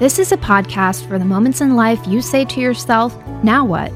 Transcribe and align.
This 0.00 0.18
is 0.18 0.32
a 0.32 0.36
podcast 0.36 1.06
for 1.06 1.20
the 1.20 1.24
moments 1.24 1.60
in 1.60 1.76
life 1.76 2.04
you 2.04 2.20
say 2.20 2.44
to 2.46 2.60
yourself, 2.60 3.16
now 3.44 3.64
what? 3.64 3.92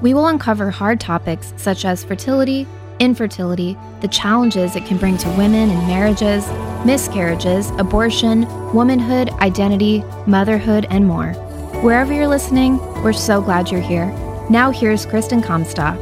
We 0.00 0.14
will 0.14 0.28
uncover 0.28 0.70
hard 0.70 1.00
topics 1.00 1.52
such 1.58 1.84
as 1.84 2.02
fertility, 2.02 2.66
infertility, 2.98 3.76
the 4.00 4.08
challenges 4.08 4.74
it 4.74 4.86
can 4.86 4.96
bring 4.96 5.18
to 5.18 5.28
women 5.36 5.68
in 5.68 5.86
marriages, 5.86 6.48
miscarriages, 6.86 7.68
abortion, 7.72 8.46
womanhood, 8.72 9.28
identity, 9.32 10.02
motherhood, 10.26 10.86
and 10.88 11.06
more. 11.06 11.34
Wherever 11.82 12.14
you're 12.14 12.26
listening, 12.26 12.78
we're 13.02 13.12
so 13.12 13.42
glad 13.42 13.70
you're 13.70 13.82
here. 13.82 14.06
Now, 14.48 14.70
here's 14.70 15.04
Kristen 15.04 15.42
Comstock. 15.42 15.98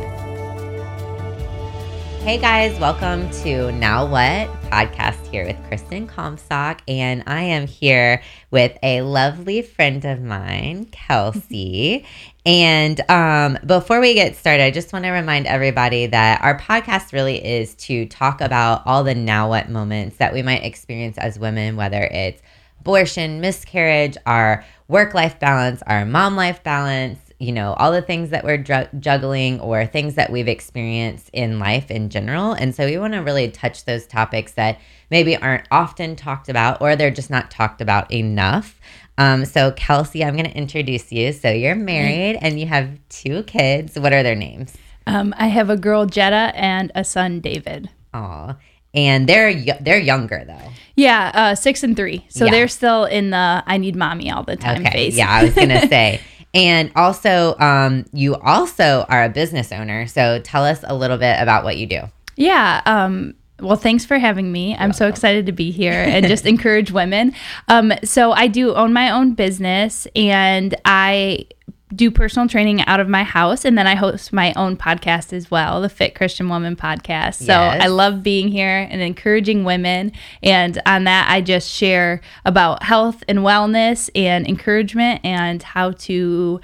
Hey 2.21 2.39
guys, 2.39 2.79
welcome 2.79 3.29
to 3.43 3.72
Now 3.72 4.07
What 4.07 4.62
podcast 4.73 5.27
here 5.27 5.45
with 5.45 5.62
Kristen 5.68 6.07
Comstock. 6.07 6.80
And 6.89 7.22
I 7.27 7.43
am 7.43 7.67
here 7.67 8.22
with 8.50 8.79
a 8.82 9.03
lovely 9.03 9.61
friend 9.61 10.03
of 10.07 10.22
mine, 10.22 10.86
Kelsey. 10.86 12.07
and 12.46 12.99
um, 13.11 13.58
before 13.66 14.00
we 14.00 14.14
get 14.14 14.35
started, 14.35 14.63
I 14.63 14.71
just 14.71 14.94
want 14.94 15.04
to 15.04 15.11
remind 15.11 15.46
everybody 15.46 16.07
that 16.07 16.40
our 16.43 16.58
podcast 16.58 17.13
really 17.13 17.44
is 17.44 17.75
to 17.75 18.07
talk 18.07 18.40
about 18.40 18.82
all 18.86 19.04
the 19.04 19.14
now 19.14 19.50
what 19.50 19.68
moments 19.68 20.16
that 20.16 20.32
we 20.32 20.40
might 20.40 20.64
experience 20.64 21.18
as 21.18 21.39
women, 21.39 21.77
whether 21.77 22.04
it's 22.04 22.41
abortion, 22.80 23.43
miscarriage, 23.43 24.16
our 24.25 24.64
work 24.89 25.13
life 25.13 25.39
balance, 25.39 25.82
our 25.86 26.07
mom 26.07 26.35
life 26.35 26.63
balance, 26.63 27.18
you 27.43 27.51
know, 27.51 27.75
all 27.75 27.91
the 27.91 28.01
things 28.01 28.31
that 28.31 28.45
we're 28.45 28.57
dr- 28.57 28.89
juggling 29.01 29.59
or 29.59 29.85
things 29.85 30.14
that 30.14 30.31
we've 30.31 30.46
experienced 30.46 31.29
in 31.33 31.59
life 31.59 31.91
in 31.91 32.09
general. 32.09 32.53
And 32.53 32.73
so 32.73 32.87
we 32.87 32.97
want 32.98 33.14
to 33.14 33.19
really 33.19 33.50
touch 33.50 33.84
those 33.84 34.06
topics 34.06 34.53
that 34.53 34.78
maybe 35.11 35.37
aren't 35.37 35.67
often 35.73 36.14
talked 36.14 36.48
about 36.48 36.81
or 36.81 36.95
they're 36.95 37.11
just 37.11 37.31
not 37.31 37.50
talked 37.50 37.81
about 37.81 38.12
enough. 38.12 38.81
Um, 39.19 39.44
so, 39.44 39.72
Kelsey, 39.72 40.25
I'm 40.25 40.36
going 40.36 40.48
to 40.48 40.56
introduce 40.56 41.11
you. 41.11 41.33
So, 41.33 41.50
you're 41.50 41.75
married 41.75 42.39
and 42.41 42.61
you 42.61 42.66
have 42.66 42.97
two 43.08 43.42
kids. 43.42 43.98
What 43.98 44.12
are 44.12 44.22
their 44.22 44.36
names? 44.36 44.75
Um, 45.09 45.34
I 45.36 45.48
have 45.48 45.69
a 45.69 45.77
girl, 45.77 46.06
Jetta, 46.06 46.53
and 46.55 46.92
a 46.94 47.03
son, 47.03 47.41
David. 47.41 47.91
Aw. 48.14 48.56
And 48.94 49.28
they're 49.28 49.55
they're 49.81 49.98
younger 49.98 50.44
though. 50.47 50.70
Yeah, 50.97 51.31
uh, 51.34 51.55
six 51.55 51.83
and 51.83 51.97
three. 51.97 52.27
So 52.28 52.44
yeah. 52.44 52.50
they're 52.50 52.69
still 52.69 53.06
in 53.06 53.31
the 53.31 53.62
"I 53.66 53.78
need 53.78 53.97
mommy 53.97 54.31
all 54.31 54.42
the 54.42 54.55
time" 54.55 54.83
okay. 54.83 54.91
phase. 54.91 55.16
Yeah, 55.16 55.31
I 55.31 55.44
was 55.44 55.55
gonna 55.55 55.81
say. 55.88 56.20
And 56.55 56.92
also, 56.97 57.56
um, 57.58 58.05
you 58.12 58.36
also 58.36 59.06
are 59.08 59.25
a 59.25 59.28
business 59.28 59.72
owner. 59.72 60.06
So 60.06 60.41
tell 60.41 60.64
us 60.64 60.84
a 60.84 60.94
little 60.94 61.19
bit 61.19 61.36
about 61.41 61.64
what 61.64 61.77
you 61.77 61.86
do. 61.86 62.00
Yeah. 62.36 62.83
Um, 62.84 63.34
well, 63.61 63.77
thanks 63.77 64.05
for 64.05 64.19
having 64.19 64.50
me. 64.50 64.77
I'm 64.77 64.92
so 64.92 65.09
excited 65.09 65.47
to 65.47 65.53
be 65.53 65.70
here 65.70 65.92
and 66.06 66.27
just 66.27 66.47
encourage 66.47 66.91
women. 66.91 67.34
Um, 67.69 67.92
so 68.05 68.33
I 68.33 68.48
do 68.48 68.75
own 68.75 68.92
my 68.92 69.11
own 69.11 69.34
business 69.34 70.06
and 70.14 70.75
I 70.84 71.47
do 71.94 72.10
personal 72.10 72.48
training 72.48 72.80
out 72.82 73.00
of 73.00 73.08
my 73.08 73.22
house 73.22 73.64
and 73.64 73.76
then 73.76 73.86
I 73.86 73.94
host 73.94 74.32
my 74.32 74.52
own 74.56 74.76
podcast 74.76 75.32
as 75.32 75.50
well, 75.50 75.80
the 75.80 75.88
Fit 75.88 76.14
Christian 76.14 76.48
Woman 76.48 76.76
podcast. 76.76 77.34
So 77.34 77.52
yes. 77.52 77.82
I 77.82 77.88
love 77.88 78.22
being 78.22 78.48
here 78.48 78.88
and 78.90 79.00
encouraging 79.00 79.64
women 79.64 80.12
and 80.42 80.80
on 80.86 81.04
that 81.04 81.30
I 81.30 81.40
just 81.40 81.70
share 81.70 82.20
about 82.44 82.82
health 82.82 83.22
and 83.28 83.40
wellness 83.40 84.10
and 84.14 84.46
encouragement 84.46 85.20
and 85.24 85.62
how 85.62 85.92
to 85.92 86.60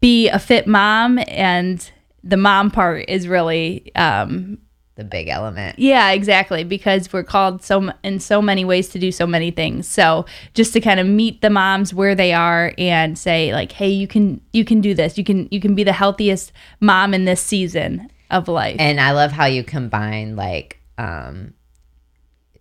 be 0.00 0.28
a 0.28 0.38
fit 0.38 0.66
mom 0.66 1.18
and 1.28 1.90
the 2.22 2.36
mom 2.36 2.70
part 2.70 3.04
is 3.08 3.26
really 3.26 3.94
um, 3.94 4.58
the 4.98 5.04
big 5.04 5.28
element. 5.28 5.78
Yeah, 5.78 6.10
exactly, 6.10 6.64
because 6.64 7.12
we're 7.12 7.22
called 7.22 7.62
so 7.62 7.92
in 8.02 8.18
so 8.18 8.42
many 8.42 8.64
ways 8.64 8.88
to 8.88 8.98
do 8.98 9.12
so 9.12 9.28
many 9.28 9.52
things. 9.52 9.86
So, 9.86 10.26
just 10.54 10.72
to 10.72 10.80
kind 10.80 10.98
of 10.98 11.06
meet 11.06 11.40
the 11.40 11.50
moms 11.50 11.94
where 11.94 12.16
they 12.16 12.32
are 12.34 12.74
and 12.76 13.16
say 13.16 13.52
like, 13.52 13.70
"Hey, 13.72 13.88
you 13.88 14.08
can 14.08 14.40
you 14.52 14.64
can 14.64 14.80
do 14.80 14.94
this. 14.94 15.16
You 15.16 15.22
can 15.22 15.48
you 15.52 15.60
can 15.60 15.76
be 15.76 15.84
the 15.84 15.92
healthiest 15.92 16.52
mom 16.80 17.14
in 17.14 17.24
this 17.24 17.40
season 17.40 18.10
of 18.30 18.48
life." 18.48 18.76
And 18.80 19.00
I 19.00 19.12
love 19.12 19.30
how 19.30 19.46
you 19.46 19.62
combine 19.62 20.34
like 20.34 20.80
um 20.98 21.54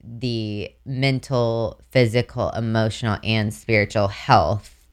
the 0.03 0.71
mental, 0.85 1.81
physical, 1.89 2.51
emotional 2.51 3.17
and 3.23 3.51
spiritual 3.51 4.09
health. 4.09 4.85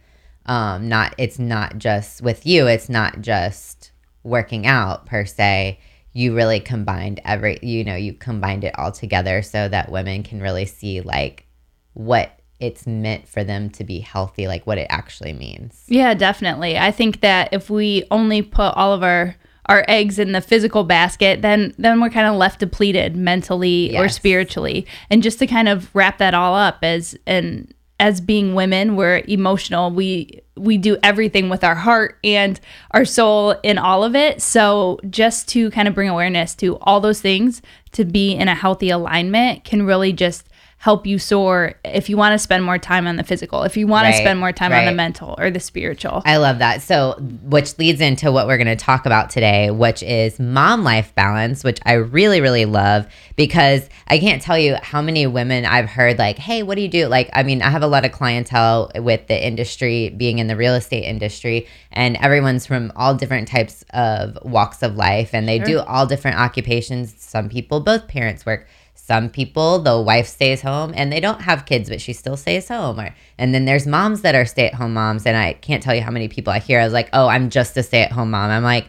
Um 0.47 0.89
not 0.89 1.15
it's 1.19 1.39
not 1.39 1.77
just 1.77 2.23
with 2.23 2.47
you, 2.47 2.67
it's 2.67 2.89
not 2.89 3.21
just 3.21 3.93
working 4.23 4.67
out 4.67 5.05
per 5.05 5.27
se 5.27 5.79
you 6.15 6.35
really 6.35 6.61
combined 6.61 7.21
every 7.25 7.59
you 7.61 7.85
know 7.85 7.97
you 7.97 8.15
combined 8.15 8.65
it 8.65 8.79
all 8.79 8.91
together 8.91 9.43
so 9.43 9.69
that 9.69 9.93
women 9.93 10.23
can 10.23 10.41
really 10.41 10.65
see 10.65 11.03
like 11.03 11.47
what 11.93 12.41
it's 12.61 12.87
meant 12.87 13.29
for 13.29 13.45
them 13.45 13.69
to 13.69 13.85
be 13.85 13.99
healthy 13.99 14.47
like 14.47 14.67
what 14.67 14.79
it 14.79 14.87
actually 14.89 15.35
means. 15.35 15.85
Yeah 15.89 16.15
definitely. 16.15 16.79
I 16.79 16.91
think 16.91 17.21
that 17.21 17.53
if 17.53 17.69
we 17.69 18.05
only 18.11 18.41
put 18.41 18.73
all 18.75 18.95
of 18.95 19.03
our 19.03 19.37
our 19.67 19.85
eggs 19.89 20.19
in 20.19 20.33
the 20.33 20.41
physical 20.41 20.85
basket 20.85 21.43
then 21.43 21.75
then 21.79 22.01
we're 22.01 22.11
kind 22.11 22.29
of 22.29 22.37
left 22.37 22.61
depleted 22.61 23.17
mentally 23.17 23.93
yes. 23.93 24.01
or 24.01 24.09
spiritually. 24.09 24.87
And 25.11 25.23
just 25.23 25.39
to 25.41 25.47
kind 25.47 25.69
of 25.69 25.93
wrap 25.95 26.19
that 26.19 26.33
all 26.33 26.55
up 26.55 26.79
as 26.83 27.17
and 27.27 27.75
as 28.05 28.21
being 28.21 28.55
women 28.55 28.97
we're 28.97 29.23
emotional. 29.27 29.91
We 29.91 30.43
we 30.57 30.77
do 30.77 30.99
everything 31.03 31.49
with 31.49 31.65
our 31.65 31.75
heart 31.75 32.19
and 32.23 32.61
our 32.91 33.07
soul 33.07 33.53
in 33.63 33.79
all 33.79 34.05
of 34.05 34.15
it. 34.15 34.43
So 34.43 35.01
just 35.09 35.49
to 35.49 35.71
kind 35.71 35.89
of 35.89 35.95
bring 35.95 36.11
awareness 36.11 36.55
to 36.57 36.77
all 36.83 37.01
those 37.01 37.23
things 37.23 37.63
to 37.93 38.05
be 38.05 38.33
in 38.33 38.47
a 38.47 38.55
healthy 38.55 38.91
alignment 38.91 39.65
can 39.65 39.87
really 39.87 40.13
just 40.13 40.47
help 40.85 41.07
you 41.07 41.19
soar 41.19 41.73
if 41.83 42.11
you 42.11 42.17
want 42.19 42.35
to 42.35 42.39
spend 42.39 42.63
more 42.63 42.77
time 42.77 43.07
on 43.07 43.17
the 43.17 43.25
physical, 43.25 43.63
if 43.63 43.75
you 43.75 43.87
want 43.87 44.05
right, 44.05 44.11
to 44.11 44.19
spend 44.19 44.39
more 44.39 44.53
time 44.53 44.71
right. 44.71 44.81
on 44.81 44.85
the 44.85 44.93
mental 44.93 45.35
or 45.39 45.51
the 45.51 45.59
spiritual. 45.59 46.21
I 46.27 46.37
love 46.37 46.59
that. 46.59 46.83
So, 46.83 47.15
which 47.45 47.79
leads 47.79 48.03
into 48.03 48.31
what 48.31 48.47
we're 48.47 48.59
going 48.59 48.67
to 48.67 48.77
talk 48.77 49.07
about 49.07 49.31
today, 49.31 49.71
which 49.71 50.03
is 50.03 50.39
mom 50.39 50.85
life 50.85 51.15
balance, 51.15 51.65
which 51.65 51.81
I 51.87 51.95
really, 51.95 52.43
really 52.43 52.67
love 52.67 53.07
because 53.35 53.89
I 54.09 54.19
can't 54.19 54.43
tell 54.43 54.59
you 54.59 54.77
how 54.83 55.01
many 55.01 55.27
women 55.27 55.65
I've 55.65 55.89
heard 55.89 56.19
like, 56.19 56.37
hey, 56.37 56.63
what 56.63 56.75
do 56.75 56.83
you 56.83 56.89
do? 56.89 57.07
Like, 57.07 57.31
I 57.33 57.45
mean, 57.45 57.63
I 57.63 57.71
have 57.71 57.83
a 57.83 57.87
lot 57.87 58.05
of 58.05 58.13
clientele 58.13 58.93
with 58.97 59.27
the 59.27 59.43
industry, 59.43 60.11
being 60.11 60.39
in 60.39 60.49
the 60.49 60.57
real 60.57 60.75
estate 60.75 61.05
industry, 61.05 61.67
and 61.93 62.19
everyone's 62.19 62.67
from 62.67 62.93
all 62.95 63.15
different 63.15 63.49
types 63.49 63.87
of 63.95 64.37
walks 64.43 64.83
of 64.83 64.97
life 64.97 65.33
and 65.33 65.49
they 65.49 65.61
sure. 65.61 65.67
do 65.67 65.79
all 65.81 66.05
different 66.05 66.37
occupations. 66.37 67.15
Some 67.17 67.49
people, 67.49 67.81
both 67.81 68.07
parents 68.07 68.45
work 68.45 68.67
some 69.07 69.29
people 69.29 69.81
the 69.81 70.01
wife 70.01 70.27
stays 70.27 70.63
home 70.63 70.95
and 70.97 71.13
they 71.13 71.21
don't 71.21 71.43
have 71.43 71.67
kids 71.67 71.91
but 71.91 72.01
she 72.01 72.15
still 72.15 72.39
stays 72.39 72.69
home. 72.69 72.99
Or, 72.99 73.15
and 73.37 73.55
then 73.55 73.67
there's 73.67 73.87
moms 73.87 74.23
that 74.23 74.35
are 74.35 74.47
stay-at-home 74.47 74.95
moms 74.95 75.27
and 75.27 75.37
i 75.37 75.53
can't 75.53 75.83
tell 75.83 75.95
you 75.95 76.01
how 76.01 76.11
many 76.11 76.29
people 76.29 76.53
i 76.53 76.59
hear 76.59 76.81
i 76.81 76.85
was 76.85 76.95
like 76.95 77.11
oh 77.13 77.27
i'm 77.27 77.51
just 77.51 77.77
a 77.77 77.83
stay-at-home 77.83 78.31
mom. 78.31 78.51
I'm 78.51 78.63
like 78.63 78.89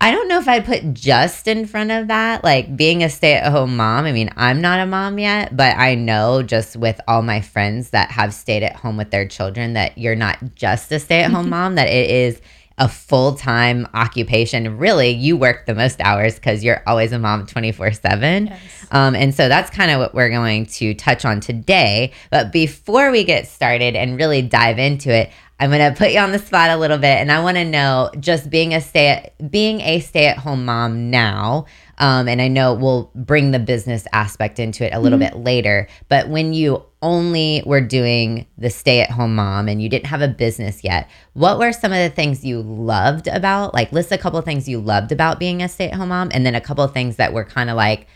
i 0.00 0.10
don't 0.10 0.26
know 0.26 0.40
if 0.40 0.48
i'd 0.48 0.64
put 0.64 0.92
just 0.92 1.46
in 1.46 1.66
front 1.66 1.92
of 1.92 2.08
that 2.08 2.42
like 2.42 2.76
being 2.76 3.04
a 3.04 3.08
stay-at-home 3.08 3.76
mom. 3.76 4.06
I 4.06 4.12
mean 4.12 4.30
i'm 4.36 4.60
not 4.60 4.80
a 4.80 4.86
mom 4.86 5.20
yet 5.20 5.56
but 5.56 5.76
i 5.76 5.94
know 5.94 6.42
just 6.42 6.76
with 6.76 7.00
all 7.06 7.22
my 7.22 7.40
friends 7.40 7.90
that 7.90 8.10
have 8.10 8.34
stayed 8.34 8.64
at 8.64 8.74
home 8.74 8.96
with 8.96 9.10
their 9.12 9.28
children 9.28 9.74
that 9.74 9.96
you're 9.96 10.16
not 10.16 10.56
just 10.56 10.90
a 10.90 10.98
stay-at-home 10.98 11.48
mom 11.56 11.76
that 11.76 11.86
it 11.88 12.10
is 12.10 12.40
a 12.78 12.88
full 12.88 13.34
time 13.34 13.86
occupation. 13.94 14.78
Really, 14.78 15.10
you 15.10 15.36
work 15.36 15.66
the 15.66 15.74
most 15.74 16.00
hours 16.00 16.36
because 16.36 16.64
you're 16.64 16.82
always 16.86 17.12
a 17.12 17.18
mom 17.18 17.46
24 17.46 17.86
yes. 17.86 18.00
7. 18.00 18.54
Um, 18.90 19.14
and 19.14 19.34
so 19.34 19.48
that's 19.48 19.70
kind 19.70 19.90
of 19.90 19.98
what 19.98 20.14
we're 20.14 20.30
going 20.30 20.66
to 20.66 20.94
touch 20.94 21.24
on 21.24 21.40
today. 21.40 22.12
But 22.30 22.52
before 22.52 23.10
we 23.10 23.24
get 23.24 23.46
started 23.46 23.96
and 23.96 24.16
really 24.16 24.42
dive 24.42 24.78
into 24.78 25.14
it, 25.14 25.30
I'm 25.60 25.70
going 25.70 25.92
to 25.92 25.98
put 25.98 26.12
you 26.12 26.20
on 26.20 26.30
the 26.30 26.38
spot 26.38 26.70
a 26.70 26.76
little 26.76 26.98
bit 26.98 27.18
and 27.18 27.32
I 27.32 27.42
want 27.42 27.56
to 27.56 27.64
know 27.64 28.10
just 28.20 28.48
being 28.48 28.74
a 28.74 28.80
stay 28.80 29.32
being 29.50 29.80
a 29.80 29.98
stay 29.98 30.26
at 30.26 30.38
home 30.38 30.64
mom 30.64 31.10
now 31.10 31.66
um, 31.98 32.28
and 32.28 32.40
I 32.40 32.48
know 32.48 32.74
we'll 32.74 33.10
bring 33.14 33.50
the 33.50 33.58
business 33.58 34.06
aspect 34.12 34.58
into 34.58 34.86
it 34.86 34.94
a 34.94 35.00
little 35.00 35.18
mm-hmm. 35.18 35.36
bit 35.36 35.44
later. 35.44 35.88
But 36.08 36.28
when 36.28 36.52
you 36.52 36.84
only 37.02 37.62
were 37.66 37.80
doing 37.80 38.46
the 38.56 38.70
stay 38.70 39.00
at 39.00 39.10
home 39.10 39.34
mom 39.34 39.68
and 39.68 39.82
you 39.82 39.88
didn't 39.88 40.06
have 40.06 40.22
a 40.22 40.28
business 40.28 40.82
yet, 40.82 41.08
what 41.34 41.58
were 41.58 41.72
some 41.72 41.92
of 41.92 41.98
the 41.98 42.10
things 42.10 42.44
you 42.44 42.62
loved 42.62 43.26
about? 43.26 43.74
Like, 43.74 43.92
list 43.92 44.12
a 44.12 44.18
couple 44.18 44.40
things 44.42 44.68
you 44.68 44.80
loved 44.80 45.12
about 45.12 45.38
being 45.38 45.62
a 45.62 45.68
stay 45.68 45.90
at 45.90 45.94
home 45.94 46.08
mom, 46.08 46.30
and 46.32 46.46
then 46.46 46.54
a 46.54 46.60
couple 46.60 46.84
of 46.84 46.92
things 46.92 47.16
that 47.16 47.32
were 47.32 47.44
kind 47.44 47.70
of 47.70 47.76
like, 47.76 48.06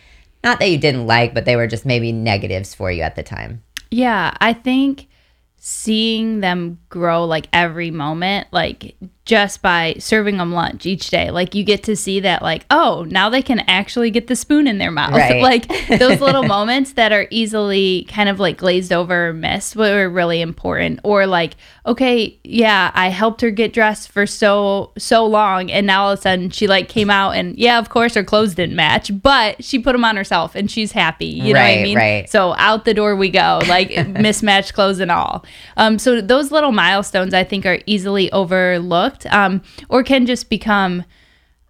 not 0.43 0.59
that 0.59 0.71
you 0.71 0.79
didn't 0.79 1.07
like, 1.07 1.35
but 1.35 1.45
they 1.45 1.57
were 1.57 1.67
just 1.67 1.87
maybe 1.87 2.13
negatives 2.13 2.75
for 2.75 2.91
you 2.91 3.03
at 3.03 3.17
the 3.17 3.23
time. 3.23 3.63
Yeah, 3.91 4.37
I 4.41 4.55
think 4.55 5.09
seeing 5.57 6.41
them 6.41 6.81
grow 6.89 7.25
like 7.25 7.47
every 7.53 7.93
moment, 7.93 8.49
like 8.51 8.97
just 9.25 9.63
by 9.63 9.95
serving 9.99 10.39
them 10.39 10.53
lunch 10.53 10.85
each 10.85 11.11
day. 11.11 11.31
Like 11.31 11.55
you 11.55 11.63
get 11.63 11.85
to 11.85 11.95
see 11.95 12.21
that, 12.21 12.43
like, 12.43 12.65
oh, 12.71 13.07
now 13.09 13.29
they 13.29 13.43
can 13.43 13.61
actually 13.61 14.11
get 14.11 14.27
the 14.27 14.35
spoon 14.35 14.67
in 14.67 14.79
their 14.79 14.91
mouth. 14.91 15.13
Right. 15.15 15.43
like 15.43 15.69
those 15.99 16.21
little 16.23 16.43
moments 16.43 16.95
that 16.95 17.13
are 17.13 17.27
easily 17.31 18.05
kind 18.09 18.29
of 18.29 18.41
like 18.41 18.57
glazed 18.57 18.93
over 18.93 19.29
or 19.29 19.33
missed 19.33 19.77
were 19.77 20.09
really 20.09 20.41
important. 20.41 21.01
Or 21.05 21.27
like, 21.27 21.55
okay, 21.87 22.39
yeah, 22.43 22.91
I 22.95 23.09
helped 23.09 23.41
her 23.43 23.51
get 23.51 23.73
dressed 23.73 24.11
for 24.11 24.27
so 24.27 24.93
so 24.99 25.25
long, 25.27 25.71
and 25.71 25.87
now 25.87 26.05
all 26.05 26.13
of 26.13 26.19
a 26.19 26.23
sudden 26.23 26.51
she 26.51 26.67
like 26.67 26.89
came 26.89 27.11
out 27.11 27.33
and 27.33 27.57
yeah, 27.57 27.79
of 27.79 27.91
course 27.91 28.15
her 28.15 28.25
clothes 28.25 28.55
didn't 28.55 28.77
match, 28.77 29.11
but 29.23 29.63
she 29.63 29.79
put 29.79 29.93
them 29.93 30.05
on 30.05 30.17
herself 30.17 30.55
and 30.55 30.71
she's 30.71 30.93
happy. 30.93 31.27
You 31.27 31.55
know 31.55 31.61
what 31.61 31.67
I 31.67 31.83
mean? 31.83 31.97
Right. 31.97 32.29
So 32.29 32.55
out 32.57 32.85
the 32.85 32.95
door 32.95 33.15
we 33.15 33.31
go, 33.31 33.61
like 33.69 33.91
mismatched 34.09 34.75
clothes 34.75 34.99
and 34.99 35.11
all. 35.11 35.45
Um, 35.77 35.99
so 35.99 36.21
those 36.21 36.51
little 36.51 36.73
milestones 36.73 37.35
I 37.35 37.45
think 37.45 37.67
are 37.67 37.79
easily 37.87 38.31
overlooked, 38.33 39.12
um, 39.31 39.63
or 39.89 40.03
can 40.03 40.27
just 40.27 40.49
become. 40.51 41.05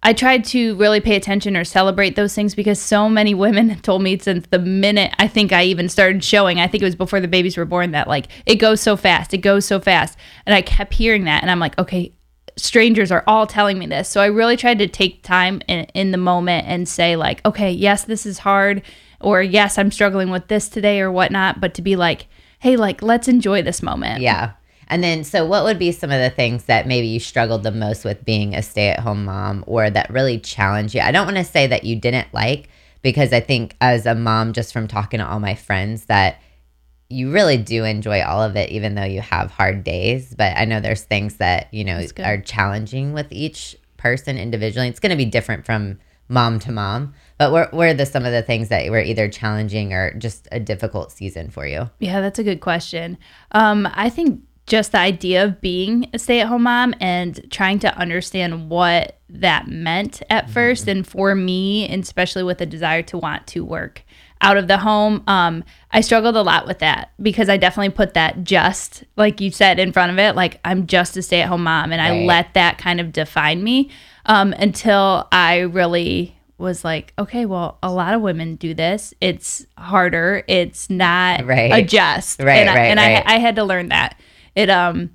I 0.05 0.11
tried 0.11 0.43
to 0.45 0.75
really 0.75 0.99
pay 0.99 1.15
attention 1.15 1.55
or 1.55 1.63
celebrate 1.63 2.17
those 2.17 2.35
things 2.35 2.55
because 2.55 2.77
so 2.77 3.07
many 3.07 3.33
women 3.45 3.79
told 3.79 4.03
me 4.03 4.19
since 4.19 4.45
the 4.47 4.59
minute 4.59 5.13
I 5.17 5.29
think 5.29 5.53
I 5.53 5.63
even 5.63 5.87
started 5.87 6.23
showing, 6.25 6.59
I 6.59 6.67
think 6.67 6.81
it 6.81 6.85
was 6.85 6.95
before 6.95 7.21
the 7.21 7.27
babies 7.29 7.55
were 7.55 7.63
born, 7.63 7.91
that 7.91 8.09
like 8.09 8.27
it 8.45 8.55
goes 8.55 8.81
so 8.81 8.97
fast, 8.97 9.33
it 9.33 9.37
goes 9.37 9.65
so 9.65 9.79
fast. 9.79 10.17
And 10.45 10.53
I 10.53 10.61
kept 10.61 10.93
hearing 10.93 11.23
that. 11.23 11.41
And 11.41 11.49
I'm 11.49 11.59
like, 11.59 11.79
okay, 11.79 12.13
strangers 12.55 13.11
are 13.11 13.23
all 13.27 13.47
telling 13.47 13.79
me 13.79 13.85
this. 13.85 14.09
So 14.09 14.21
I 14.21 14.27
really 14.27 14.57
tried 14.57 14.79
to 14.79 14.87
take 14.87 15.23
time 15.23 15.61
in, 15.67 15.85
in 15.93 16.11
the 16.11 16.17
moment 16.17 16.67
and 16.67 16.87
say, 16.87 17.15
like, 17.15 17.45
okay, 17.45 17.71
yes, 17.71 18.03
this 18.03 18.25
is 18.25 18.39
hard, 18.39 18.81
or 19.19 19.41
yes, 19.41 19.77
I'm 19.77 19.91
struggling 19.91 20.29
with 20.29 20.47
this 20.47 20.69
today 20.69 20.99
or 20.99 21.11
whatnot, 21.11 21.59
but 21.59 21.73
to 21.75 21.81
be 21.81 21.95
like, 21.95 22.27
hey, 22.59 22.75
like, 22.75 23.01
let's 23.01 23.27
enjoy 23.27 23.61
this 23.61 23.81
moment. 23.81 24.21
Yeah. 24.21 24.53
And 24.93 25.03
then, 25.03 25.23
so 25.23 25.43
what 25.43 25.63
would 25.63 25.79
be 25.79 25.91
some 25.91 26.11
of 26.11 26.21
the 26.21 26.29
things 26.29 26.65
that 26.65 26.85
maybe 26.85 27.07
you 27.07 27.19
struggled 27.19 27.63
the 27.63 27.71
most 27.71 28.05
with 28.05 28.23
being 28.23 28.53
a 28.53 28.61
stay 28.61 28.89
at 28.89 28.99
home 28.99 29.25
mom 29.25 29.63
or 29.65 29.89
that 29.89 30.11
really 30.11 30.37
challenged 30.37 30.93
you? 30.93 31.01
I 31.01 31.11
don't 31.11 31.25
want 31.25 31.37
to 31.37 31.43
say 31.43 31.65
that 31.65 31.83
you 31.83 31.95
didn't 31.95 32.31
like, 32.31 32.69
because 33.01 33.33
I 33.33 33.39
think 33.39 33.75
as 33.81 34.05
a 34.05 34.13
mom, 34.13 34.53
just 34.53 34.71
from 34.71 34.87
talking 34.87 35.17
to 35.17 35.27
all 35.27 35.39
my 35.39 35.55
friends, 35.55 36.05
that 36.05 36.39
you 37.09 37.31
really 37.31 37.57
do 37.57 37.85
enjoy 37.85 38.21
all 38.21 38.43
of 38.43 38.55
it, 38.55 38.69
even 38.69 38.93
though 38.93 39.03
you 39.03 39.21
have 39.21 39.49
hard 39.49 39.83
days. 39.83 40.35
But 40.35 40.55
I 40.55 40.65
know 40.65 40.79
there's 40.79 41.05
things 41.05 41.37
that, 41.37 41.73
you 41.73 41.83
know, 41.83 42.05
are 42.19 42.39
challenging 42.39 43.13
with 43.13 43.31
each 43.31 43.75
person 43.97 44.37
individually. 44.37 44.89
It's 44.89 44.99
going 44.99 45.09
to 45.09 45.15
be 45.15 45.25
different 45.25 45.65
from 45.65 45.97
mom 46.27 46.59
to 46.59 46.71
mom. 46.71 47.15
But 47.39 47.51
what 47.51 47.73
were 47.73 47.95
the 47.95 48.05
some 48.05 48.25
of 48.25 48.31
the 48.31 48.43
things 48.43 48.69
that 48.69 48.91
were 48.91 49.01
either 49.01 49.27
challenging 49.27 49.91
or 49.91 50.13
just 50.19 50.47
a 50.51 50.59
difficult 50.59 51.11
season 51.11 51.49
for 51.49 51.65
you? 51.65 51.89
Yeah, 51.97 52.21
that's 52.21 52.37
a 52.37 52.43
good 52.43 52.61
question. 52.61 53.17
Um, 53.53 53.89
I 53.91 54.11
think 54.11 54.43
just 54.65 54.93
the 54.93 54.99
idea 54.99 55.43
of 55.43 55.59
being 55.61 56.09
a 56.13 56.19
stay 56.19 56.39
at 56.39 56.47
home 56.47 56.63
mom 56.63 56.93
and 56.99 57.51
trying 57.51 57.79
to 57.79 57.97
understand 57.97 58.69
what 58.69 59.19
that 59.29 59.67
meant 59.67 60.21
at 60.29 60.45
mm-hmm. 60.45 60.53
first. 60.53 60.87
And 60.87 61.05
for 61.05 61.35
me, 61.35 61.87
and 61.87 62.03
especially 62.03 62.43
with 62.43 62.61
a 62.61 62.65
desire 62.65 63.01
to 63.03 63.17
want 63.17 63.45
to 63.47 63.65
work 63.65 64.03
out 64.41 64.57
of 64.57 64.67
the 64.67 64.77
home, 64.77 65.23
um, 65.27 65.63
I 65.91 66.01
struggled 66.01 66.35
a 66.35 66.41
lot 66.41 66.67
with 66.67 66.79
that 66.79 67.11
because 67.21 67.49
I 67.49 67.57
definitely 67.57 67.91
put 67.91 68.13
that 68.13 68.43
just, 68.43 69.03
like 69.15 69.41
you 69.41 69.51
said, 69.51 69.79
in 69.79 69.91
front 69.91 70.11
of 70.11 70.19
it. 70.19 70.35
Like, 70.35 70.59
I'm 70.63 70.87
just 70.87 71.17
a 71.17 71.21
stay 71.21 71.41
at 71.41 71.49
home 71.49 71.63
mom. 71.63 71.91
And 71.91 72.01
right. 72.01 72.23
I 72.23 72.25
let 72.25 72.53
that 72.53 72.77
kind 72.77 72.99
of 73.01 73.11
define 73.11 73.63
me 73.63 73.89
um, 74.25 74.53
until 74.53 75.27
I 75.31 75.59
really 75.59 76.37
was 76.57 76.85
like, 76.85 77.13
okay, 77.19 77.45
well, 77.45 77.77
a 77.83 77.91
lot 77.91 78.13
of 78.13 78.21
women 78.21 78.55
do 78.55 78.73
this. 78.73 79.13
It's 79.19 79.65
harder. 79.77 80.43
It's 80.47 80.89
not 80.89 81.45
right. 81.45 81.73
a 81.73 81.81
just. 81.81 82.39
Right, 82.41 82.59
and 82.59 82.69
I, 82.69 82.75
right, 82.75 82.85
and 82.85 82.99
right. 82.99 83.23
I, 83.25 83.35
I 83.35 83.39
had 83.39 83.55
to 83.57 83.63
learn 83.63 83.89
that 83.89 84.17
it 84.55 84.69
um 84.69 85.11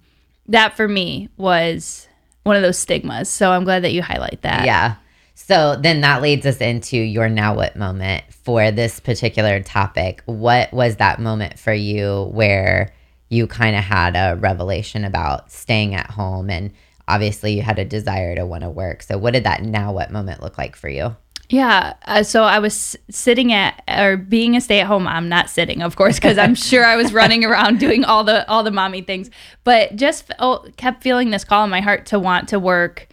that 0.46 0.76
for 0.76 0.88
me 0.88 1.28
was 1.36 2.08
one 2.42 2.56
of 2.56 2.62
those 2.62 2.78
stigmas. 2.78 3.28
So 3.28 3.52
I'm 3.52 3.64
glad 3.64 3.84
that 3.84 3.92
you 3.92 4.02
highlight 4.02 4.42
that. 4.42 4.64
Yeah. 4.64 4.96
So 5.34 5.76
then 5.76 6.00
that 6.00 6.20
leads 6.20 6.46
us 6.46 6.58
into 6.58 6.96
your 6.96 7.28
now 7.28 7.54
what 7.54 7.76
moment 7.76 8.24
for 8.32 8.70
this 8.70 8.98
particular 8.98 9.62
topic. 9.62 10.22
What 10.26 10.72
was 10.72 10.96
that 10.96 11.20
moment 11.20 11.58
for 11.58 11.72
you 11.72 12.24
where 12.32 12.92
you 13.28 13.46
kind 13.46 13.76
of 13.76 13.84
had 13.84 14.16
a 14.16 14.36
revelation 14.36 15.04
about 15.04 15.52
staying 15.52 15.94
at 15.94 16.10
home 16.10 16.50
and 16.50 16.72
obviously 17.06 17.52
you 17.52 17.62
had 17.62 17.78
a 17.78 17.84
desire 17.84 18.34
to 18.34 18.46
want 18.46 18.62
to 18.62 18.70
work. 18.70 19.02
So 19.02 19.18
what 19.18 19.34
did 19.34 19.44
that 19.44 19.62
now 19.62 19.92
what 19.92 20.10
moment 20.10 20.42
look 20.42 20.58
like 20.58 20.74
for 20.76 20.88
you? 20.88 21.16
Yeah. 21.50 21.94
Uh, 22.04 22.22
so 22.22 22.42
I 22.42 22.58
was 22.58 22.96
sitting 23.10 23.52
at 23.52 23.82
or 23.88 24.16
being 24.16 24.54
a 24.56 24.60
stay-at-home 24.60 25.04
mom, 25.04 25.28
not 25.28 25.48
sitting, 25.48 25.82
of 25.82 25.96
course, 25.96 26.16
because 26.16 26.36
I'm 26.36 26.54
sure 26.54 26.84
I 26.84 26.96
was 26.96 27.12
running 27.12 27.44
around 27.46 27.80
doing 27.80 28.04
all 28.04 28.24
the 28.24 28.48
all 28.48 28.62
the 28.62 28.70
mommy 28.70 29.00
things, 29.00 29.30
but 29.64 29.96
just 29.96 30.30
oh, 30.38 30.66
kept 30.76 31.02
feeling 31.02 31.30
this 31.30 31.44
call 31.44 31.64
in 31.64 31.70
my 31.70 31.80
heart 31.80 32.06
to 32.06 32.18
want 32.18 32.48
to 32.48 32.58
work. 32.58 33.08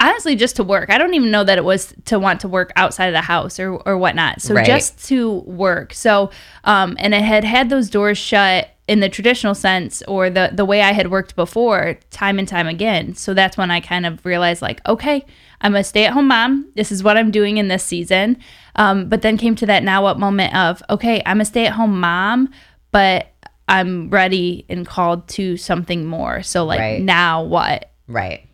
Honestly, 0.00 0.36
just 0.36 0.56
to 0.56 0.64
work. 0.64 0.90
I 0.90 0.98
don't 0.98 1.14
even 1.14 1.30
know 1.30 1.44
that 1.44 1.56
it 1.56 1.64
was 1.64 1.94
to 2.06 2.18
want 2.18 2.40
to 2.40 2.48
work 2.48 2.72
outside 2.76 3.06
of 3.06 3.14
the 3.14 3.22
house 3.22 3.58
or 3.58 3.74
or 3.74 3.98
whatnot. 3.98 4.40
So 4.40 4.54
right. 4.54 4.66
just 4.66 5.04
to 5.08 5.40
work. 5.40 5.92
So, 5.94 6.30
um, 6.64 6.96
and 7.00 7.14
I 7.14 7.20
had 7.20 7.42
had 7.42 7.68
those 7.68 7.90
doors 7.90 8.18
shut 8.18 8.70
in 8.86 9.00
the 9.00 9.08
traditional 9.08 9.54
sense 9.54 10.02
or 10.02 10.28
the 10.28 10.50
the 10.52 10.64
way 10.64 10.82
I 10.82 10.92
had 10.92 11.10
worked 11.10 11.34
before 11.34 11.98
time 12.10 12.38
and 12.38 12.46
time 12.46 12.68
again. 12.68 13.14
So 13.14 13.34
that's 13.34 13.56
when 13.56 13.70
I 13.70 13.80
kind 13.80 14.04
of 14.06 14.24
realized 14.26 14.62
like, 14.62 14.86
okay, 14.86 15.24
I'm 15.64 15.74
a 15.74 15.82
stay-at-home 15.82 16.28
mom. 16.28 16.70
This 16.76 16.92
is 16.92 17.02
what 17.02 17.16
I'm 17.16 17.30
doing 17.30 17.56
in 17.56 17.68
this 17.68 17.82
season. 17.82 18.36
Um, 18.76 19.08
but 19.08 19.22
then 19.22 19.38
came 19.38 19.56
to 19.56 19.66
that 19.66 19.82
now 19.82 20.02
what 20.02 20.18
moment 20.18 20.54
of, 20.54 20.82
okay, 20.90 21.22
I'm 21.24 21.40
a 21.40 21.44
stay-at-home 21.44 21.98
mom, 21.98 22.50
but 22.92 23.32
I'm 23.66 24.10
ready 24.10 24.66
and 24.68 24.86
called 24.86 25.26
to 25.28 25.56
something 25.56 26.04
more. 26.04 26.42
So 26.42 26.66
like 26.66 26.80
right. 26.80 27.00
now 27.00 27.42
what? 27.44 27.90
Right. 28.06 28.46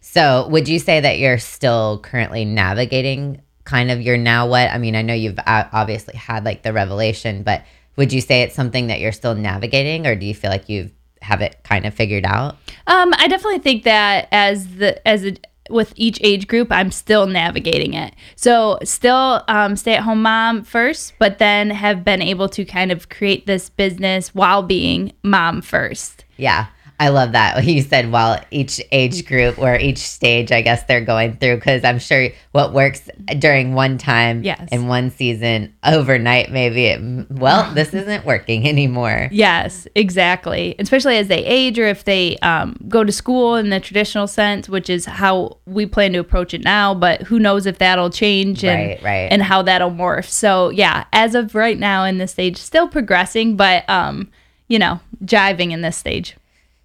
So 0.00 0.46
would 0.48 0.68
you 0.68 0.78
say 0.78 1.00
that 1.00 1.18
you're 1.18 1.38
still 1.38 1.98
currently 1.98 2.44
navigating 2.44 3.42
kind 3.64 3.90
of 3.90 4.00
your 4.00 4.16
now 4.16 4.46
what? 4.46 4.70
I 4.70 4.78
mean, 4.78 4.94
I 4.94 5.02
know 5.02 5.14
you've 5.14 5.40
obviously 5.46 6.14
had 6.14 6.44
like 6.44 6.62
the 6.62 6.72
revelation, 6.72 7.42
but 7.42 7.64
would 7.96 8.12
you 8.12 8.20
say 8.20 8.42
it's 8.42 8.54
something 8.54 8.86
that 8.86 9.00
you're 9.00 9.10
still 9.10 9.34
navigating 9.34 10.06
or 10.06 10.14
do 10.14 10.26
you 10.26 10.34
feel 10.34 10.50
like 10.50 10.68
you've 10.68 10.92
have 11.22 11.40
it 11.40 11.56
kind 11.62 11.86
of 11.86 11.94
figured 11.94 12.24
out? 12.24 12.56
Um, 12.86 13.14
I 13.16 13.28
definitely 13.28 13.60
think 13.60 13.84
that 13.84 14.28
as 14.32 14.76
the 14.76 15.06
as 15.06 15.24
a 15.24 15.36
with 15.70 15.92
each 15.96 16.18
age 16.22 16.46
group, 16.46 16.68
I'm 16.70 16.90
still 16.90 17.26
navigating 17.26 17.94
it. 17.94 18.14
So, 18.36 18.78
still 18.84 19.44
um, 19.48 19.76
stay 19.76 19.94
at 19.94 20.02
home 20.02 20.22
mom 20.22 20.62
first, 20.64 21.14
but 21.18 21.38
then 21.38 21.70
have 21.70 22.04
been 22.04 22.22
able 22.22 22.48
to 22.50 22.64
kind 22.64 22.92
of 22.92 23.08
create 23.08 23.46
this 23.46 23.70
business 23.70 24.34
while 24.34 24.62
being 24.62 25.12
mom 25.22 25.62
first. 25.62 26.24
Yeah. 26.36 26.66
I 27.02 27.08
love 27.08 27.32
that. 27.32 27.64
You 27.72 27.82
said 27.82 28.12
while 28.12 28.38
each 28.50 28.80
age 28.92 29.26
group 29.26 29.58
or 29.58 29.74
each 29.74 29.98
stage, 29.98 30.52
I 30.52 30.62
guess 30.62 30.84
they're 30.84 31.04
going 31.04 31.36
through, 31.36 31.56
because 31.56 31.82
I'm 31.84 31.98
sure 31.98 32.28
what 32.52 32.72
works 32.72 33.08
during 33.38 33.74
one 33.74 33.98
time 33.98 34.44
yes. 34.44 34.68
in 34.70 34.86
one 34.86 35.10
season, 35.10 35.74
overnight, 35.82 36.52
maybe, 36.52 36.86
it, 36.86 37.30
well, 37.30 37.72
this 37.74 37.92
isn't 37.94 38.24
working 38.24 38.68
anymore. 38.68 39.28
Yes, 39.32 39.88
exactly. 39.96 40.76
Especially 40.78 41.16
as 41.16 41.26
they 41.26 41.44
age 41.44 41.78
or 41.78 41.86
if 41.86 42.04
they 42.04 42.36
um, 42.38 42.76
go 42.88 43.02
to 43.02 43.10
school 43.10 43.56
in 43.56 43.70
the 43.70 43.80
traditional 43.80 44.28
sense, 44.28 44.68
which 44.68 44.88
is 44.88 45.06
how 45.06 45.56
we 45.66 45.86
plan 45.86 46.12
to 46.12 46.20
approach 46.20 46.54
it 46.54 46.62
now. 46.62 46.94
But 46.94 47.22
who 47.22 47.40
knows 47.40 47.66
if 47.66 47.78
that'll 47.78 48.10
change 48.10 48.64
and, 48.64 48.90
right, 48.90 49.02
right. 49.02 49.32
and 49.32 49.42
how 49.42 49.62
that'll 49.62 49.90
morph. 49.90 50.28
So, 50.28 50.68
yeah, 50.68 51.06
as 51.12 51.34
of 51.34 51.56
right 51.56 51.78
now 51.78 52.04
in 52.04 52.18
this 52.18 52.30
stage, 52.30 52.58
still 52.58 52.86
progressing, 52.86 53.56
but, 53.56 53.88
um, 53.90 54.30
you 54.68 54.78
know, 54.78 55.00
jiving 55.24 55.72
in 55.72 55.80
this 55.80 55.96
stage. 55.96 56.36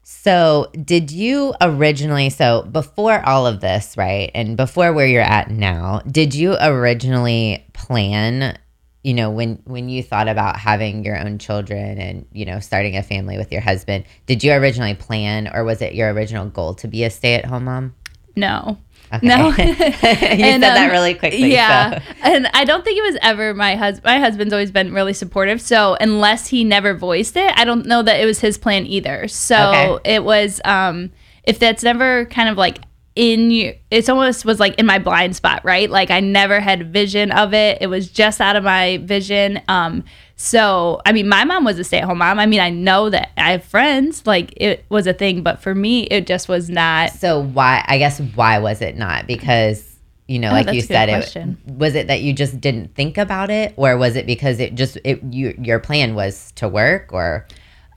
So, 0.10 0.72
did 0.86 1.12
you 1.12 1.54
originally, 1.60 2.30
so 2.30 2.62
before 2.64 3.20
all 3.26 3.46
of 3.46 3.60
this, 3.60 3.98
right, 3.98 4.32
and 4.34 4.56
before 4.56 4.94
where 4.94 5.06
you're 5.06 5.22
at 5.22 5.52
now, 5.52 6.02
did 6.10 6.34
you 6.34 6.56
originally 6.62 7.66
plan, 7.74 8.58
you 9.04 9.14
know, 9.14 9.30
when 9.30 9.62
when 9.66 9.90
you 9.90 10.02
thought 10.02 10.30
about 10.30 10.58
having 10.58 11.04
your 11.04 11.20
own 11.20 11.40
children 11.40 11.98
and, 11.98 12.26
you 12.32 12.46
know, 12.46 12.62
starting 12.62 12.96
a 12.96 13.04
family 13.04 13.38
with 13.38 13.52
your 13.52 13.60
husband, 13.60 14.06
did 14.28 14.46
you 14.46 14.54
originally 14.54 14.96
plan 14.96 15.50
or 15.54 15.66
was 15.66 15.82
it 15.82 15.94
your 15.94 16.14
original 16.14 16.46
goal 16.46 16.74
to 16.76 16.88
be 16.88 17.04
a 17.04 17.10
stay-at-home 17.10 17.66
mom? 17.66 17.94
No. 18.38 18.78
Okay. 19.14 19.26
No, 19.26 19.48
you 19.58 19.64
and, 19.64 19.82
said 19.82 20.62
that 20.62 20.86
um, 20.86 20.92
really 20.92 21.14
quickly. 21.14 21.52
Yeah, 21.52 22.00
so. 22.00 22.06
and 22.24 22.48
I 22.54 22.66
don't 22.66 22.84
think 22.84 22.98
it 22.98 23.04
was 23.04 23.18
ever 23.22 23.54
my 23.54 23.76
husband. 23.76 24.06
My 24.06 24.20
husband's 24.20 24.54
always 24.54 24.72
been 24.72 24.94
really 24.94 25.14
supportive. 25.14 25.62
So 25.62 25.96
unless 26.02 26.48
he 26.48 26.64
never 26.64 26.94
voiced 26.94 27.38
it, 27.38 27.54
I 27.56 27.64
don't 27.64 27.86
know 27.86 28.04
that 28.04 28.20
it 28.20 28.26
was 28.26 28.40
his 28.40 28.58
plan 28.58 28.86
either. 28.86 29.28
So 29.28 29.56
okay. 29.96 30.16
it 30.16 30.24
was. 30.24 30.60
Um, 30.66 31.12
if 31.44 31.60
that's 31.60 31.82
never 31.82 32.26
kind 32.26 32.50
of 32.50 32.58
like 32.58 32.80
in 33.16 33.50
you, 33.50 33.74
it's 33.90 34.10
almost 34.10 34.46
was 34.46 34.60
like 34.60 34.76
in 34.76 34.86
my 34.86 35.00
blind 35.00 35.36
spot, 35.36 35.64
right? 35.64 35.90
Like 35.90 36.12
I 36.12 36.20
never 36.20 36.60
had 36.60 36.92
vision 36.94 37.32
of 37.32 37.54
it. 37.54 37.80
It 37.82 37.88
was 37.88 38.12
just 38.12 38.42
out 38.42 38.56
of 38.56 38.64
my 38.64 38.98
vision. 38.98 39.62
Um, 39.68 40.04
so, 40.40 41.02
I 41.04 41.14
mean, 41.14 41.28
my 41.28 41.44
mom 41.46 41.66
was 41.66 41.80
a 41.80 41.84
stay 41.84 41.98
at 41.98 42.04
home 42.04 42.20
mom. 42.20 42.38
I 42.38 42.46
mean, 42.46 42.60
I 42.60 42.70
know 42.70 43.10
that 43.10 43.32
I 43.38 43.54
have 43.54 43.64
friends, 43.64 44.26
like 44.28 44.54
it 44.56 44.86
was 44.88 45.08
a 45.08 45.14
thing, 45.14 45.42
but 45.42 45.64
for 45.64 45.74
me, 45.74 46.04
it 46.04 46.28
just 46.28 46.48
was 46.48 46.70
not. 46.70 47.12
So, 47.12 47.42
why, 47.42 47.84
I 47.88 47.98
guess, 47.98 48.20
why 48.20 48.60
was 48.60 48.84
it 48.84 48.96
not? 48.96 49.26
Because, 49.26 49.98
you 50.28 50.38
know, 50.38 50.50
oh, 50.50 50.54
like 50.54 50.72
you 50.72 50.82
said, 50.82 51.10
it 51.10 51.58
was 51.66 51.96
it 51.96 52.06
that 52.06 52.22
you 52.22 52.34
just 52.34 52.62
didn't 52.62 52.94
think 52.94 53.18
about 53.18 53.50
it, 53.50 53.74
or 53.78 53.98
was 53.98 54.16
it 54.16 54.28
because 54.28 54.60
it 54.60 54.76
just, 54.76 55.00
it, 55.04 55.24
you, 55.24 55.56
your 55.60 55.80
plan 55.80 56.14
was 56.14 56.52
to 56.54 56.68
work, 56.68 57.12
or? 57.12 57.48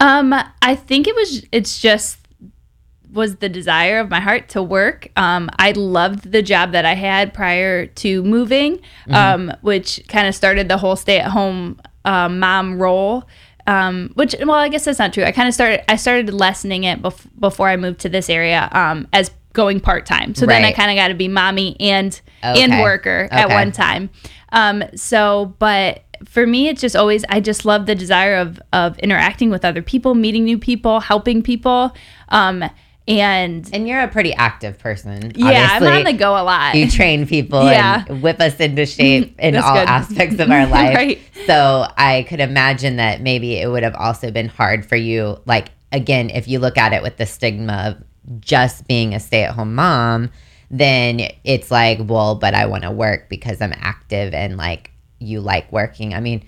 Um, 0.01 0.33
I 0.63 0.77
think 0.77 1.09
it 1.09 1.15
was, 1.15 1.45
it's 1.53 1.79
just 1.79 2.17
was 3.13 3.37
the 3.37 3.49
desire 3.49 3.99
of 3.99 4.09
my 4.09 4.21
heart 4.21 4.49
to 4.51 4.63
work. 4.63 5.09
Um, 5.17 5.51
I 5.59 5.73
loved 5.73 6.33
the 6.33 6.43
job 6.43 6.73
that 6.73 6.87
I 6.87 6.95
had 6.95 7.35
prior 7.35 7.87
to 7.87 8.23
moving, 8.23 8.79
mm-hmm. 8.79 9.15
um, 9.15 9.53
which 9.61 10.03
kind 10.09 10.27
of 10.27 10.35
started 10.35 10.69
the 10.69 10.79
whole 10.79 10.97
stay 10.97 11.19
at 11.19 11.31
home 11.31 11.81
uh, 12.05 12.29
mom 12.29 12.81
role. 12.81 13.25
Um, 13.67 14.11
which 14.15 14.35
well, 14.41 14.53
I 14.53 14.69
guess 14.69 14.85
that's 14.85 14.99
not 14.99 15.13
true. 15.13 15.23
I 15.23 15.33
kind 15.33 15.47
of 15.47 15.55
started 15.55 15.89
I 15.89 15.97
started 15.97 16.33
lessening 16.33 16.85
it 16.85 17.03
bef- 17.03 17.29
before 17.39 17.69
I 17.69 17.77
moved 17.77 18.01
to 18.01 18.09
this 18.09 18.29
area 18.29 18.69
um, 18.73 19.07
as 19.13 19.31
going 19.53 19.81
part 19.81 20.07
time. 20.07 20.35
So 20.35 20.47
right. 20.47 20.55
then 20.55 20.65
I 20.65 20.73
kind 20.73 20.91
of 20.91 20.97
got 20.97 21.09
to 21.09 21.15
be 21.15 21.29
mommy 21.29 21.77
and 21.79 22.19
okay. 22.43 22.63
and 22.63 22.81
worker 22.81 23.29
okay. 23.31 23.43
at 23.43 23.49
one 23.49 23.73
time. 23.73 24.11
Um, 24.53 24.83
so, 24.95 25.55
but 25.59 26.03
for 26.25 26.47
me, 26.47 26.69
it's 26.69 26.81
just 26.81 26.97
always 26.97 27.25
I 27.29 27.41
just 27.41 27.65
love 27.65 27.87
the 27.87 27.95
desire 27.95 28.37
of 28.37 28.61
of 28.73 28.99
interacting 28.99 29.51
with 29.51 29.65
other 29.65 29.83
people, 29.83 30.15
meeting 30.15 30.45
new 30.45 30.59
people, 30.59 31.01
helping 31.01 31.43
people. 31.43 31.95
Um, 32.29 32.65
and 33.11 33.69
and 33.73 33.89
you're 33.89 34.01
a 34.01 34.09
pretty 34.09 34.33
active 34.35 34.79
person. 34.79 35.33
Yeah, 35.35 35.47
Obviously, 35.47 35.89
I'm 35.89 35.97
on 35.99 36.05
the 36.05 36.13
go 36.13 36.33
a 36.33 36.45
lot. 36.45 36.75
You 36.75 36.89
train 36.89 37.27
people 37.27 37.65
yeah. 37.65 38.05
and 38.09 38.23
whip 38.23 38.41
us 38.41 38.61
into 38.61 38.87
shape 38.87 39.35
in 39.39 39.57
all 39.57 39.75
good. 39.75 39.89
aspects 39.89 40.39
of 40.39 40.51
our 40.51 40.67
life. 40.67 40.95
right. 40.95 41.21
So 41.47 41.87
I 41.97 42.25
could 42.29 42.41
imagine 42.41 42.97
that 42.97 43.21
maybe 43.21 43.57
it 43.57 43.69
would 43.69 43.83
have 43.83 43.95
also 43.97 44.31
been 44.31 44.49
hard 44.49 44.87
for 44.87 44.97
you. 44.97 45.41
Like 45.45 45.69
again, 45.93 46.31
if 46.31 46.47
you 46.47 46.61
look 46.61 46.79
at 46.79 46.93
it 46.93 47.03
with 47.03 47.17
the 47.17 47.27
stigma 47.27 47.97
of 47.97 48.41
just 48.41 48.87
being 48.87 49.15
a 49.15 49.21
stay-at-home 49.21 49.75
mom, 49.75 50.31
then 50.71 51.21
it's 51.43 51.71
like, 51.71 51.99
well, 52.03 52.37
but 52.37 52.55
I 52.55 52.67
want 52.67 52.85
to 52.85 52.91
work 52.91 53.29
because 53.29 53.61
I'm 53.61 53.73
active 53.77 54.35
and 54.35 54.57
like 54.57 54.93
you 55.19 55.41
like 55.41 55.71
working. 55.73 56.15
I 56.15 56.21
mean, 56.21 56.45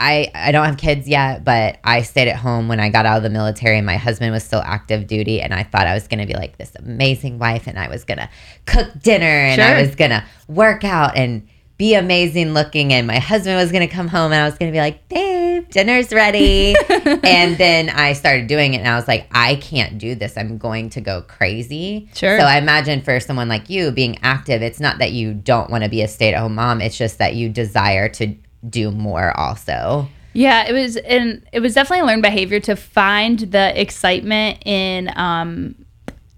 I 0.00 0.30
I 0.34 0.50
don't 0.50 0.64
have 0.64 0.78
kids 0.78 1.06
yet, 1.06 1.44
but 1.44 1.78
I 1.84 2.02
stayed 2.02 2.28
at 2.28 2.36
home 2.36 2.68
when 2.68 2.80
I 2.80 2.88
got 2.88 3.04
out 3.04 3.18
of 3.18 3.22
the 3.22 3.30
military 3.30 3.76
and 3.76 3.86
my 3.86 3.98
husband 3.98 4.32
was 4.32 4.42
still 4.42 4.62
active 4.64 5.06
duty 5.06 5.42
and 5.42 5.52
I 5.52 5.62
thought 5.62 5.86
I 5.86 5.92
was 5.92 6.08
going 6.08 6.20
to 6.20 6.26
be 6.26 6.32
like 6.32 6.56
this 6.56 6.72
amazing 6.76 7.38
wife 7.38 7.66
and 7.66 7.78
I 7.78 7.88
was 7.88 8.04
going 8.04 8.18
to 8.18 8.28
cook 8.64 8.88
dinner 9.00 9.26
and 9.26 9.60
sure. 9.60 9.76
I 9.76 9.82
was 9.82 9.94
going 9.94 10.10
to 10.10 10.24
work 10.48 10.84
out 10.84 11.16
and 11.16 11.46
be 11.76 11.94
amazing 11.94 12.52
looking 12.54 12.92
and 12.92 13.06
my 13.06 13.18
husband 13.18 13.56
was 13.56 13.72
going 13.72 13.86
to 13.86 13.94
come 13.94 14.08
home 14.08 14.32
and 14.32 14.42
I 14.42 14.46
was 14.46 14.56
going 14.56 14.70
to 14.70 14.74
be 14.74 14.80
like, 14.80 15.06
"Babe, 15.08 15.68
dinner's 15.68 16.12
ready." 16.12 16.74
and 16.88 17.58
then 17.58 17.90
I 17.90 18.14
started 18.14 18.46
doing 18.46 18.72
it 18.72 18.78
and 18.78 18.88
I 18.88 18.96
was 18.96 19.06
like, 19.06 19.28
"I 19.32 19.56
can't 19.56 19.98
do 19.98 20.14
this. 20.14 20.38
I'm 20.38 20.56
going 20.56 20.88
to 20.90 21.02
go 21.02 21.22
crazy." 21.22 22.08
Sure. 22.14 22.38
So 22.38 22.46
I 22.46 22.56
imagine 22.56 23.02
for 23.02 23.20
someone 23.20 23.48
like 23.48 23.68
you 23.68 23.90
being 23.90 24.18
active, 24.22 24.62
it's 24.62 24.80
not 24.80 24.98
that 24.98 25.12
you 25.12 25.34
don't 25.34 25.70
want 25.70 25.84
to 25.84 25.90
be 25.90 26.00
a 26.00 26.08
stay-at-home 26.08 26.54
mom, 26.54 26.80
it's 26.80 26.96
just 26.96 27.18
that 27.18 27.34
you 27.34 27.50
desire 27.50 28.08
to 28.10 28.34
do 28.68 28.90
more 28.90 29.38
also. 29.38 30.08
Yeah, 30.32 30.68
it 30.68 30.72
was 30.72 30.96
and 30.96 31.44
it 31.52 31.60
was 31.60 31.74
definitely 31.74 32.06
learned 32.06 32.22
behavior 32.22 32.60
to 32.60 32.76
find 32.76 33.38
the 33.38 33.80
excitement 33.80 34.62
in 34.64 35.10
um 35.16 35.74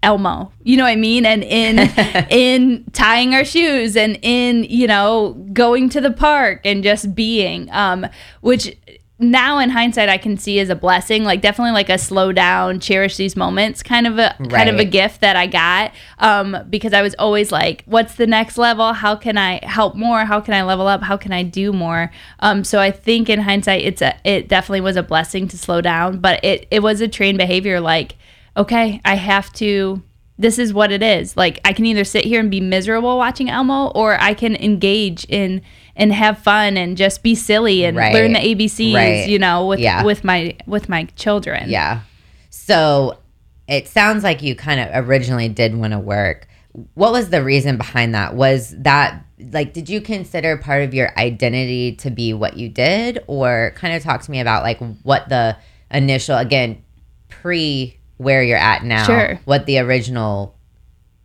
Elmo. 0.03 0.51
You 0.63 0.77
know 0.77 0.85
what 0.85 0.91
I 0.91 0.97
mean? 0.97 1.27
And 1.27 1.45
in 1.45 1.79
in 2.31 2.85
tying 2.93 3.35
our 3.35 3.45
shoes 3.45 3.97
and 3.97 4.19
in, 4.23 4.65
you 4.65 4.87
know, 4.87 5.35
going 5.53 5.89
to 5.91 6.01
the 6.01 6.11
park 6.11 6.63
and 6.65 6.83
just 6.83 7.15
being 7.15 7.71
um 7.73 8.07
which 8.41 8.77
now 9.23 9.59
in 9.59 9.71
hindsight 9.71 10.09
I 10.09 10.19
can 10.19 10.37
see 10.37 10.59
as 10.59 10.69
a 10.69 10.75
blessing, 10.75 11.25
like 11.25 11.41
definitely 11.41 11.73
like 11.73 11.89
a 11.89 11.97
slow 11.97 12.33
down, 12.33 12.81
cherish 12.81 13.17
these 13.17 13.37
moments 13.37 13.83
kind 13.83 14.07
of 14.07 14.19
a 14.19 14.37
right. 14.39 14.51
kind 14.51 14.69
of 14.69 14.79
a 14.79 14.85
gift 14.85 15.21
that 15.21 15.37
I 15.37 15.47
got. 15.47 15.93
Um, 16.19 16.57
because 16.69 16.93
I 16.93 17.03
was 17.03 17.15
always 17.19 17.53
like, 17.53 17.85
what's 17.87 18.17
the 18.17 18.27
next 18.27 18.59
level? 18.59 18.93
How 18.93 19.17
can 19.17 19.39
I 19.39 19.65
help 19.65 19.95
more? 19.95 20.25
How 20.25 20.41
can 20.41 20.55
I 20.55 20.63
level 20.63 20.87
up? 20.87 21.03
How 21.03 21.17
can 21.17 21.33
I 21.33 21.43
do 21.43 21.73
more? 21.73 22.11
Um, 22.41 22.65
so 22.65 22.81
I 22.81 22.91
think 22.91 23.31
in 23.31 23.41
hindsight 23.41 23.83
it's 23.83 24.03
a 24.03 24.15
it 24.25 24.49
definitely 24.49 24.83
was 24.83 24.97
a 24.97 25.03
blessing 25.03 25.49
to 25.49 25.59
slow 25.59 25.81
down, 25.81 26.19
but 26.19 26.45
it 26.45 26.67
it 26.71 26.83
was 26.83 27.01
a 27.01 27.09
trained 27.09 27.39
behavior 27.39 27.81
like, 27.81 28.17
okay, 28.57 29.01
I 29.05 29.15
have 29.15 29.53
to 29.55 30.03
this 30.43 30.59
is 30.59 30.75
what 30.75 30.93
it 30.93 31.03
is. 31.03 31.37
Like 31.37 31.61
I 31.65 31.73
can 31.73 31.87
either 31.87 32.05
sit 32.05 32.25
here 32.25 32.41
and 32.41 32.51
be 32.51 32.61
miserable 32.61 33.17
watching 33.17 33.49
Elmo 33.49 33.89
or 33.89 34.21
I 34.21 34.35
can 34.35 34.57
engage 34.57 35.25
in 35.29 35.63
and 35.97 36.13
have 36.13 36.39
fun 36.39 36.77
and 36.77 36.97
just 36.97 37.23
be 37.23 37.35
silly 37.35 37.85
and 37.85 37.97
right. 37.97 38.13
learn 38.13 38.33
the 38.33 38.39
ABCs, 38.39 38.95
right. 38.95 39.29
you 39.29 39.39
know, 39.39 39.67
with 39.67 39.81
yeah. 39.81 40.03
with 40.05 40.25
my 40.25 40.57
with 40.67 40.89
my 40.89 41.05
children. 41.17 41.71
Yeah. 41.71 42.01
So 42.51 43.19
it 43.69 43.89
sounds 43.89 44.25
like 44.25 44.43
you 44.43 44.55
kind 44.55 44.81
of 44.81 45.09
originally 45.09 45.49
did 45.49 45.75
want 45.75 45.93
to 45.93 45.99
work. 45.99 46.49
What 46.95 47.13
was 47.13 47.31
the 47.31 47.43
reason 47.43 47.77
behind 47.77 48.15
that? 48.15 48.35
Was 48.35 48.75
that 48.79 49.25
like 49.51 49.73
did 49.73 49.89
you 49.89 50.01
consider 50.01 50.57
part 50.57 50.83
of 50.83 50.95
your 50.95 51.17
identity 51.19 51.97
to 51.97 52.11
be 52.11 52.33
what 52.33 52.57
you 52.57 52.69
did 52.69 53.23
or 53.27 53.73
kind 53.77 53.95
of 53.95 54.03
talk 54.03 54.23
to 54.23 54.31
me 54.31 54.41
about 54.41 54.63
like 54.63 54.79
what 55.03 55.29
the 55.29 55.57
initial 55.91 56.37
again 56.37 56.83
pre 57.29 57.99
where 58.23 58.43
you're 58.43 58.59
at 58.59 58.85
now, 58.85 59.05
sure. 59.05 59.41
what 59.45 59.67
the 59.67 59.79
original 59.79 60.57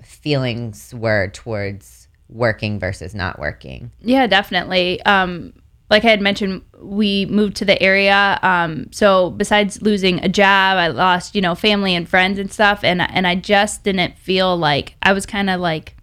feelings 0.04 0.94
were 0.94 1.30
towards 1.30 2.08
working 2.30 2.80
versus 2.80 3.16
not 3.16 3.40
working. 3.40 3.92
Yeah, 4.02 4.28
definitely. 4.28 5.02
Um, 5.04 5.54
like 5.90 6.04
I 6.04 6.10
had 6.10 6.22
mentioned, 6.22 6.64
we 6.82 7.26
moved 7.28 7.56
to 7.58 7.66
the 7.66 7.82
area. 7.82 8.38
Um, 8.42 8.92
so 8.92 9.30
besides 9.32 9.82
losing 9.82 10.24
a 10.24 10.28
job, 10.28 10.78
I 10.78 10.88
lost, 10.90 11.34
you 11.36 11.42
know, 11.42 11.56
family 11.56 11.96
and 11.96 12.08
friends 12.08 12.40
and 12.40 12.52
stuff. 12.52 12.84
And, 12.84 13.02
and 13.02 13.26
I 13.26 13.36
just 13.36 13.84
didn't 13.84 14.18
feel 14.18 14.58
like 14.58 14.96
I 15.02 15.14
was 15.14 15.26
kind 15.26 15.50
of 15.50 15.62
like, 15.62 15.96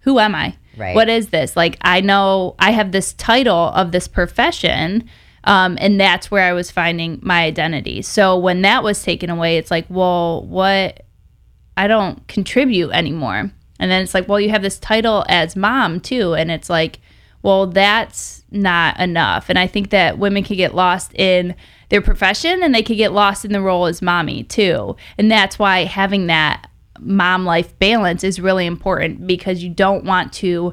who 0.00 0.18
am 0.18 0.34
I? 0.34 0.56
Right. 0.76 0.94
What 0.94 1.08
is 1.08 1.28
this? 1.28 1.56
Like, 1.56 1.78
I 1.82 2.00
know 2.00 2.56
I 2.58 2.72
have 2.72 2.90
this 2.90 3.12
title 3.12 3.68
of 3.68 3.92
this 3.92 4.08
profession, 4.08 5.08
um, 5.44 5.76
and 5.80 6.00
that's 6.00 6.30
where 6.30 6.44
I 6.44 6.52
was 6.52 6.70
finding 6.70 7.18
my 7.22 7.42
identity. 7.44 8.02
So 8.02 8.38
when 8.38 8.62
that 8.62 8.84
was 8.84 9.02
taken 9.02 9.30
away, 9.30 9.56
it's 9.56 9.70
like, 9.70 9.86
well, 9.88 10.44
what? 10.46 11.04
I 11.76 11.86
don't 11.86 12.26
contribute 12.28 12.90
anymore. 12.90 13.50
And 13.78 13.90
then 13.90 14.02
it's 14.02 14.14
like, 14.14 14.28
well, 14.28 14.38
you 14.38 14.50
have 14.50 14.62
this 14.62 14.78
title 14.78 15.24
as 15.28 15.56
mom 15.56 16.00
too. 16.00 16.34
And 16.34 16.50
it's 16.50 16.70
like, 16.70 17.00
well, 17.42 17.66
that's 17.66 18.44
not 18.50 19.00
enough. 19.00 19.48
And 19.48 19.58
I 19.58 19.66
think 19.66 19.90
that 19.90 20.18
women 20.18 20.44
can 20.44 20.56
get 20.56 20.74
lost 20.74 21.12
in 21.14 21.56
their 21.88 22.00
profession 22.00 22.62
and 22.62 22.74
they 22.74 22.82
could 22.82 22.96
get 22.96 23.12
lost 23.12 23.44
in 23.44 23.52
the 23.52 23.60
role 23.60 23.86
as 23.86 24.00
mommy 24.00 24.44
too. 24.44 24.96
And 25.18 25.30
that's 25.30 25.58
why 25.58 25.84
having 25.84 26.28
that 26.28 26.70
mom 27.00 27.44
life 27.44 27.76
balance 27.78 28.22
is 28.22 28.38
really 28.38 28.66
important 28.66 29.26
because 29.26 29.62
you 29.62 29.70
don't 29.70 30.04
want 30.04 30.32
to 30.34 30.72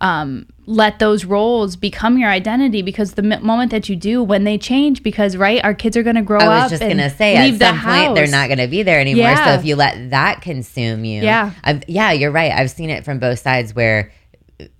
um, 0.00 0.46
let 0.66 0.98
those 0.98 1.24
roles 1.24 1.76
become 1.76 2.18
your 2.18 2.30
identity 2.30 2.82
because 2.82 3.14
the 3.14 3.22
moment 3.22 3.70
that 3.70 3.88
you 3.88 3.96
do 3.96 4.22
when 4.22 4.44
they 4.44 4.58
change 4.58 5.02
because 5.02 5.36
right 5.36 5.62
our 5.64 5.74
kids 5.74 5.96
are 5.96 6.02
going 6.02 6.16
to 6.16 6.22
grow 6.22 6.38
up 6.38 6.44
I 6.44 6.62
was 6.62 6.70
just 6.70 6.82
going 6.82 6.98
to 6.98 7.10
say 7.10 7.36
at 7.36 7.58
some 7.58 7.80
point 7.80 8.14
they're 8.14 8.28
not 8.28 8.48
going 8.48 8.58
to 8.58 8.68
be 8.68 8.82
there 8.82 9.00
anymore. 9.00 9.24
Yeah. 9.24 9.44
so 9.44 9.52
if 9.60 9.64
you 9.64 9.76
let 9.76 10.10
that 10.10 10.42
consume 10.42 11.04
you 11.04 11.22
yeah. 11.22 11.52
I've, 11.64 11.88
yeah 11.88 12.12
you're 12.12 12.30
right. 12.30 12.52
I've 12.52 12.70
seen 12.70 12.90
it 12.90 13.04
from 13.04 13.18
both 13.18 13.38
sides 13.38 13.74
where 13.74 14.12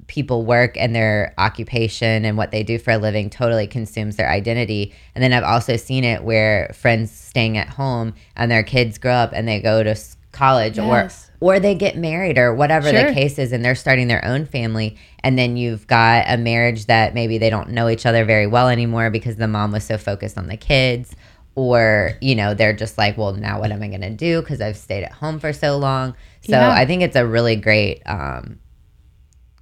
people 0.08 0.44
work 0.44 0.76
and 0.76 0.94
their 0.94 1.34
occupation 1.38 2.24
and 2.24 2.36
what 2.36 2.50
they 2.50 2.64
do 2.64 2.78
for 2.78 2.92
a 2.92 2.98
living 2.98 3.30
totally 3.30 3.66
consumes 3.66 4.16
their 4.16 4.28
identity. 4.28 4.92
And 5.14 5.22
then 5.22 5.32
I've 5.32 5.44
also 5.44 5.76
seen 5.76 6.02
it 6.02 6.24
where 6.24 6.72
friends 6.74 7.12
staying 7.12 7.56
at 7.58 7.68
home 7.68 8.14
and 8.34 8.50
their 8.50 8.62
kids 8.62 8.98
grow 8.98 9.12
up 9.12 9.30
and 9.32 9.46
they 9.46 9.60
go 9.60 9.82
to 9.82 9.96
college 10.32 10.78
yes. 10.78 10.86
or 10.86 11.27
or 11.40 11.60
they 11.60 11.74
get 11.74 11.96
married 11.96 12.38
or 12.38 12.54
whatever 12.54 12.90
sure. 12.90 13.04
the 13.04 13.14
case 13.14 13.38
is 13.38 13.52
and 13.52 13.64
they're 13.64 13.74
starting 13.74 14.08
their 14.08 14.24
own 14.24 14.46
family 14.46 14.96
and 15.20 15.38
then 15.38 15.56
you've 15.56 15.86
got 15.86 16.24
a 16.28 16.36
marriage 16.36 16.86
that 16.86 17.14
maybe 17.14 17.38
they 17.38 17.50
don't 17.50 17.70
know 17.70 17.88
each 17.88 18.06
other 18.06 18.24
very 18.24 18.46
well 18.46 18.68
anymore 18.68 19.10
because 19.10 19.36
the 19.36 19.48
mom 19.48 19.72
was 19.72 19.84
so 19.84 19.96
focused 19.96 20.36
on 20.36 20.48
the 20.48 20.56
kids 20.56 21.14
or 21.54 22.12
you 22.20 22.34
know 22.34 22.54
they're 22.54 22.72
just 22.72 22.98
like 22.98 23.16
well 23.16 23.32
now 23.32 23.60
what 23.60 23.70
am 23.70 23.82
i 23.82 23.88
going 23.88 24.00
to 24.00 24.10
do 24.10 24.40
because 24.40 24.60
i've 24.60 24.76
stayed 24.76 25.04
at 25.04 25.12
home 25.12 25.38
for 25.38 25.52
so 25.52 25.76
long 25.76 26.14
so 26.42 26.52
yeah. 26.52 26.70
i 26.70 26.84
think 26.86 27.02
it's 27.02 27.16
a 27.16 27.26
really 27.26 27.56
great 27.56 28.00
um, 28.06 28.58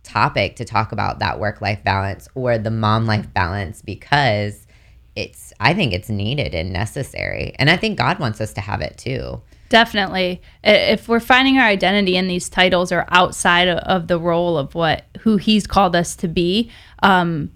topic 0.02 0.56
to 0.56 0.64
talk 0.64 0.92
about 0.92 1.18
that 1.18 1.40
work 1.40 1.60
life 1.60 1.82
balance 1.84 2.28
or 2.34 2.58
the 2.58 2.70
mom 2.70 3.06
life 3.06 3.32
balance 3.34 3.82
because 3.82 4.66
it's 5.14 5.52
i 5.58 5.72
think 5.72 5.92
it's 5.92 6.08
needed 6.08 6.54
and 6.54 6.72
necessary 6.72 7.54
and 7.58 7.70
i 7.70 7.76
think 7.76 7.98
god 7.98 8.18
wants 8.18 8.40
us 8.40 8.52
to 8.52 8.60
have 8.60 8.80
it 8.80 8.96
too 8.98 9.40
Definitely. 9.68 10.42
If 10.62 11.08
we're 11.08 11.20
finding 11.20 11.58
our 11.58 11.66
identity 11.66 12.16
in 12.16 12.28
these 12.28 12.48
titles 12.48 12.92
or 12.92 13.04
outside 13.08 13.68
of 13.68 14.06
the 14.06 14.18
role 14.18 14.56
of 14.56 14.74
what 14.74 15.04
who 15.20 15.36
he's 15.36 15.66
called 15.66 15.96
us 15.96 16.14
to 16.16 16.28
be, 16.28 16.70
um, 17.02 17.50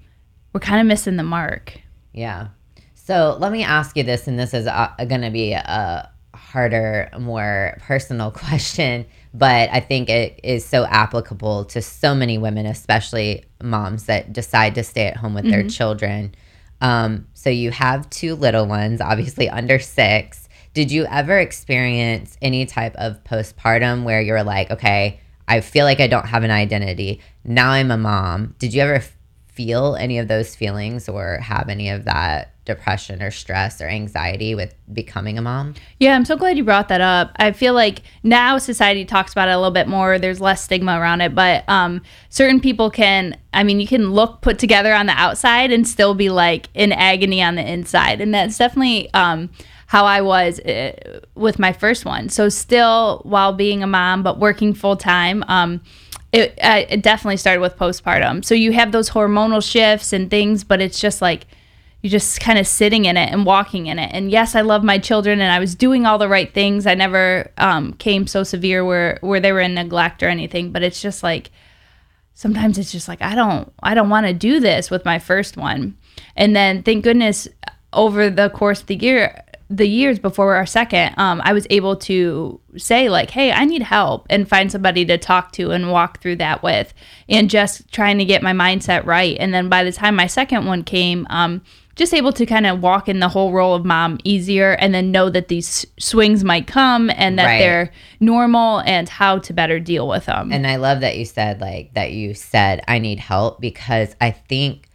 we're 0.53 0.61
kind 0.61 0.81
of 0.81 0.87
missing 0.87 1.17
the 1.17 1.23
mark. 1.23 1.81
Yeah. 2.13 2.49
So 2.95 3.37
let 3.41 3.53
me 3.53 3.63
ask 3.63 3.97
you 3.97 4.03
this, 4.03 4.27
and 4.27 4.39
this 4.39 4.55
is 4.55 4.67
uh, 4.67 4.93
going 5.09 5.23
to 5.23 5.31
be 5.31 5.53
a 5.53 6.11
harder, 6.35 7.09
more 7.19 7.79
personal 7.81 8.31
question, 8.33 9.07
but 9.33 9.71
I 9.73 9.81
think 9.81 10.09
it 10.09 10.41
is 10.43 10.65
so 10.65 10.85
applicable 10.85 11.67
to 11.67 11.83
so 11.83 12.15
many 12.15 12.39
women, 12.39 12.67
especially 12.67 13.45
moms 13.63 14.05
that 14.05 14.33
decide 14.33 14.75
to 14.75 14.83
stay 14.83 15.07
at 15.07 15.17
home 15.17 15.35
with 15.35 15.45
mm-hmm. 15.45 15.53
their 15.53 15.69
children. 15.69 16.35
Um, 16.81 17.27
so 17.35 17.51
you 17.51 17.71
have 17.71 18.09
two 18.11 18.35
little 18.35 18.67
ones, 18.67 19.01
obviously 19.01 19.49
under 19.49 19.79
six 19.79 20.49
did 20.75 20.93
you 20.93 21.07
ever 21.07 21.39
experience 21.39 22.37
any 22.41 22.67
type 22.67 22.95
of 22.97 23.23
postpartum 23.25 24.05
where 24.05 24.21
you're 24.21 24.45
like, 24.45 24.71
okay, 24.71 25.21
I 25.49 25.61
feel 25.61 25.85
like 25.85 26.01
I 26.01 26.07
don't 26.07 26.27
have 26.27 26.45
an 26.45 26.51
identity. 26.51 27.21
Now 27.45 27.71
I'm 27.71 27.91
a 27.91 27.99
mom. 27.99 28.55
Did 28.59 28.73
you 28.73 28.83
ever 28.83 29.03
feel 29.49 29.97
any 29.97 30.19
of 30.19 30.29
those 30.29 30.55
feelings 30.55 31.09
or 31.09 31.39
have 31.39 31.69
any 31.69 31.91
of 31.91 32.05
that 32.05 32.55
depression 32.65 33.21
or 33.21 33.33
stress 33.33 33.81
or 33.81 33.89
anxiety 33.89 34.55
with 34.55 34.75
becoming 34.93 35.39
a 35.39 35.43
mom? 35.43 35.75
Yeah, 35.99 36.15
I'm 36.15 36.25
so 36.25 36.37
glad 36.37 36.57
you 36.57 36.63
brought 36.63 36.89
that 36.89 37.01
up. 37.01 37.33
I 37.37 37.51
feel 37.51 37.75
like 37.75 38.03
now 38.23 38.59
society 38.59 39.05
talks 39.05 39.33
about 39.33 39.49
it 39.49 39.53
a 39.53 39.57
little 39.57 39.73
bit 39.73 39.89
more. 39.89 40.19
There's 40.19 40.41
less 40.41 40.63
stigma 40.63 41.01
around 41.01 41.21
it, 41.21 41.35
but 41.35 41.69
um, 41.69 42.01
certain 42.29 42.61
people 42.61 42.91
can, 42.91 43.37
I 43.53 43.65
mean, 43.65 43.81
you 43.81 43.89
can 43.89 44.13
look 44.13 44.41
put 44.43 44.59
together 44.59 44.95
on 44.95 45.07
the 45.07 45.13
outside 45.13 45.73
and 45.73 45.87
still 45.87 46.15
be 46.15 46.31
like 46.31 46.69
in 46.75 46.93
agony 46.93 47.43
on 47.43 47.57
the 47.57 47.69
inside. 47.69 48.21
And 48.21 48.33
that's 48.33 48.57
definitely 48.57 49.13
um, 49.15 49.51
how 49.91 50.05
I 50.05 50.21
was 50.21 50.61
uh, 50.61 51.21
with 51.35 51.59
my 51.59 51.73
first 51.73 52.05
one. 52.05 52.29
So, 52.29 52.49
still 52.49 53.23
while 53.25 53.53
being 53.53 53.83
a 53.83 53.89
mom, 53.89 54.23
but 54.23 54.39
working 54.39 54.73
full 54.73 54.97
time. 54.97 55.45
Um, 55.49 55.81
it, 56.33 56.55
it 56.63 57.03
definitely 57.03 57.39
started 57.39 57.61
with 57.61 57.77
postpartum. 57.77 58.45
So 58.45 58.55
you 58.55 58.71
have 58.71 58.93
those 58.93 59.11
hormonal 59.11 59.69
shifts 59.69 60.13
and 60.13 60.31
things, 60.31 60.63
but 60.63 60.81
it's 60.81 61.01
just 61.01 61.21
like 61.21 61.49
you're 62.03 62.11
just 62.13 62.39
kind 62.39 62.57
of 62.57 62.69
sitting 62.69 63.07
in 63.07 63.17
it 63.17 63.33
and 63.33 63.45
walking 63.45 63.87
in 63.87 63.99
it. 63.99 64.13
And 64.15 64.31
yes, 64.31 64.55
I 64.55 64.61
love 64.61 64.85
my 64.85 64.97
children 64.97 65.41
and 65.41 65.51
I 65.51 65.59
was 65.59 65.75
doing 65.75 66.07
all 66.07 66.19
the 66.19 66.29
right 66.29 66.55
things. 66.55 66.87
I 66.87 66.95
never 66.95 67.51
um, 67.59 67.95
came 67.95 68.29
so 68.29 68.45
severe 68.45 68.85
where 68.85 69.19
where 69.23 69.41
they 69.41 69.51
were 69.51 69.59
in 69.59 69.75
neglect 69.75 70.23
or 70.23 70.29
anything, 70.29 70.71
but 70.71 70.85
it's 70.85 71.03
just 71.03 71.25
like 71.25 71.51
sometimes 72.35 72.79
it's 72.79 72.93
just 72.93 73.09
like 73.09 73.23
I 73.23 73.35
don't 73.35 73.73
I 73.83 73.95
don't 73.95 74.09
want 74.09 74.29
to 74.29 74.33
do 74.33 74.61
this 74.61 74.89
with 74.89 75.05
my 75.05 75.19
first 75.19 75.57
one. 75.57 75.97
And 76.37 76.55
then 76.55 76.85
thank 76.85 77.03
goodness 77.03 77.49
over 77.93 78.31
the 78.31 78.51
course 78.51 78.83
of 78.83 78.87
the 78.87 78.95
year 78.95 79.43
the 79.71 79.87
years 79.87 80.19
before 80.19 80.57
our 80.57 80.67
second, 80.67 81.15
um, 81.17 81.41
I 81.45 81.53
was 81.53 81.67
able 81.71 81.95
to 81.97 82.61
say 82.77 83.09
like, 83.09 83.31
"Hey, 83.31 83.53
I 83.53 83.65
need 83.65 83.83
help," 83.83 84.27
and 84.29 84.49
find 84.49 84.71
somebody 84.71 85.05
to 85.07 85.17
talk 85.17 85.53
to 85.53 85.71
and 85.71 85.93
walk 85.93 86.21
through 86.21 86.37
that 86.37 86.63
with, 86.63 86.93
and 87.29 87.49
just 87.49 87.91
trying 87.93 88.19
to 88.19 88.25
get 88.25 88.43
my 88.43 88.53
mindset 88.53 89.07
right. 89.07 89.37
And 89.39 89.55
then 89.55 89.69
by 89.69 89.85
the 89.85 89.93
time 89.93 90.17
my 90.17 90.27
second 90.27 90.67
one 90.67 90.83
came, 90.83 91.25
um, 91.31 91.63
just 91.95 92.13
able 92.13 92.33
to 92.33 92.47
kind 92.47 92.67
of 92.67 92.83
walk 92.83 93.09
in 93.09 93.21
the 93.21 93.29
whole 93.29 93.53
role 93.53 93.77
of 93.77 93.85
mom 93.85 94.19
easier, 94.25 94.73
and 94.73 94.93
then 94.93 95.13
know 95.13 95.31
that 95.31 95.47
these 95.47 95.87
swings 96.01 96.43
might 96.43 96.67
come 96.67 97.09
and 97.15 97.39
that 97.39 97.45
right. 97.45 97.59
they're 97.61 97.93
normal 98.19 98.81
and 98.81 99.09
how 99.09 99.39
to 99.39 99.53
better 99.53 99.79
deal 99.79 100.09
with 100.09 100.27
them. 100.27 100.51
And 100.53 100.67
I 100.67 100.77
love 100.77 101.01
that 101.01 101.17
you 101.17 101.25
said 101.25 101.61
like 101.61 101.95
that. 101.95 102.11
You 102.11 102.35
said 102.35 102.83
I 102.89 102.99
need 102.99 103.21
help 103.21 103.61
because 103.61 104.17
I 104.21 104.33
think 104.33 104.90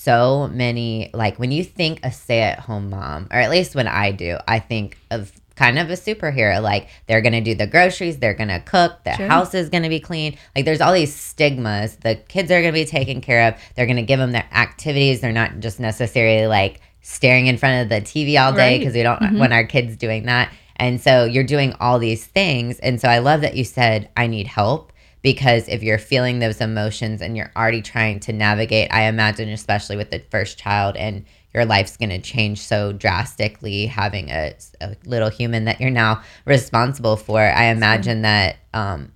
so 0.00 0.48
many 0.48 1.10
like 1.12 1.38
when 1.38 1.52
you 1.52 1.62
think 1.62 2.00
a 2.02 2.10
stay-at-home 2.10 2.88
mom 2.88 3.28
or 3.30 3.36
at 3.36 3.50
least 3.50 3.74
when 3.74 3.86
i 3.86 4.10
do 4.10 4.38
i 4.48 4.58
think 4.58 4.96
of 5.10 5.30
kind 5.60 5.78
of 5.78 5.90
a 5.90 5.92
superhero. 5.92 6.62
Like 6.62 6.88
they're 7.06 7.20
gonna 7.20 7.42
do 7.42 7.54
the 7.54 7.66
groceries 7.66 8.18
they're 8.18 8.34
gonna 8.34 8.60
cook 8.60 9.04
the 9.04 9.14
sure. 9.14 9.28
house 9.28 9.52
is 9.52 9.68
gonna 9.68 9.90
be 9.90 10.00
clean. 10.00 10.38
Like 10.56 10.64
there's 10.64 10.80
all 10.80 10.94
these 10.94 11.14
stigmas 11.14 11.96
the 11.96 12.14
kids 12.14 12.50
are 12.50 12.62
gonna 12.62 12.72
be 12.72 12.86
taken 12.86 13.20
care 13.20 13.48
of. 13.48 13.60
They're 13.76 13.86
gonna 13.86 14.02
give 14.02 14.18
them 14.18 14.32
their 14.32 14.48
activities. 14.52 15.20
They're 15.20 15.32
not 15.32 15.60
just 15.60 15.78
necessarily 15.78 16.46
like 16.46 16.80
staring 17.02 17.46
in 17.46 17.58
front 17.58 17.82
of 17.82 17.88
the 17.90 18.00
tv 18.00 18.40
all 18.40 18.52
day 18.52 18.78
because 18.78 18.94
right. 18.94 19.00
we 19.00 19.02
don't 19.02 19.20
mm-hmm. 19.20 19.38
want 19.38 19.52
our 19.52 19.64
kids 19.64 19.96
doing 19.96 20.24
that. 20.26 20.50
And 20.76 20.98
so 20.98 21.24
you're 21.24 21.44
doing 21.44 21.74
all 21.78 21.98
these 21.98 22.24
things. 22.24 22.78
And 22.78 22.98
so 22.98 23.08
i 23.08 23.18
love 23.18 23.42
that 23.42 23.54
you 23.54 23.64
said 23.64 24.08
i 24.16 24.26
need 24.26 24.46
help 24.46 24.89
because 25.22 25.68
if 25.68 25.82
you're 25.82 25.98
feeling 25.98 26.38
those 26.38 26.60
emotions 26.60 27.20
and 27.20 27.36
you're 27.36 27.52
already 27.56 27.82
trying 27.82 28.20
to 28.20 28.32
navigate, 28.32 28.92
I 28.92 29.02
imagine, 29.02 29.48
especially 29.50 29.96
with 29.96 30.10
the 30.10 30.20
first 30.30 30.58
child, 30.58 30.96
and 30.96 31.24
your 31.52 31.64
life's 31.64 31.96
going 31.96 32.10
to 32.10 32.20
change 32.20 32.60
so 32.60 32.92
drastically 32.92 33.86
having 33.86 34.30
a, 34.30 34.54
a, 34.80 34.96
little 35.04 35.28
human 35.28 35.64
that 35.64 35.80
you're 35.80 35.90
now 35.90 36.22
responsible 36.44 37.16
for. 37.16 37.40
I 37.40 37.64
imagine 37.64 38.22
that 38.22 38.56
um, 38.72 39.12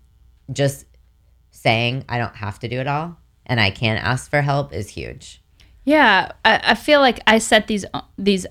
just 0.52 0.84
saying, 1.52 2.04
I 2.08 2.18
don't 2.18 2.34
have 2.36 2.58
to 2.60 2.68
do 2.68 2.80
it 2.80 2.88
all 2.88 3.16
and 3.46 3.60
I 3.60 3.70
can 3.70 3.96
ask 3.96 4.30
for 4.30 4.42
help 4.42 4.72
is 4.72 4.88
huge. 4.88 5.42
Yeah, 5.84 6.32
I, 6.44 6.60
I 6.62 6.74
feel 6.74 7.00
like 7.00 7.20
I 7.26 7.38
set 7.38 7.66
these 7.66 7.84
these 8.16 8.46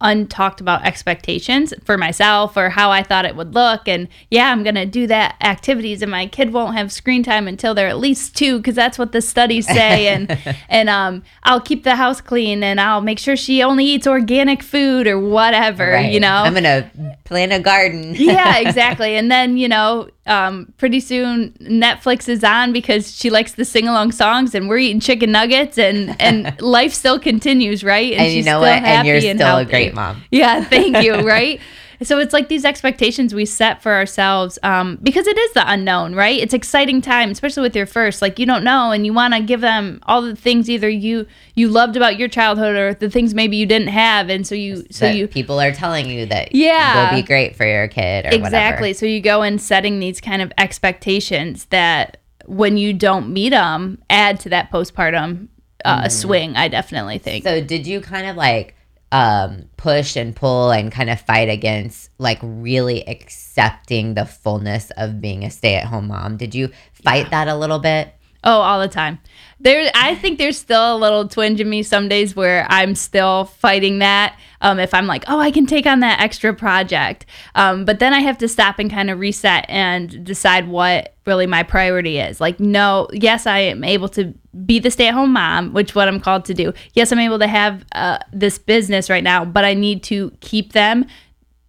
untalked 0.00 0.60
about 0.60 0.84
expectations 0.84 1.72
for 1.84 1.96
myself 1.96 2.56
or 2.56 2.68
how 2.68 2.90
I 2.90 3.02
thought 3.02 3.24
it 3.24 3.36
would 3.36 3.54
look. 3.54 3.88
And 3.88 4.08
yeah, 4.30 4.50
I'm 4.50 4.62
going 4.62 4.74
to 4.74 4.86
do 4.86 5.06
that 5.06 5.36
activities 5.40 6.02
and 6.02 6.10
my 6.10 6.26
kid 6.26 6.52
won't 6.52 6.76
have 6.76 6.92
screen 6.92 7.22
time 7.22 7.48
until 7.48 7.74
they're 7.74 7.88
at 7.88 7.98
least 7.98 8.36
two 8.36 8.58
because 8.58 8.74
that's 8.74 8.98
what 8.98 9.12
the 9.12 9.22
studies 9.22 9.66
say. 9.66 10.08
and, 10.14 10.56
and 10.68 10.88
um, 10.88 11.22
I'll 11.44 11.60
keep 11.60 11.84
the 11.84 11.96
house 11.96 12.20
clean 12.20 12.62
and 12.62 12.80
I'll 12.80 13.00
make 13.00 13.18
sure 13.18 13.36
she 13.36 13.62
only 13.62 13.84
eats 13.84 14.06
organic 14.06 14.62
food 14.62 15.06
or 15.06 15.18
whatever, 15.18 15.92
right. 15.92 16.12
you 16.12 16.20
know. 16.20 16.34
I'm 16.34 16.52
going 16.52 16.64
to 16.64 17.16
plant 17.24 17.52
a 17.52 17.60
garden. 17.60 18.14
yeah, 18.18 18.58
exactly. 18.66 19.16
And 19.16 19.30
then, 19.30 19.56
you 19.56 19.68
know, 19.68 20.08
um, 20.26 20.72
pretty 20.78 21.00
soon 21.00 21.52
Netflix 21.60 22.28
is 22.28 22.42
on 22.44 22.72
because 22.72 23.14
she 23.14 23.30
likes 23.30 23.52
the 23.52 23.64
sing 23.64 23.88
along 23.88 24.12
songs 24.12 24.54
and 24.54 24.68
we're 24.68 24.78
eating 24.78 25.00
chicken 25.00 25.32
nuggets 25.32 25.78
and, 25.78 26.20
and 26.20 26.60
life 26.60 26.92
still 26.92 27.18
continues, 27.18 27.84
right? 27.84 28.12
And, 28.12 28.22
and 28.22 28.32
you 28.32 28.42
know 28.42 28.60
what? 28.60 28.82
And 28.82 29.06
you're 29.06 29.20
still 29.20 29.38
healthy. 29.38 29.64
a 29.64 29.70
great 29.84 29.94
mom. 29.94 30.22
Yeah, 30.30 30.64
thank 30.64 31.02
you, 31.02 31.14
right? 31.20 31.60
so 32.02 32.18
it's 32.18 32.32
like 32.32 32.48
these 32.48 32.64
expectations 32.64 33.34
we 33.34 33.46
set 33.46 33.82
for 33.82 33.92
ourselves 33.92 34.58
um, 34.62 34.98
because 35.02 35.26
it 35.26 35.36
is 35.36 35.52
the 35.52 35.70
unknown 35.70 36.14
right 36.14 36.40
it's 36.40 36.54
exciting 36.54 37.00
time 37.00 37.30
especially 37.30 37.62
with 37.62 37.76
your 37.76 37.86
first 37.86 38.20
like 38.22 38.38
you 38.38 38.46
don't 38.46 38.64
know 38.64 38.90
and 38.90 39.06
you 39.06 39.12
want 39.12 39.34
to 39.34 39.40
give 39.40 39.60
them 39.60 40.00
all 40.04 40.22
the 40.22 40.36
things 40.36 40.68
either 40.68 40.88
you 40.88 41.26
you 41.54 41.68
loved 41.68 41.96
about 41.96 42.18
your 42.18 42.28
childhood 42.28 42.74
or 42.74 42.94
the 42.94 43.10
things 43.10 43.34
maybe 43.34 43.56
you 43.56 43.66
didn't 43.66 43.88
have 43.88 44.28
and 44.28 44.46
so 44.46 44.54
you 44.54 44.84
so 44.90 45.06
that 45.06 45.16
you 45.16 45.28
people 45.28 45.60
are 45.60 45.72
telling 45.72 46.10
you 46.10 46.26
that 46.26 46.54
yeah 46.54 47.10
will 47.10 47.16
be 47.16 47.26
great 47.26 47.54
for 47.56 47.66
your 47.66 47.88
kid 47.88 48.26
exactly 48.26 48.88
whatever. 48.88 48.94
so 48.94 49.06
you 49.06 49.20
go 49.20 49.42
in 49.42 49.58
setting 49.58 50.00
these 50.00 50.20
kind 50.20 50.42
of 50.42 50.52
expectations 50.58 51.66
that 51.66 52.18
when 52.46 52.76
you 52.76 52.92
don't 52.92 53.32
meet 53.32 53.50
them 53.50 53.98
add 54.10 54.38
to 54.40 54.48
that 54.48 54.70
postpartum 54.70 55.48
uh, 55.84 56.04
mm. 56.04 56.10
swing 56.10 56.56
i 56.56 56.68
definitely 56.68 57.18
think 57.18 57.44
so 57.44 57.60
did 57.62 57.86
you 57.86 58.00
kind 58.00 58.26
of 58.26 58.36
like 58.36 58.74
um, 59.12 59.68
push 59.76 60.16
and 60.16 60.34
pull 60.34 60.70
and 60.70 60.90
kind 60.90 61.10
of 61.10 61.20
fight 61.20 61.48
against 61.48 62.10
like 62.18 62.38
really 62.42 63.06
accepting 63.08 64.14
the 64.14 64.24
fullness 64.24 64.90
of 64.96 65.20
being 65.20 65.44
a 65.44 65.50
stay 65.50 65.76
at 65.76 65.84
home 65.84 66.08
mom. 66.08 66.36
Did 66.36 66.54
you 66.54 66.70
fight 66.92 67.24
yeah. 67.24 67.30
that 67.30 67.48
a 67.48 67.56
little 67.56 67.78
bit? 67.78 68.14
Oh, 68.44 68.60
all 68.60 68.80
the 68.80 68.88
time. 68.88 69.18
There, 69.60 69.90
I 69.94 70.14
think 70.14 70.38
there's 70.38 70.58
still 70.58 70.94
a 70.94 70.98
little 70.98 71.26
twinge 71.26 71.60
in 71.60 71.70
me 71.70 71.82
some 71.82 72.08
days 72.08 72.36
where 72.36 72.66
I'm 72.68 72.94
still 72.94 73.46
fighting 73.46 74.00
that. 74.00 74.38
Um, 74.60 74.78
if 74.78 74.92
I'm 74.92 75.06
like, 75.06 75.24
oh, 75.26 75.38
I 75.38 75.50
can 75.50 75.64
take 75.64 75.86
on 75.86 76.00
that 76.00 76.20
extra 76.20 76.52
project, 76.52 77.24
um, 77.54 77.86
but 77.86 77.98
then 77.98 78.12
I 78.12 78.20
have 78.20 78.36
to 78.38 78.48
stop 78.48 78.78
and 78.78 78.90
kind 78.90 79.10
of 79.10 79.18
reset 79.18 79.64
and 79.68 80.24
decide 80.24 80.68
what 80.68 81.14
really 81.24 81.46
my 81.46 81.62
priority 81.62 82.18
is. 82.18 82.40
Like, 82.40 82.60
no, 82.60 83.08
yes, 83.12 83.46
I 83.46 83.60
am 83.60 83.84
able 83.84 84.08
to 84.10 84.34
be 84.66 84.78
the 84.78 84.90
stay-at-home 84.90 85.32
mom, 85.32 85.72
which 85.72 85.94
what 85.94 86.08
I'm 86.08 86.20
called 86.20 86.44
to 86.46 86.54
do. 86.54 86.74
Yes, 86.92 87.10
I'm 87.10 87.18
able 87.18 87.38
to 87.38 87.46
have 87.46 87.84
uh, 87.92 88.18
this 88.32 88.58
business 88.58 89.08
right 89.08 89.24
now, 89.24 89.44
but 89.46 89.64
I 89.64 89.72
need 89.72 90.02
to 90.04 90.30
keep 90.40 90.72
them 90.72 91.06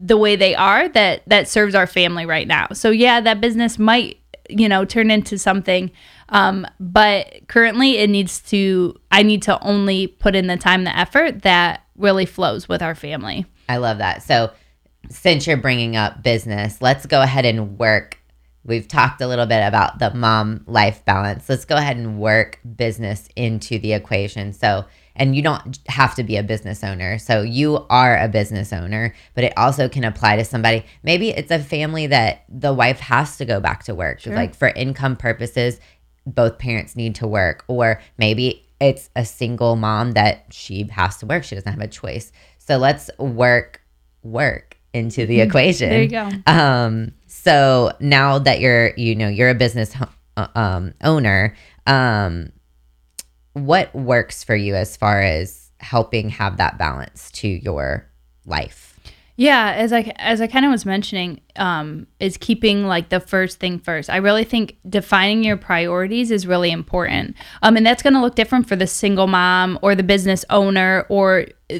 the 0.01 0.17
way 0.17 0.35
they 0.35 0.53
are 0.53 0.89
that 0.89 1.21
that 1.27 1.47
serves 1.47 1.73
our 1.73 1.87
family 1.87 2.25
right 2.25 2.47
now. 2.47 2.67
So 2.73 2.89
yeah, 2.89 3.21
that 3.21 3.39
business 3.39 3.79
might 3.79 4.19
you 4.49 4.69
know 4.69 4.85
turn 4.85 5.09
into 5.09 5.37
something 5.37 5.91
um, 6.29 6.65
but 6.79 7.47
currently 7.47 7.97
it 7.97 8.09
needs 8.09 8.39
to 8.39 8.95
i 9.11 9.23
need 9.23 9.41
to 9.41 9.61
only 9.63 10.07
put 10.07 10.35
in 10.35 10.47
the 10.47 10.57
time 10.57 10.83
the 10.83 10.97
effort 10.97 11.41
that 11.43 11.83
really 11.97 12.25
flows 12.25 12.67
with 12.67 12.81
our 12.81 12.95
family 12.95 13.45
i 13.69 13.77
love 13.77 13.99
that 13.99 14.23
so 14.23 14.51
since 15.09 15.45
you're 15.45 15.57
bringing 15.57 15.95
up 15.95 16.23
business 16.23 16.81
let's 16.81 17.05
go 17.05 17.21
ahead 17.21 17.45
and 17.45 17.77
work 17.77 18.19
We've 18.65 18.87
talked 18.87 19.21
a 19.21 19.27
little 19.27 19.45
bit 19.45 19.61
about 19.61 19.99
the 19.99 20.11
mom 20.11 20.63
life 20.65 21.05
balance. 21.05 21.47
Let's 21.47 21.65
go 21.65 21.75
ahead 21.75 21.97
and 21.97 22.19
work 22.19 22.59
business 22.75 23.29
into 23.35 23.77
the 23.77 23.93
equation. 23.93 24.53
So, 24.53 24.85
and 25.15 25.35
you 25.35 25.43
don't 25.43 25.79
have 25.87 26.15
to 26.15 26.23
be 26.23 26.35
a 26.35 26.43
business 26.43 26.83
owner. 26.83 27.19
So, 27.19 27.43
you 27.43 27.85
are 27.91 28.17
a 28.17 28.27
business 28.27 28.73
owner, 28.73 29.13
but 29.35 29.43
it 29.43 29.53
also 29.55 29.87
can 29.87 30.03
apply 30.03 30.37
to 30.37 30.45
somebody. 30.45 30.83
Maybe 31.03 31.29
it's 31.29 31.51
a 31.51 31.59
family 31.59 32.07
that 32.07 32.43
the 32.49 32.73
wife 32.73 32.99
has 33.01 33.37
to 33.37 33.45
go 33.45 33.59
back 33.59 33.83
to 33.83 33.93
work. 33.93 34.21
Sure. 34.21 34.33
Like 34.33 34.55
for 34.55 34.69
income 34.69 35.15
purposes, 35.15 35.79
both 36.25 36.57
parents 36.57 36.95
need 36.95 37.15
to 37.15 37.27
work. 37.27 37.63
Or 37.67 38.01
maybe 38.17 38.65
it's 38.79 39.09
a 39.15 39.25
single 39.25 39.75
mom 39.75 40.13
that 40.13 40.45
she 40.51 40.83
has 40.91 41.17
to 41.17 41.25
work. 41.25 41.43
She 41.43 41.55
doesn't 41.55 41.71
have 41.71 41.81
a 41.81 41.87
choice. 41.87 42.31
So, 42.57 42.77
let's 42.77 43.09
work, 43.17 43.81
work 44.23 44.77
into 44.93 45.25
the 45.25 45.41
equation. 45.41 45.89
There 45.95 46.01
you 46.03 46.09
go. 46.09 46.29
Um, 46.47 47.11
so 47.27 47.91
now 47.99 48.39
that 48.39 48.59
you're, 48.59 48.95
you 48.95 49.15
know, 49.15 49.27
you're 49.27 49.49
a 49.49 49.55
business 49.55 49.93
uh, 50.37 50.47
um, 50.55 50.93
owner, 51.03 51.55
um, 51.85 52.51
what 53.53 53.93
works 53.93 54.43
for 54.43 54.55
you 54.55 54.75
as 54.75 54.97
far 54.97 55.21
as 55.21 55.71
helping 55.79 56.29
have 56.29 56.57
that 56.57 56.77
balance 56.77 57.31
to 57.31 57.47
your 57.47 58.09
life? 58.45 58.84
Yeah, 59.37 59.73
as 59.75 59.91
I 59.91 60.13
as 60.15 60.39
I 60.39 60.47
kind 60.47 60.63
of 60.63 60.71
was 60.71 60.85
mentioning, 60.85 61.41
um, 61.57 62.07
is 62.21 62.37
keeping 62.37 62.85
like 62.85 63.09
the 63.09 63.19
first 63.19 63.59
thing 63.59 63.79
first. 63.79 64.09
I 64.09 64.17
really 64.17 64.45
think 64.45 64.77
defining 64.87 65.43
your 65.43 65.57
priorities 65.57 66.31
is 66.31 66.47
really 66.47 66.71
important, 66.71 67.35
um, 67.61 67.75
and 67.75 67.85
that's 67.85 68.01
going 68.01 68.13
to 68.13 68.21
look 68.21 68.35
different 68.35 68.65
for 68.65 68.77
the 68.77 68.87
single 68.87 69.27
mom 69.27 69.77
or 69.81 69.93
the 69.93 70.03
business 70.03 70.45
owner 70.49 71.05
or 71.09 71.47
uh, 71.69 71.79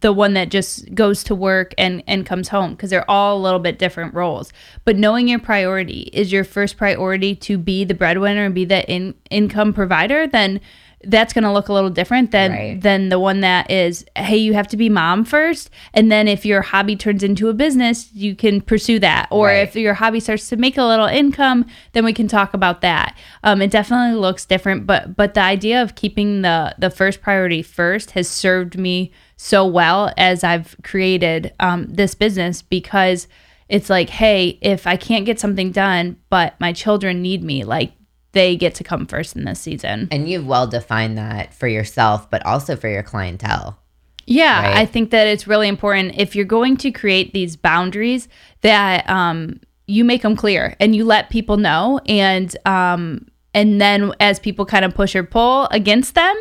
the 0.00 0.12
one 0.12 0.34
that 0.34 0.48
just 0.48 0.92
goes 0.96 1.22
to 1.24 1.34
work 1.36 1.74
and 1.78 2.02
and 2.08 2.26
comes 2.26 2.48
home 2.48 2.72
because 2.72 2.90
they're 2.90 3.08
all 3.08 3.38
a 3.38 3.40
little 3.40 3.60
bit 3.60 3.78
different 3.78 4.12
roles. 4.12 4.52
But 4.84 4.96
knowing 4.96 5.28
your 5.28 5.38
priority 5.38 6.10
is 6.12 6.32
your 6.32 6.42
first 6.42 6.76
priority 6.76 7.36
to 7.36 7.56
be 7.56 7.84
the 7.84 7.94
breadwinner 7.94 8.46
and 8.46 8.54
be 8.54 8.64
the 8.64 8.84
in, 8.90 9.14
income 9.30 9.72
provider, 9.72 10.26
then 10.26 10.60
that's 11.06 11.32
going 11.32 11.44
to 11.44 11.52
look 11.52 11.68
a 11.68 11.72
little 11.72 11.90
different 11.90 12.30
than 12.30 12.50
right. 12.50 12.80
than 12.80 13.08
the 13.08 13.18
one 13.18 13.40
that 13.40 13.70
is 13.70 14.04
hey 14.16 14.36
you 14.36 14.54
have 14.54 14.66
to 14.68 14.76
be 14.76 14.88
mom 14.88 15.24
first 15.24 15.70
and 15.94 16.10
then 16.10 16.28
if 16.28 16.44
your 16.44 16.62
hobby 16.62 16.96
turns 16.96 17.22
into 17.22 17.48
a 17.48 17.54
business 17.54 18.10
you 18.12 18.34
can 18.34 18.60
pursue 18.60 18.98
that 18.98 19.28
or 19.30 19.46
right. 19.46 19.68
if 19.68 19.76
your 19.76 19.94
hobby 19.94 20.20
starts 20.20 20.48
to 20.48 20.56
make 20.56 20.76
a 20.76 20.82
little 20.82 21.06
income 21.06 21.64
then 21.92 22.04
we 22.04 22.12
can 22.12 22.28
talk 22.28 22.52
about 22.54 22.80
that 22.80 23.16
um, 23.44 23.62
it 23.62 23.70
definitely 23.70 24.18
looks 24.18 24.44
different 24.44 24.86
but 24.86 25.16
but 25.16 25.34
the 25.34 25.40
idea 25.40 25.80
of 25.80 25.94
keeping 25.94 26.42
the 26.42 26.74
the 26.78 26.90
first 26.90 27.20
priority 27.22 27.62
first 27.62 28.12
has 28.12 28.28
served 28.28 28.76
me 28.76 29.12
so 29.36 29.66
well 29.66 30.12
as 30.16 30.42
i've 30.42 30.76
created 30.82 31.52
um, 31.60 31.86
this 31.88 32.14
business 32.14 32.62
because 32.62 33.28
it's 33.68 33.88
like 33.88 34.10
hey 34.10 34.58
if 34.60 34.86
i 34.86 34.96
can't 34.96 35.26
get 35.26 35.38
something 35.38 35.70
done 35.70 36.16
but 36.30 36.58
my 36.60 36.72
children 36.72 37.22
need 37.22 37.42
me 37.42 37.64
like 37.64 37.92
they 38.36 38.54
get 38.54 38.74
to 38.74 38.84
come 38.84 39.06
first 39.06 39.34
in 39.34 39.44
this 39.44 39.58
season. 39.58 40.08
And 40.10 40.28
you've 40.28 40.46
well 40.46 40.66
defined 40.66 41.16
that 41.16 41.54
for 41.54 41.66
yourself, 41.66 42.30
but 42.30 42.44
also 42.44 42.76
for 42.76 42.86
your 42.86 43.02
clientele. 43.02 43.78
Yeah, 44.26 44.62
right? 44.62 44.76
I 44.76 44.84
think 44.84 45.10
that 45.10 45.26
it's 45.26 45.46
really 45.46 45.68
important 45.68 46.16
if 46.18 46.36
you're 46.36 46.44
going 46.44 46.76
to 46.78 46.90
create 46.90 47.32
these 47.32 47.56
boundaries 47.56 48.28
that 48.60 49.08
um, 49.08 49.58
you 49.86 50.04
make 50.04 50.20
them 50.20 50.36
clear 50.36 50.76
and 50.80 50.94
you 50.94 51.06
let 51.06 51.30
people 51.30 51.56
know, 51.56 51.98
and 52.06 52.54
um, 52.66 53.26
and 53.54 53.80
then 53.80 54.12
as 54.20 54.38
people 54.38 54.66
kind 54.66 54.84
of 54.84 54.94
push 54.94 55.16
or 55.16 55.22
pull 55.22 55.66
against 55.70 56.14
them, 56.14 56.36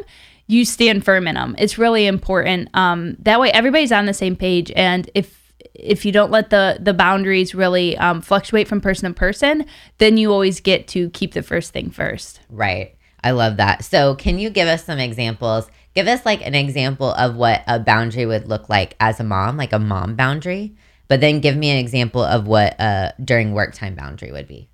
you 0.47 0.65
stand 0.65 1.05
firm 1.05 1.27
in 1.27 1.35
them. 1.35 1.55
It's 1.57 1.77
really 1.77 2.07
important. 2.07 2.69
Um, 2.73 3.15
that 3.19 3.39
way, 3.39 3.51
everybody's 3.53 3.93
on 3.93 4.05
the 4.05 4.13
same 4.13 4.35
page, 4.35 4.69
and 4.75 5.09
if 5.15 5.44
if 5.73 6.05
you 6.05 6.11
don't 6.11 6.31
let 6.31 6.49
the 6.49 6.77
the 6.79 6.93
boundaries 6.93 7.55
really 7.55 7.97
um, 7.97 8.21
fluctuate 8.21 8.67
from 8.67 8.81
person 8.81 9.11
to 9.11 9.17
person, 9.17 9.65
then 9.97 10.17
you 10.17 10.31
always 10.31 10.59
get 10.59 10.87
to 10.89 11.09
keep 11.11 11.33
the 11.33 11.43
first 11.43 11.73
thing 11.73 11.89
first. 11.89 12.39
Right. 12.49 12.95
I 13.23 13.31
love 13.31 13.57
that. 13.57 13.83
So, 13.83 14.15
can 14.15 14.37
you 14.37 14.49
give 14.49 14.67
us 14.67 14.85
some 14.85 14.99
examples? 14.99 15.67
Give 15.95 16.07
us 16.07 16.25
like 16.25 16.45
an 16.45 16.55
example 16.55 17.11
of 17.13 17.35
what 17.35 17.63
a 17.67 17.79
boundary 17.79 18.25
would 18.25 18.47
look 18.47 18.69
like 18.69 18.95
as 18.99 19.19
a 19.19 19.23
mom, 19.23 19.57
like 19.57 19.73
a 19.73 19.79
mom 19.79 20.15
boundary, 20.15 20.75
but 21.07 21.21
then 21.21 21.39
give 21.39 21.55
me 21.55 21.69
an 21.71 21.77
example 21.77 22.21
of 22.21 22.47
what 22.47 22.75
a 22.79 23.13
during 23.23 23.53
work 23.53 23.73
time 23.73 23.95
boundary 23.95 24.31
would 24.31 24.47
be. 24.47 24.69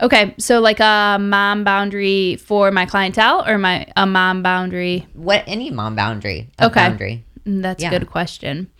Okay, 0.00 0.34
so 0.38 0.60
like 0.60 0.80
a 0.80 1.18
mom 1.20 1.64
boundary 1.64 2.36
for 2.36 2.70
my 2.70 2.84
clientele 2.84 3.46
or 3.46 3.58
my 3.58 3.86
a 3.96 4.06
mom 4.06 4.42
boundary? 4.42 5.06
What 5.12 5.44
any 5.46 5.70
mom 5.70 5.94
boundary? 5.94 6.50
okay. 6.60 6.74
Boundary. 6.74 7.24
Mm, 7.46 7.62
that's 7.62 7.82
yeah. 7.82 7.92
a 7.92 7.98
good 7.98 8.10
question. 8.10 8.70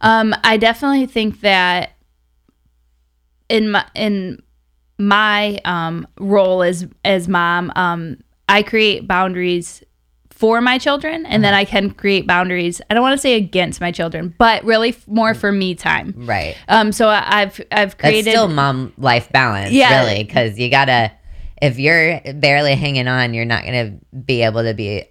Um, 0.00 0.34
I 0.44 0.56
definitely 0.56 1.06
think 1.06 1.40
that 1.40 1.92
in 3.48 3.70
my 3.70 3.84
in 3.94 4.42
my 4.98 5.58
um, 5.64 6.06
role 6.18 6.62
as 6.62 6.86
as 7.04 7.28
mom, 7.28 7.72
um, 7.76 8.18
I 8.48 8.62
create 8.62 9.06
boundaries 9.06 9.82
for 10.30 10.60
my 10.60 10.78
children, 10.78 11.26
and 11.26 11.26
uh-huh. 11.26 11.38
then 11.42 11.54
I 11.54 11.64
can 11.64 11.90
create 11.90 12.26
boundaries. 12.26 12.80
I 12.88 12.94
don't 12.94 13.02
want 13.02 13.14
to 13.14 13.20
say 13.20 13.34
against 13.34 13.80
my 13.80 13.90
children, 13.90 14.34
but 14.38 14.62
really 14.64 14.96
more 15.06 15.34
for 15.34 15.50
me 15.50 15.74
time. 15.74 16.14
Right. 16.16 16.56
Um. 16.68 16.92
So 16.92 17.08
I've 17.08 17.60
I've 17.72 17.98
created 17.98 18.26
That's 18.26 18.36
still 18.36 18.48
mom 18.48 18.92
life 18.98 19.30
balance. 19.32 19.72
Yeah. 19.72 20.04
Really, 20.04 20.24
because 20.24 20.58
you 20.58 20.70
gotta. 20.70 21.12
If 21.60 21.80
you're 21.80 22.20
barely 22.34 22.76
hanging 22.76 23.08
on, 23.08 23.34
you're 23.34 23.44
not 23.44 23.64
gonna 23.64 23.98
be 24.24 24.42
able 24.42 24.62
to 24.62 24.74
be 24.74 25.06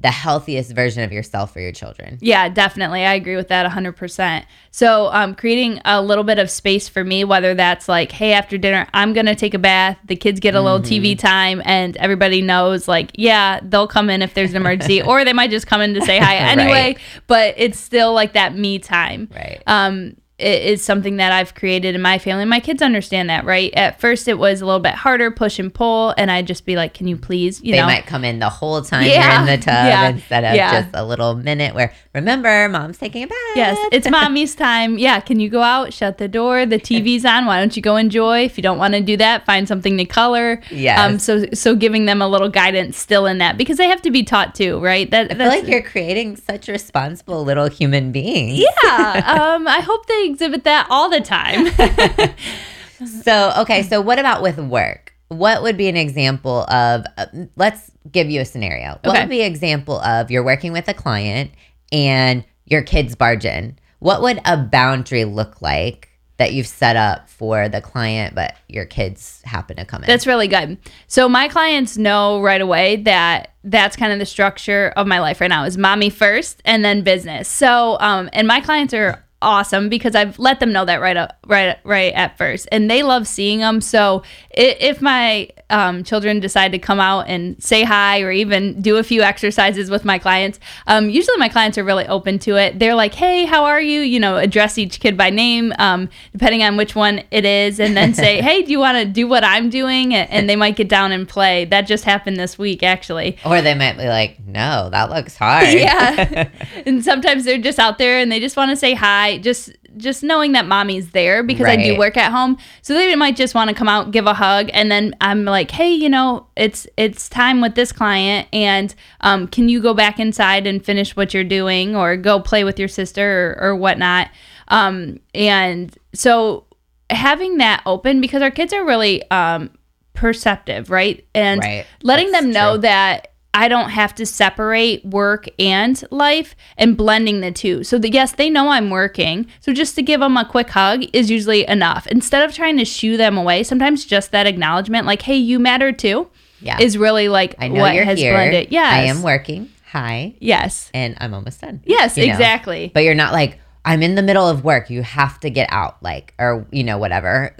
the 0.00 0.10
healthiest 0.10 0.72
version 0.72 1.02
of 1.02 1.12
yourself 1.12 1.52
for 1.52 1.60
your 1.60 1.72
children. 1.72 2.18
Yeah, 2.20 2.48
definitely. 2.48 3.04
I 3.04 3.14
agree 3.14 3.36
with 3.36 3.48
that 3.48 3.70
100%. 3.70 4.44
So, 4.70 5.06
um, 5.06 5.34
creating 5.34 5.80
a 5.84 6.02
little 6.02 6.24
bit 6.24 6.38
of 6.38 6.50
space 6.50 6.88
for 6.88 7.02
me, 7.02 7.24
whether 7.24 7.54
that's 7.54 7.88
like, 7.88 8.12
hey, 8.12 8.34
after 8.34 8.58
dinner, 8.58 8.86
I'm 8.92 9.14
going 9.14 9.26
to 9.26 9.34
take 9.34 9.54
a 9.54 9.58
bath, 9.58 9.98
the 10.04 10.16
kids 10.16 10.38
get 10.38 10.54
a 10.54 10.60
little 10.60 10.80
mm-hmm. 10.80 11.06
TV 11.06 11.18
time, 11.18 11.62
and 11.64 11.96
everybody 11.96 12.42
knows, 12.42 12.86
like, 12.86 13.10
yeah, 13.14 13.60
they'll 13.62 13.88
come 13.88 14.10
in 14.10 14.20
if 14.20 14.34
there's 14.34 14.50
an 14.50 14.56
emergency, 14.56 15.00
or 15.06 15.24
they 15.24 15.32
might 15.32 15.50
just 15.50 15.66
come 15.66 15.80
in 15.80 15.94
to 15.94 16.02
say 16.02 16.18
hi 16.18 16.36
anyway, 16.36 16.70
right. 16.70 16.98
but 17.26 17.54
it's 17.56 17.80
still 17.80 18.12
like 18.12 18.34
that 18.34 18.54
me 18.54 18.78
time. 18.78 19.28
Right. 19.34 19.62
Um, 19.66 20.16
is 20.38 20.84
something 20.84 21.16
that 21.16 21.32
I've 21.32 21.54
created 21.54 21.94
in 21.94 22.02
my 22.02 22.18
family. 22.18 22.44
My 22.44 22.60
kids 22.60 22.82
understand 22.82 23.30
that, 23.30 23.46
right? 23.46 23.72
At 23.74 24.00
first, 24.00 24.28
it 24.28 24.38
was 24.38 24.60
a 24.60 24.66
little 24.66 24.80
bit 24.80 24.92
harder, 24.92 25.30
push 25.30 25.58
and 25.58 25.72
pull, 25.72 26.14
and 26.18 26.30
I'd 26.30 26.46
just 26.46 26.66
be 26.66 26.76
like, 26.76 26.92
"Can 26.92 27.06
you 27.06 27.16
please?" 27.16 27.62
You 27.62 27.72
they 27.72 27.78
know, 27.78 27.86
might 27.86 28.06
come 28.06 28.22
in 28.22 28.38
the 28.38 28.50
whole 28.50 28.82
time 28.82 29.06
yeah. 29.06 29.32
you're 29.32 29.40
in 29.40 29.58
the 29.58 29.64
tub 29.64 29.74
yeah. 29.74 30.08
instead 30.08 30.44
of 30.44 30.54
yeah. 30.54 30.82
just 30.82 30.94
a 30.94 31.04
little 31.04 31.34
minute 31.34 31.74
where 31.74 31.92
remember, 32.12 32.68
mom's 32.68 32.98
taking 32.98 33.22
a 33.22 33.26
bath. 33.26 33.36
Yes, 33.54 33.78
it's 33.92 34.10
mommy's 34.10 34.54
time. 34.54 34.98
Yeah, 34.98 35.20
can 35.20 35.40
you 35.40 35.48
go 35.48 35.62
out, 35.62 35.94
shut 35.94 36.18
the 36.18 36.28
door, 36.28 36.66
the 36.66 36.78
TV's 36.78 37.24
on. 37.24 37.46
Why 37.46 37.58
don't 37.58 37.74
you 37.74 37.82
go 37.82 37.96
enjoy? 37.96 38.44
If 38.44 38.58
you 38.58 38.62
don't 38.62 38.78
want 38.78 38.92
to 38.92 39.00
do 39.00 39.16
that, 39.16 39.46
find 39.46 39.66
something 39.66 39.96
to 39.96 40.04
color. 40.04 40.60
Yeah. 40.70 41.02
Um. 41.02 41.18
So 41.18 41.46
so 41.54 41.74
giving 41.74 42.04
them 42.04 42.20
a 42.20 42.28
little 42.28 42.50
guidance 42.50 42.98
still 42.98 43.24
in 43.24 43.38
that 43.38 43.56
because 43.56 43.78
they 43.78 43.86
have 43.86 44.02
to 44.02 44.10
be 44.10 44.22
taught 44.22 44.54
too, 44.54 44.80
right? 44.80 45.10
That 45.10 45.32
I 45.32 45.34
feel 45.34 45.48
like 45.48 45.66
you're 45.66 45.82
creating 45.82 46.36
such 46.36 46.68
responsible 46.68 47.42
little 47.42 47.70
human 47.70 48.12
beings. 48.12 48.58
Yeah. 48.58 49.54
um. 49.56 49.66
I 49.66 49.80
hope 49.80 50.04
they 50.06 50.25
exhibit 50.26 50.64
that 50.64 50.86
all 50.90 51.06
all 51.06 51.10
the 51.10 51.20
time. 51.20 51.66
so, 53.22 53.52
okay. 53.58 53.82
So, 53.82 54.00
what 54.00 54.18
about 54.18 54.42
with 54.42 54.58
work? 54.58 55.12
What 55.28 55.62
would 55.62 55.76
be 55.76 55.88
an 55.88 55.96
example 55.96 56.62
of, 56.70 57.04
uh, 57.16 57.26
let's 57.56 57.90
give 58.10 58.30
you 58.30 58.40
a 58.40 58.44
scenario. 58.44 58.90
What 59.02 59.08
okay. 59.08 59.20
would 59.20 59.30
be 59.30 59.42
an 59.42 59.50
example 59.50 60.00
of 60.00 60.30
you're 60.30 60.44
working 60.44 60.72
with 60.72 60.88
a 60.88 60.94
client 60.94 61.50
and 61.90 62.44
your 62.64 62.82
kids 62.82 63.16
barge 63.16 63.44
in? 63.44 63.76
What 63.98 64.22
would 64.22 64.40
a 64.44 64.56
boundary 64.56 65.24
look 65.24 65.60
like 65.60 66.10
that 66.36 66.52
you've 66.52 66.66
set 66.66 66.96
up 66.96 67.28
for 67.28 67.68
the 67.68 67.80
client, 67.80 68.34
but 68.34 68.54
your 68.68 68.84
kids 68.84 69.42
happen 69.44 69.78
to 69.78 69.84
come 69.84 70.02
in? 70.02 70.06
That's 70.06 70.28
really 70.28 70.46
good. 70.46 70.78
So 71.08 71.28
my 71.28 71.48
clients 71.48 71.96
know 71.96 72.40
right 72.40 72.60
away 72.60 72.96
that 72.96 73.54
that's 73.64 73.96
kind 73.96 74.12
of 74.12 74.20
the 74.20 74.26
structure 74.26 74.92
of 74.96 75.08
my 75.08 75.18
life 75.18 75.40
right 75.40 75.48
now 75.48 75.64
is 75.64 75.76
mommy 75.76 76.10
first 76.10 76.62
and 76.64 76.84
then 76.84 77.02
business. 77.02 77.48
So, 77.48 77.96
um, 77.98 78.30
and 78.32 78.46
my 78.46 78.60
clients 78.60 78.94
are 78.94 79.25
awesome 79.42 79.88
because 79.88 80.14
I've 80.14 80.38
let 80.38 80.60
them 80.60 80.72
know 80.72 80.84
that 80.84 81.00
right 81.00 81.16
up, 81.16 81.38
right 81.46 81.78
right 81.84 82.12
at 82.14 82.38
first, 82.38 82.68
and 82.72 82.90
they 82.90 83.02
love 83.02 83.26
seeing 83.26 83.60
them. 83.60 83.80
So 83.80 84.22
if 84.50 85.00
my 85.00 85.50
um, 85.70 86.04
children 86.04 86.40
decide 86.40 86.72
to 86.72 86.78
come 86.78 87.00
out 87.00 87.28
and 87.28 87.60
say 87.62 87.82
hi 87.82 88.20
or 88.20 88.30
even 88.30 88.80
do 88.80 88.96
a 88.96 89.02
few 89.02 89.22
exercises 89.22 89.90
with 89.90 90.04
my 90.04 90.18
clients, 90.18 90.60
um, 90.86 91.10
usually 91.10 91.36
my 91.38 91.48
clients 91.48 91.76
are 91.76 91.84
really 91.84 92.06
open 92.06 92.38
to 92.40 92.56
it. 92.56 92.78
They're 92.78 92.94
like, 92.94 93.14
"Hey, 93.14 93.44
how 93.44 93.64
are 93.64 93.80
you?" 93.80 94.00
You 94.00 94.20
know, 94.20 94.36
address 94.36 94.78
each 94.78 95.00
kid 95.00 95.16
by 95.16 95.30
name, 95.30 95.72
um, 95.78 96.08
depending 96.32 96.62
on 96.62 96.76
which 96.76 96.94
one 96.94 97.22
it 97.30 97.44
is, 97.44 97.80
and 97.80 97.96
then 97.96 98.14
say, 98.14 98.40
"Hey, 98.46 98.62
do 98.62 98.70
you 98.70 98.78
want 98.78 98.98
to 98.98 99.04
do 99.04 99.26
what 99.26 99.44
I'm 99.44 99.70
doing?" 99.70 100.14
And 100.14 100.48
they 100.48 100.56
might 100.56 100.76
get 100.76 100.88
down 100.88 101.12
and 101.12 101.28
play. 101.28 101.64
That 101.64 101.82
just 101.82 102.04
happened 102.04 102.36
this 102.36 102.58
week, 102.58 102.82
actually. 102.82 103.36
Or 103.44 103.60
they 103.60 103.74
might 103.74 103.96
be 103.96 104.06
like, 104.06 104.38
"No, 104.46 104.88
that 104.90 105.10
looks 105.10 105.36
hard." 105.36 105.68
yeah, 105.72 106.48
and 106.86 107.04
sometimes 107.04 107.44
they're 107.44 107.58
just 107.58 107.78
out 107.78 107.98
there 107.98 108.18
and 108.18 108.30
they 108.30 108.40
just 108.40 108.56
want 108.56 108.70
to 108.70 108.76
say 108.76 108.94
hi, 108.94 109.38
just 109.38 109.70
just 109.96 110.22
knowing 110.22 110.52
that 110.52 110.66
mommy's 110.66 111.10
there 111.10 111.42
because 111.42 111.64
right. 111.64 111.78
I 111.78 111.82
do 111.82 111.98
work 111.98 112.16
at 112.16 112.30
home. 112.30 112.58
So 112.82 112.94
they 112.94 113.14
might 113.14 113.36
just 113.36 113.54
want 113.54 113.68
to 113.70 113.74
come 113.74 113.88
out, 113.88 114.10
give 114.10 114.26
a 114.26 114.34
hug, 114.34 114.70
and 114.72 114.90
then 114.90 115.14
I'm 115.20 115.44
like, 115.44 115.70
hey, 115.70 115.92
you 115.92 116.08
know, 116.08 116.46
it's 116.56 116.86
it's 116.96 117.28
time 117.28 117.60
with 117.60 117.74
this 117.74 117.92
client, 117.92 118.48
and 118.52 118.94
um, 119.20 119.48
can 119.48 119.68
you 119.68 119.80
go 119.80 119.94
back 119.94 120.18
inside 120.18 120.66
and 120.66 120.84
finish 120.84 121.16
what 121.16 121.34
you're 121.34 121.44
doing, 121.44 121.96
or 121.96 122.16
go 122.16 122.40
play 122.40 122.64
with 122.64 122.78
your 122.78 122.88
sister 122.88 123.56
or, 123.58 123.70
or 123.70 123.76
whatnot? 123.76 124.30
Um, 124.68 125.20
and 125.34 125.96
so 126.12 126.66
having 127.10 127.58
that 127.58 127.82
open 127.86 128.20
because 128.20 128.42
our 128.42 128.50
kids 128.50 128.72
are 128.72 128.84
really 128.84 129.28
um, 129.30 129.70
perceptive, 130.14 130.90
right? 130.90 131.26
And 131.34 131.60
right. 131.60 131.86
letting 132.02 132.32
That's 132.32 132.44
them 132.44 132.52
know 132.52 132.72
true. 132.72 132.82
that 132.82 133.32
I 133.56 133.68
don't 133.68 133.88
have 133.88 134.14
to 134.16 134.26
separate 134.26 135.02
work 135.02 135.46
and 135.58 136.04
life 136.10 136.54
and 136.76 136.94
blending 136.94 137.40
the 137.40 137.50
two. 137.50 137.84
So 137.84 137.98
the, 137.98 138.12
yes, 138.12 138.32
they 138.32 138.50
know 138.50 138.68
I'm 138.68 138.90
working. 138.90 139.46
So 139.60 139.72
just 139.72 139.94
to 139.94 140.02
give 140.02 140.20
them 140.20 140.36
a 140.36 140.44
quick 140.44 140.68
hug 140.68 141.04
is 141.14 141.30
usually 141.30 141.66
enough. 141.66 142.06
Instead 142.08 142.46
of 142.46 142.54
trying 142.54 142.76
to 142.76 142.84
shoo 142.84 143.16
them 143.16 143.38
away, 143.38 143.62
sometimes 143.62 144.04
just 144.04 144.30
that 144.32 144.46
acknowledgement, 144.46 145.06
like, 145.06 145.22
"Hey, 145.22 145.36
you 145.36 145.58
matter 145.58 145.90
too," 145.90 146.28
yeah. 146.60 146.78
is 146.78 146.98
really 146.98 147.30
like 147.30 147.54
I 147.58 147.68
know 147.68 147.80
what 147.80 147.94
you're 147.94 148.04
has 148.04 148.18
here. 148.18 148.34
blended. 148.34 148.68
Yes, 148.70 148.92
I 148.92 149.02
am 149.04 149.22
working. 149.22 149.70
Hi. 149.86 150.34
Yes. 150.38 150.90
And 150.92 151.16
I'm 151.18 151.32
almost 151.32 151.62
done. 151.62 151.80
Yes, 151.86 152.18
exactly. 152.18 152.88
Know? 152.88 152.92
But 152.92 153.04
you're 153.04 153.14
not 153.14 153.32
like 153.32 153.58
I'm 153.86 154.02
in 154.02 154.16
the 154.16 154.22
middle 154.22 154.46
of 154.46 154.64
work. 154.64 154.90
You 154.90 155.02
have 155.02 155.40
to 155.40 155.48
get 155.48 155.68
out, 155.72 156.02
like, 156.02 156.34
or 156.38 156.66
you 156.70 156.84
know, 156.84 156.98
whatever. 156.98 157.56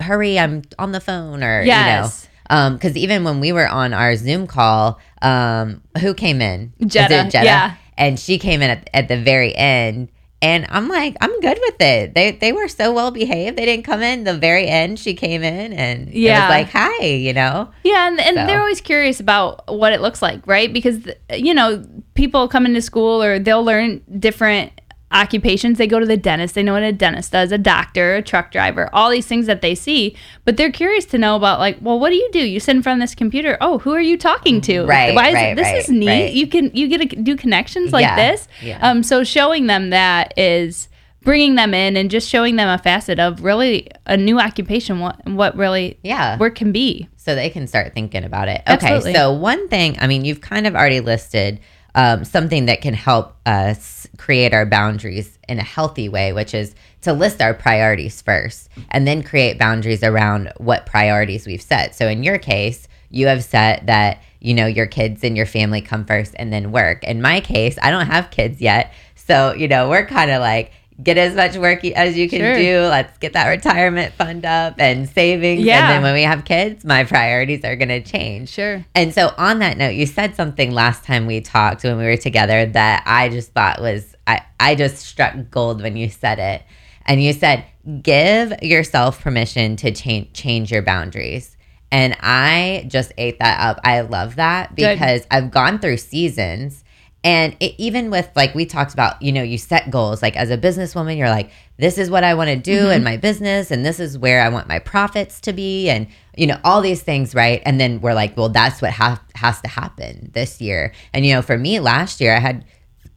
Hurry! 0.00 0.36
I'm 0.36 0.62
on 0.80 0.90
the 0.90 1.00
phone, 1.00 1.44
or 1.44 1.62
yes. 1.62 1.76
you 1.76 1.92
know 1.92 2.28
because 2.48 2.92
um, 2.92 2.96
even 2.96 3.24
when 3.24 3.40
we 3.40 3.52
were 3.52 3.68
on 3.68 3.92
our 3.92 4.16
Zoom 4.16 4.46
call, 4.46 4.98
um, 5.22 5.82
who 6.00 6.14
came 6.14 6.40
in? 6.40 6.72
Jetta. 6.86 7.28
Jetta? 7.30 7.44
Yeah. 7.44 7.74
And 7.96 8.18
she 8.18 8.38
came 8.38 8.62
in 8.62 8.70
at, 8.70 8.90
at 8.94 9.08
the 9.08 9.20
very 9.20 9.54
end. 9.54 10.08
And 10.40 10.66
I'm 10.68 10.86
like, 10.86 11.16
I'm 11.20 11.40
good 11.40 11.58
with 11.60 11.80
it. 11.80 12.14
They 12.14 12.30
they 12.30 12.52
were 12.52 12.68
so 12.68 12.92
well 12.92 13.10
behaved. 13.10 13.58
They 13.58 13.64
didn't 13.64 13.84
come 13.84 14.02
in 14.02 14.22
the 14.22 14.38
very 14.38 14.68
end. 14.68 15.00
She 15.00 15.14
came 15.14 15.42
in 15.42 15.72
and 15.72 16.08
yeah, 16.14 16.42
was 16.42 16.50
like, 16.50 16.70
hi, 16.70 17.04
you 17.06 17.32
know. 17.32 17.70
Yeah, 17.82 18.06
and, 18.06 18.20
and 18.20 18.36
so. 18.36 18.46
they're 18.46 18.60
always 18.60 18.80
curious 18.80 19.18
about 19.18 19.66
what 19.66 19.92
it 19.92 20.00
looks 20.00 20.22
like, 20.22 20.46
right? 20.46 20.72
Because 20.72 21.08
you 21.34 21.54
know, 21.54 21.84
people 22.14 22.46
come 22.46 22.66
into 22.66 22.80
school 22.80 23.20
or 23.20 23.40
they'll 23.40 23.64
learn 23.64 24.00
different 24.20 24.80
occupations. 25.12 25.78
They 25.78 25.86
go 25.86 25.98
to 25.98 26.06
the 26.06 26.16
dentist. 26.16 26.54
They 26.54 26.62
know 26.62 26.74
what 26.74 26.82
a 26.82 26.92
dentist 26.92 27.32
does, 27.32 27.50
a 27.52 27.58
doctor, 27.58 28.16
a 28.16 28.22
truck 28.22 28.50
driver, 28.52 28.90
all 28.92 29.10
these 29.10 29.26
things 29.26 29.46
that 29.46 29.62
they 29.62 29.74
see. 29.74 30.16
But 30.44 30.56
they're 30.56 30.72
curious 30.72 31.04
to 31.06 31.18
know 31.18 31.36
about, 31.36 31.58
like, 31.60 31.78
well, 31.80 31.98
what 31.98 32.10
do 32.10 32.16
you 32.16 32.28
do? 32.32 32.40
You 32.40 32.60
sit 32.60 32.76
in 32.76 32.82
front 32.82 33.00
of 33.02 33.08
this 33.08 33.14
computer. 33.14 33.56
Oh, 33.60 33.78
who 33.78 33.92
are 33.92 34.00
you 34.00 34.16
talking 34.18 34.60
to? 34.62 34.84
Right. 34.84 35.14
Why 35.14 35.28
is 35.28 35.34
right, 35.34 35.48
it, 35.52 35.56
this 35.56 35.64
right, 35.64 35.76
is 35.78 35.88
neat. 35.88 36.06
right. 36.08 36.32
You 36.32 36.46
can 36.46 36.70
you 36.74 36.88
get 36.88 37.10
to 37.10 37.16
do 37.16 37.36
connections 37.36 37.92
like 37.92 38.02
Yeah, 38.02 38.16
this. 38.16 38.48
yeah. 38.62 38.78
Um. 38.80 39.02
So 39.02 39.24
showing 39.24 39.66
them 39.66 39.90
that 39.90 40.34
is 40.38 40.88
bringing 41.22 41.56
them 41.56 41.74
in 41.74 41.96
and 41.96 42.10
just 42.10 42.28
showing 42.28 42.56
them 42.56 42.68
a 42.68 42.78
facet 42.78 43.18
of 43.18 43.42
really 43.42 43.88
a 44.06 44.16
new 44.16 44.38
occupation. 44.38 45.00
What 45.00 45.26
what 45.28 45.56
really 45.56 45.98
Yeah. 46.02 46.38
work 46.38 46.54
can 46.54 46.72
be. 46.72 47.08
so 47.16 47.34
they 47.34 47.50
can 47.50 47.66
start 47.66 47.92
thinking 47.92 48.24
about 48.24 48.48
it. 48.48 48.62
Okay, 48.66 48.72
Absolutely. 48.94 49.12
so 49.14 49.32
one 49.32 49.68
thing, 49.68 49.96
I 50.00 50.06
mean, 50.06 50.24
you've 50.24 50.40
kind 50.40 50.66
of 50.66 50.74
already 50.74 51.00
listed 51.00 51.60
um, 51.94 52.24
something 52.24 52.66
that 52.66 52.80
can 52.80 52.94
help 52.94 53.36
us 53.46 54.06
create 54.16 54.52
our 54.52 54.66
boundaries 54.66 55.38
in 55.48 55.58
a 55.58 55.64
healthy 55.64 56.08
way, 56.08 56.32
which 56.32 56.54
is 56.54 56.74
to 57.00 57.12
list 57.12 57.40
our 57.40 57.54
priorities 57.54 58.20
first 58.20 58.68
and 58.90 59.06
then 59.06 59.22
create 59.22 59.58
boundaries 59.58 60.02
around 60.02 60.52
what 60.58 60.86
priorities 60.86 61.46
we've 61.46 61.62
set. 61.62 61.94
So 61.94 62.08
in 62.08 62.22
your 62.22 62.38
case, 62.38 62.88
you 63.10 63.26
have 63.28 63.42
set 63.42 63.86
that, 63.86 64.22
you 64.40 64.54
know, 64.54 64.66
your 64.66 64.86
kids 64.86 65.24
and 65.24 65.36
your 65.36 65.46
family 65.46 65.80
come 65.80 66.04
first 66.04 66.34
and 66.38 66.52
then 66.52 66.72
work. 66.72 67.02
In 67.04 67.22
my 67.22 67.40
case, 67.40 67.78
I 67.82 67.90
don't 67.90 68.06
have 68.06 68.30
kids 68.30 68.60
yet. 68.60 68.92
So, 69.14 69.54
you 69.54 69.68
know, 69.68 69.88
we're 69.88 70.06
kind 70.06 70.30
of 70.30 70.40
like, 70.40 70.72
get 71.02 71.16
as 71.16 71.34
much 71.34 71.56
work 71.56 71.84
as 71.84 72.16
you 72.16 72.28
can 72.28 72.40
Sure. 72.40 72.56
do. 72.56 72.80
Let's 72.88 73.16
get 73.18 73.32
that 73.34 73.48
retirement 73.48 74.14
fund 74.14 74.44
up 74.44 74.74
and 74.78 75.08
savings. 75.08 75.62
Yeah. 75.62 75.80
And 75.80 75.90
then 75.90 76.02
when 76.02 76.14
we 76.14 76.22
have 76.22 76.44
kids, 76.44 76.84
my 76.84 77.04
priorities 77.04 77.64
are 77.64 77.76
going 77.76 77.88
to 77.88 78.02
change. 78.02 78.48
Sure. 78.48 78.84
And 78.94 79.14
so, 79.14 79.32
on 79.38 79.60
that 79.60 79.76
note, 79.78 79.90
you 79.94 80.06
said 80.06 80.34
something 80.34 80.72
last 80.72 81.04
time 81.04 81.26
we 81.26 81.40
talked 81.40 81.84
when 81.84 81.98
we 81.98 82.04
were 82.04 82.16
together 82.16 82.66
that 82.66 83.02
I 83.06 83.28
just 83.28 83.52
thought 83.52 83.80
was, 83.80 84.16
I, 84.26 84.40
I 84.58 84.74
just 84.74 84.98
struck 84.98 85.34
gold 85.50 85.82
when 85.82 85.96
you 85.96 86.08
said 86.08 86.38
it. 86.38 86.62
And 87.06 87.22
you 87.22 87.32
said, 87.32 87.64
give 88.02 88.52
yourself 88.62 89.22
permission 89.22 89.76
to 89.76 89.92
change, 89.92 90.32
change 90.34 90.70
your 90.70 90.82
boundaries. 90.82 91.56
And 91.90 92.14
I 92.20 92.84
just 92.88 93.12
ate 93.16 93.38
that 93.38 93.60
up. 93.60 93.80
I 93.82 94.02
love 94.02 94.36
that 94.36 94.76
Good. 94.76 94.98
because 94.98 95.26
I've 95.30 95.50
gone 95.50 95.78
through 95.78 95.96
seasons. 95.96 96.84
And 97.24 97.56
it, 97.58 97.74
even 97.78 98.10
with 98.10 98.30
like 98.36 98.54
we 98.54 98.64
talked 98.64 98.92
about, 98.92 99.20
you 99.20 99.32
know, 99.32 99.42
you 99.42 99.58
set 99.58 99.90
goals. 99.90 100.22
Like 100.22 100.36
as 100.36 100.50
a 100.50 100.58
businesswoman, 100.58 101.16
you're 101.16 101.28
like, 101.28 101.50
this 101.76 101.98
is 101.98 102.10
what 102.10 102.24
I 102.24 102.34
want 102.34 102.48
to 102.48 102.56
do 102.56 102.90
in 102.90 103.02
my 103.04 103.16
business, 103.16 103.70
and 103.70 103.84
this 103.84 104.00
is 104.00 104.16
where 104.16 104.40
I 104.42 104.48
want 104.48 104.68
my 104.68 104.78
profits 104.78 105.40
to 105.42 105.52
be, 105.52 105.88
and 105.88 106.06
you 106.36 106.46
know, 106.46 106.58
all 106.64 106.80
these 106.80 107.02
things, 107.02 107.34
right? 107.34 107.62
And 107.64 107.80
then 107.80 108.00
we're 108.00 108.14
like, 108.14 108.36
well, 108.36 108.48
that's 108.48 108.80
what 108.80 108.92
ha- 108.92 109.22
has 109.34 109.60
to 109.62 109.68
happen 109.68 110.30
this 110.32 110.60
year. 110.60 110.92
And 111.12 111.26
you 111.26 111.34
know, 111.34 111.42
for 111.42 111.58
me, 111.58 111.80
last 111.80 112.20
year 112.20 112.36
I 112.36 112.40
had 112.40 112.64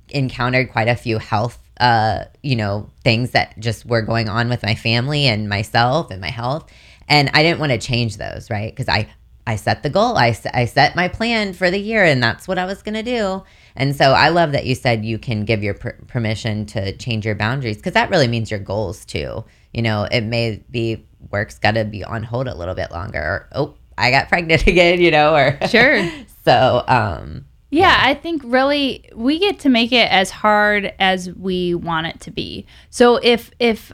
encountered 0.09 0.71
quite 0.71 0.87
a 0.87 0.95
few 0.95 1.19
health, 1.19 1.59
uh, 1.79 2.25
you 2.41 2.55
know, 2.55 2.89
things 3.03 3.31
that 3.31 3.57
just 3.59 3.85
were 3.85 4.01
going 4.01 4.29
on 4.29 4.49
with 4.49 4.63
my 4.63 4.75
family 4.75 5.25
and 5.27 5.47
myself 5.47 6.09
and 6.09 6.19
my 6.19 6.31
health, 6.31 6.71
and 7.07 7.29
I 7.33 7.43
didn't 7.43 7.59
want 7.59 7.71
to 7.71 7.77
change 7.77 8.17
those, 8.17 8.49
right? 8.49 8.71
Because 8.71 8.89
I 8.89 9.09
I 9.45 9.55
set 9.55 9.83
the 9.83 9.89
goal. 9.89 10.17
I 10.17 10.35
I 10.53 10.65
set 10.65 10.95
my 10.95 11.07
plan 11.07 11.53
for 11.53 11.69
the 11.69 11.79
year, 11.79 12.03
and 12.03 12.21
that's 12.21 12.47
what 12.47 12.57
I 12.57 12.65
was 12.65 12.81
going 12.81 12.95
to 12.95 13.03
do. 13.03 13.43
And 13.75 13.95
so 13.95 14.12
I 14.12 14.29
love 14.29 14.51
that 14.51 14.65
you 14.65 14.75
said 14.75 15.05
you 15.05 15.17
can 15.17 15.45
give 15.45 15.63
your 15.63 15.73
per- 15.73 15.97
permission 16.07 16.65
to 16.67 16.95
change 16.97 17.25
your 17.25 17.36
boundaries 17.36 17.77
because 17.77 17.93
that 17.93 18.10
really 18.10 18.27
means 18.27 18.51
your 18.51 18.60
goals 18.60 19.05
too. 19.05 19.43
You 19.73 19.81
know, 19.81 20.07
it 20.12 20.21
may 20.21 20.63
be 20.69 21.05
work's 21.31 21.57
got 21.60 21.75
to 21.75 21.86
be 21.86 22.03
on 22.03 22.23
hold 22.23 22.47
a 22.47 22.55
little 22.55 22.75
bit 22.75 22.91
longer. 22.91 23.19
Or, 23.19 23.49
oh, 23.53 23.75
I 23.97 24.12
got 24.12 24.27
pregnant 24.29 24.67
again, 24.67 24.99
you 24.99 25.12
know, 25.12 25.36
or 25.36 25.57
Sure. 25.69 26.10
so, 26.43 26.84
um, 26.88 27.45
Yeah, 27.69 27.97
I 28.01 28.13
think 28.15 28.41
really 28.45 29.10
we 29.15 29.39
get 29.39 29.60
to 29.60 29.69
make 29.69 29.91
it 29.91 30.12
as 30.12 30.31
hard 30.31 30.93
as 30.99 31.31
we 31.31 31.73
want 31.75 32.07
it 32.07 32.19
to 32.21 32.31
be. 32.31 32.65
So 32.89 33.17
if 33.17 33.51
if 33.60 33.93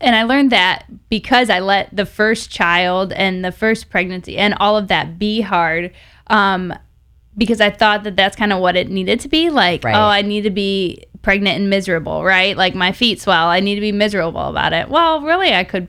and 0.00 0.14
I 0.14 0.24
learned 0.24 0.52
that 0.52 0.84
because 1.08 1.48
I 1.48 1.60
let 1.60 1.94
the 1.96 2.04
first 2.04 2.50
child 2.50 3.12
and 3.12 3.42
the 3.42 3.52
first 3.52 3.88
pregnancy 3.88 4.36
and 4.36 4.52
all 4.60 4.76
of 4.76 4.88
that 4.88 5.18
be 5.18 5.40
hard 5.40 5.92
um 6.26 6.74
because 7.36 7.60
I 7.60 7.70
thought 7.70 8.04
that 8.04 8.16
that's 8.16 8.36
kind 8.36 8.52
of 8.52 8.60
what 8.60 8.76
it 8.76 8.90
needed 8.90 9.20
to 9.20 9.28
be 9.28 9.50
like 9.50 9.84
Right. 9.84 9.94
oh 9.94 10.08
I 10.08 10.22
need 10.22 10.42
to 10.42 10.50
be 10.50 11.04
pregnant 11.22 11.56
and 11.58 11.70
miserable, 11.70 12.22
right? 12.24 12.56
Like 12.56 12.74
my 12.74 12.92
feet 12.92 13.20
swell, 13.20 13.46
I 13.48 13.60
need 13.60 13.76
to 13.76 13.80
be 13.80 13.92
miserable 13.92 14.48
about 14.48 14.72
it. 14.72 14.88
Well, 14.88 15.22
really 15.22 15.54
I 15.54 15.64
could 15.64 15.88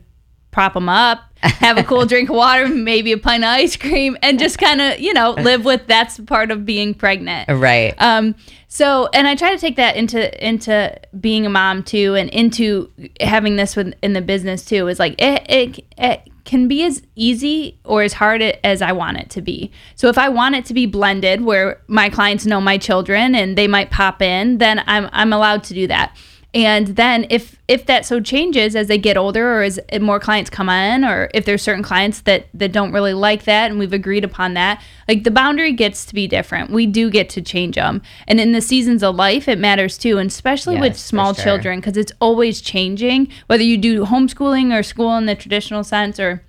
prop 0.52 0.74
them 0.74 0.88
up, 0.88 1.20
have 1.42 1.78
a 1.78 1.84
cool 1.84 2.06
drink 2.12 2.30
of 2.30 2.36
water, 2.38 2.70
maybe 2.70 3.12
a 3.12 3.18
pint 3.18 3.44
of 3.44 3.50
ice 3.50 3.76
cream, 3.76 4.18
and 4.24 4.40
just 4.40 4.58
kind 4.58 4.80
of, 4.80 5.00
you 5.02 5.14
know, 5.14 5.32
live 5.38 5.66
with 5.66 5.86
that's 5.88 6.18
part 6.22 6.50
of 6.52 6.66
being 6.66 6.94
pregnant. 6.94 7.50
right. 7.50 7.94
Um, 8.02 8.36
so, 8.70 9.10
and 9.14 9.28
I 9.28 9.36
try 9.36 9.52
to 9.54 9.60
take 9.60 9.76
that 9.76 9.98
into 9.98 10.46
into 10.46 10.98
being 11.20 11.46
a 11.46 11.50
mom 11.50 11.84
too, 11.84 12.16
and 12.16 12.30
into 12.30 12.90
having 13.20 13.58
this 13.58 13.76
with 13.76 13.94
in 14.02 14.14
the 14.14 14.22
business 14.22 14.64
too. 14.64 14.88
Is 14.88 14.98
like 15.00 15.22
it, 15.22 15.46
it 15.50 15.86
it 15.98 16.22
can 16.46 16.68
be 16.68 16.84
as 16.84 17.02
easy 17.16 17.78
or 17.84 18.04
as 18.04 18.14
hard 18.14 18.42
as 18.42 18.82
I 18.82 18.92
want 18.92 19.18
it 19.18 19.30
to 19.32 19.42
be. 19.42 19.72
So, 19.96 20.08
if 20.08 20.18
I 20.18 20.30
want 20.30 20.56
it 20.56 20.66
to 20.66 20.74
be 20.74 20.86
blended, 20.86 21.42
where 21.42 21.82
my 21.88 22.10
clients 22.10 22.46
know 22.46 22.62
my 22.62 22.78
children 22.78 23.36
and 23.36 23.58
they 23.58 23.68
might 23.68 23.92
pop 23.92 24.22
in, 24.22 24.60
then 24.60 24.84
I'm 24.88 25.10
I'm 25.12 25.34
allowed 25.34 25.64
to 25.66 25.74
do 25.74 25.88
that. 25.88 26.16
And 26.56 26.88
then 26.88 27.28
if 27.30 27.60
if 27.68 27.86
that 27.88 28.06
so 28.06 28.22
changes 28.22 28.78
as 28.78 28.88
they 28.88 28.98
get 28.98 29.18
older 29.18 29.60
or 29.60 29.64
as 29.64 29.78
more 30.00 30.22
clients 30.22 30.50
come 30.50 30.70
in 30.70 31.04
or 31.04 31.30
if 31.34 31.44
there's 31.44 31.62
certain 31.62 31.84
clients 31.84 32.22
that 32.22 32.48
that 32.54 32.72
don't 32.72 32.94
really 32.94 33.14
like 33.14 33.44
that 33.44 33.70
and 33.70 33.78
we've 33.78 33.92
agreed 33.92 34.24
upon 34.24 34.54
that, 34.54 34.82
like 35.10 35.26
the 35.26 35.32
boundary 35.32 35.74
gets 35.74 36.06
to 36.06 36.16
be 36.16 36.28
different. 36.28 36.72
We 36.72 36.88
do 36.88 37.10
get 37.12 37.28
to 37.32 37.42
change 37.42 37.76
them. 37.76 38.02
And 38.26 38.40
in 38.40 38.54
the 38.54 38.62
seasons 38.62 39.04
of 39.04 39.16
life 39.16 39.50
it 39.50 39.60
matters 39.60 39.98
too, 39.98 40.18
and 40.18 40.30
especially 40.30 40.76
with 40.76 40.94
Yes, 40.94 41.02
for 41.02 41.08
small 41.08 41.34
sure. 41.34 41.44
children 41.44 41.80
because 41.82 41.98
it's 41.98 42.14
always 42.22 42.62
changing 42.62 43.28
whether 43.48 43.64
you 43.64 43.78
do 43.78 44.06
homeschooling 44.06 44.74
or 44.74 44.82
school 44.82 45.18
in 45.18 45.26
the 45.26 45.36
traditional 45.36 45.84
sense 45.84 46.22
or 46.22 46.42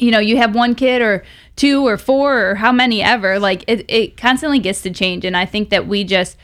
you 0.00 0.12
know, 0.12 0.20
you 0.20 0.36
have 0.36 0.54
one 0.54 0.74
kid 0.74 1.02
or 1.02 1.24
two 1.56 1.86
or 1.86 1.96
four 1.96 2.50
or 2.50 2.54
how 2.54 2.70
many 2.70 3.02
ever, 3.02 3.38
like 3.38 3.64
it, 3.66 3.84
it 3.88 4.16
constantly 4.16 4.60
gets 4.60 4.80
to 4.82 4.90
change. 4.90 5.24
And 5.24 5.36
I 5.36 5.44
think 5.44 5.70
that 5.70 5.88
we 5.88 6.04
just, 6.04 6.36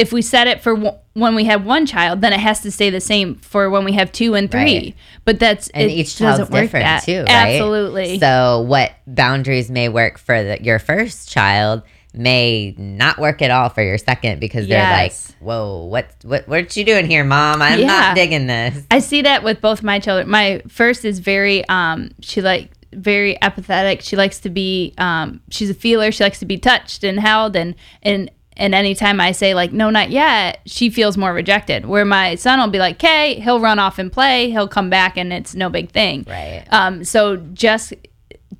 if 0.00 0.12
we 0.12 0.22
set 0.22 0.46
it 0.46 0.62
for 0.62 0.74
w- 0.74 0.96
when 1.14 1.34
we 1.34 1.44
have 1.44 1.64
one 1.64 1.84
child, 1.86 2.20
then 2.22 2.32
it 2.32 2.40
has 2.40 2.60
to 2.62 2.70
stay 2.70 2.90
the 2.90 3.00
same 3.00 3.36
for 3.36 3.68
when 3.70 3.84
we 3.84 3.92
have 3.92 4.10
two 4.12 4.34
and 4.34 4.50
three. 4.50 4.60
Right. 4.62 4.94
But 5.24 5.38
that's, 5.38 5.68
and 5.68 5.90
it 5.90 5.94
each 5.94 6.16
doesn't 6.18 6.36
child's 6.46 6.50
work 6.50 6.62
different 6.62 6.84
that. 6.84 7.02
too, 7.04 7.24
right? 7.24 7.28
Absolutely. 7.54 8.18
So, 8.18 8.62
what 8.62 8.92
boundaries 9.06 9.70
may 9.70 9.88
work 9.88 10.18
for 10.18 10.42
the, 10.42 10.62
your 10.62 10.78
first 10.78 11.30
child 11.30 11.82
may 12.12 12.74
not 12.76 13.18
work 13.18 13.40
at 13.42 13.50
all 13.52 13.68
for 13.68 13.82
your 13.82 13.98
second 13.98 14.40
because 14.40 14.66
they're 14.66 14.90
like, 14.90 15.12
"Whoa, 15.40 15.84
what, 15.84 16.10
what, 16.24 16.48
what 16.48 16.76
you 16.76 16.84
doing 16.84 17.06
here, 17.06 17.22
mom? 17.22 17.62
I'm 17.62 17.78
Yeah. 17.78 17.86
not 17.86 18.16
digging 18.16 18.46
this." 18.48 18.84
I 18.90 18.98
see 18.98 19.22
that 19.22 19.44
with 19.44 19.60
both 19.60 19.82
my 19.82 19.98
children. 20.00 20.28
My 20.28 20.60
first 20.68 21.04
is 21.04 21.18
very 21.20 21.64
um 21.68 22.10
she 22.20 22.40
like 22.40 22.70
very 22.92 23.40
apathetic. 23.42 24.00
She 24.00 24.16
likes 24.16 24.40
to 24.40 24.50
be 24.50 24.92
um 24.98 25.40
she's 25.50 25.70
a 25.70 25.74
feeler. 25.74 26.10
She 26.10 26.24
likes 26.24 26.40
to 26.40 26.46
be 26.46 26.58
touched 26.58 27.04
and 27.04 27.20
held 27.20 27.54
and 27.54 27.76
and 28.02 28.28
and 28.56 28.74
anytime 28.74 29.20
I 29.20 29.32
say 29.32 29.54
like 29.54 29.72
no 29.72 29.90
not 29.90 30.10
yet, 30.10 30.60
she 30.66 30.90
feels 30.90 31.16
more 31.16 31.32
rejected. 31.32 31.86
Where 31.86 32.04
my 32.04 32.34
son 32.34 32.60
will 32.60 32.68
be 32.68 32.78
like, 32.78 32.96
"Okay, 32.96 33.40
he'll 33.40 33.60
run 33.60 33.78
off 33.78 33.98
and 33.98 34.12
play. 34.12 34.50
He'll 34.50 34.68
come 34.68 34.90
back 34.90 35.16
and 35.16 35.32
it's 35.32 35.54
no 35.54 35.68
big 35.68 35.90
thing." 35.90 36.26
Right. 36.28 36.64
Um 36.70 37.04
so 37.04 37.36
just 37.36 37.94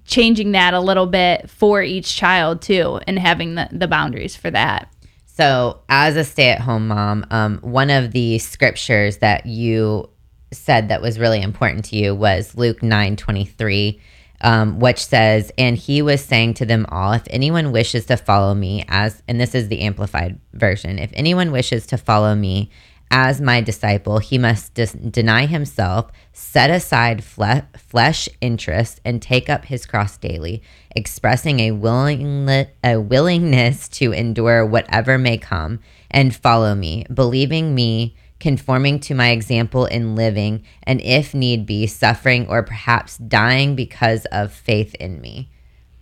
changing 0.05 0.53
that 0.53 0.75
a 0.75 0.81
little 0.81 1.07
bit 1.07 1.49
for 1.49 1.83
each 1.83 2.17
child 2.17 2.61
too 2.63 3.01
and 3.07 3.19
having 3.19 3.55
the, 3.55 3.69
the 3.71 3.87
boundaries 3.87 4.35
for 4.35 4.51
that. 4.51 4.93
So, 5.27 5.81
as 5.89 6.17
a 6.17 6.25
stay-at-home 6.25 6.89
mom, 6.89 7.25
um, 7.31 7.59
one 7.63 7.89
of 7.89 8.13
the 8.13 8.39
scriptures 8.39 9.19
that 9.19 9.47
you 9.47 10.11
said 10.53 10.89
that 10.89 11.01
was 11.01 11.19
really 11.19 11.41
important 11.41 11.87
to 11.87 11.97
you 11.97 12.15
was 12.15 12.57
Luke 12.57 12.83
nine 12.83 13.17
twenty 13.17 13.47
three, 13.47 14.01
um, 14.41 14.79
which 14.79 15.05
says, 15.05 15.53
"And 15.59 15.77
he 15.77 16.03
was 16.03 16.25
saying 16.25 16.55
to 16.55 16.67
them 16.67 16.87
all, 16.89 17.13
if 17.13 17.23
anyone 17.31 17.73
wishes 17.73 18.07
to 18.07 18.17
follow 18.17 18.55
me, 18.55 18.85
as 18.89 19.23
and 19.29 19.41
this 19.41 19.55
is 19.55 19.69
the 19.69 19.81
amplified 19.81 20.39
version, 20.53 20.99
if 20.99 21.11
anyone 21.15 21.53
wishes 21.53 21.87
to 21.89 21.97
follow 21.97 22.35
me." 22.35 22.71
As 23.13 23.41
my 23.41 23.61
disciple, 23.61 24.21
he 24.21 24.39
must 24.39 24.75
dis- 24.75 24.93
deny 24.93 25.47
himself, 25.47 26.13
set 26.33 26.71
aside 26.71 27.25
fle- 27.25 27.67
flesh 27.77 28.29
interests, 28.41 29.01
and 29.05 29.21
take 29.21 29.51
up 29.51 29.65
his 29.65 29.85
cross 29.85 30.17
daily, 30.17 30.63
expressing 30.95 31.59
a, 31.59 31.73
willing- 31.73 32.49
a 32.85 32.99
willingness 32.99 33.89
to 33.89 34.13
endure 34.13 34.65
whatever 34.65 35.19
may 35.19 35.39
come, 35.39 35.81
and 36.09 36.37
follow 36.37 36.77
me, 36.77 37.05
believing 37.13 37.75
me, 37.75 38.15
conforming 38.41 38.99
to 39.01 39.15
my 39.15 39.31
example 39.31 39.85
in 39.87 40.15
living, 40.17 40.65
and 40.83 41.01
if 41.03 41.35
need 41.35 41.67
be, 41.67 41.87
suffering 41.87 42.49
or 42.49 42.63
perhaps 42.63 43.17
dying 43.19 43.77
because 43.77 44.25
of 44.27 44.53
faith 44.53 44.95
in 44.97 45.21
me. 45.21 45.51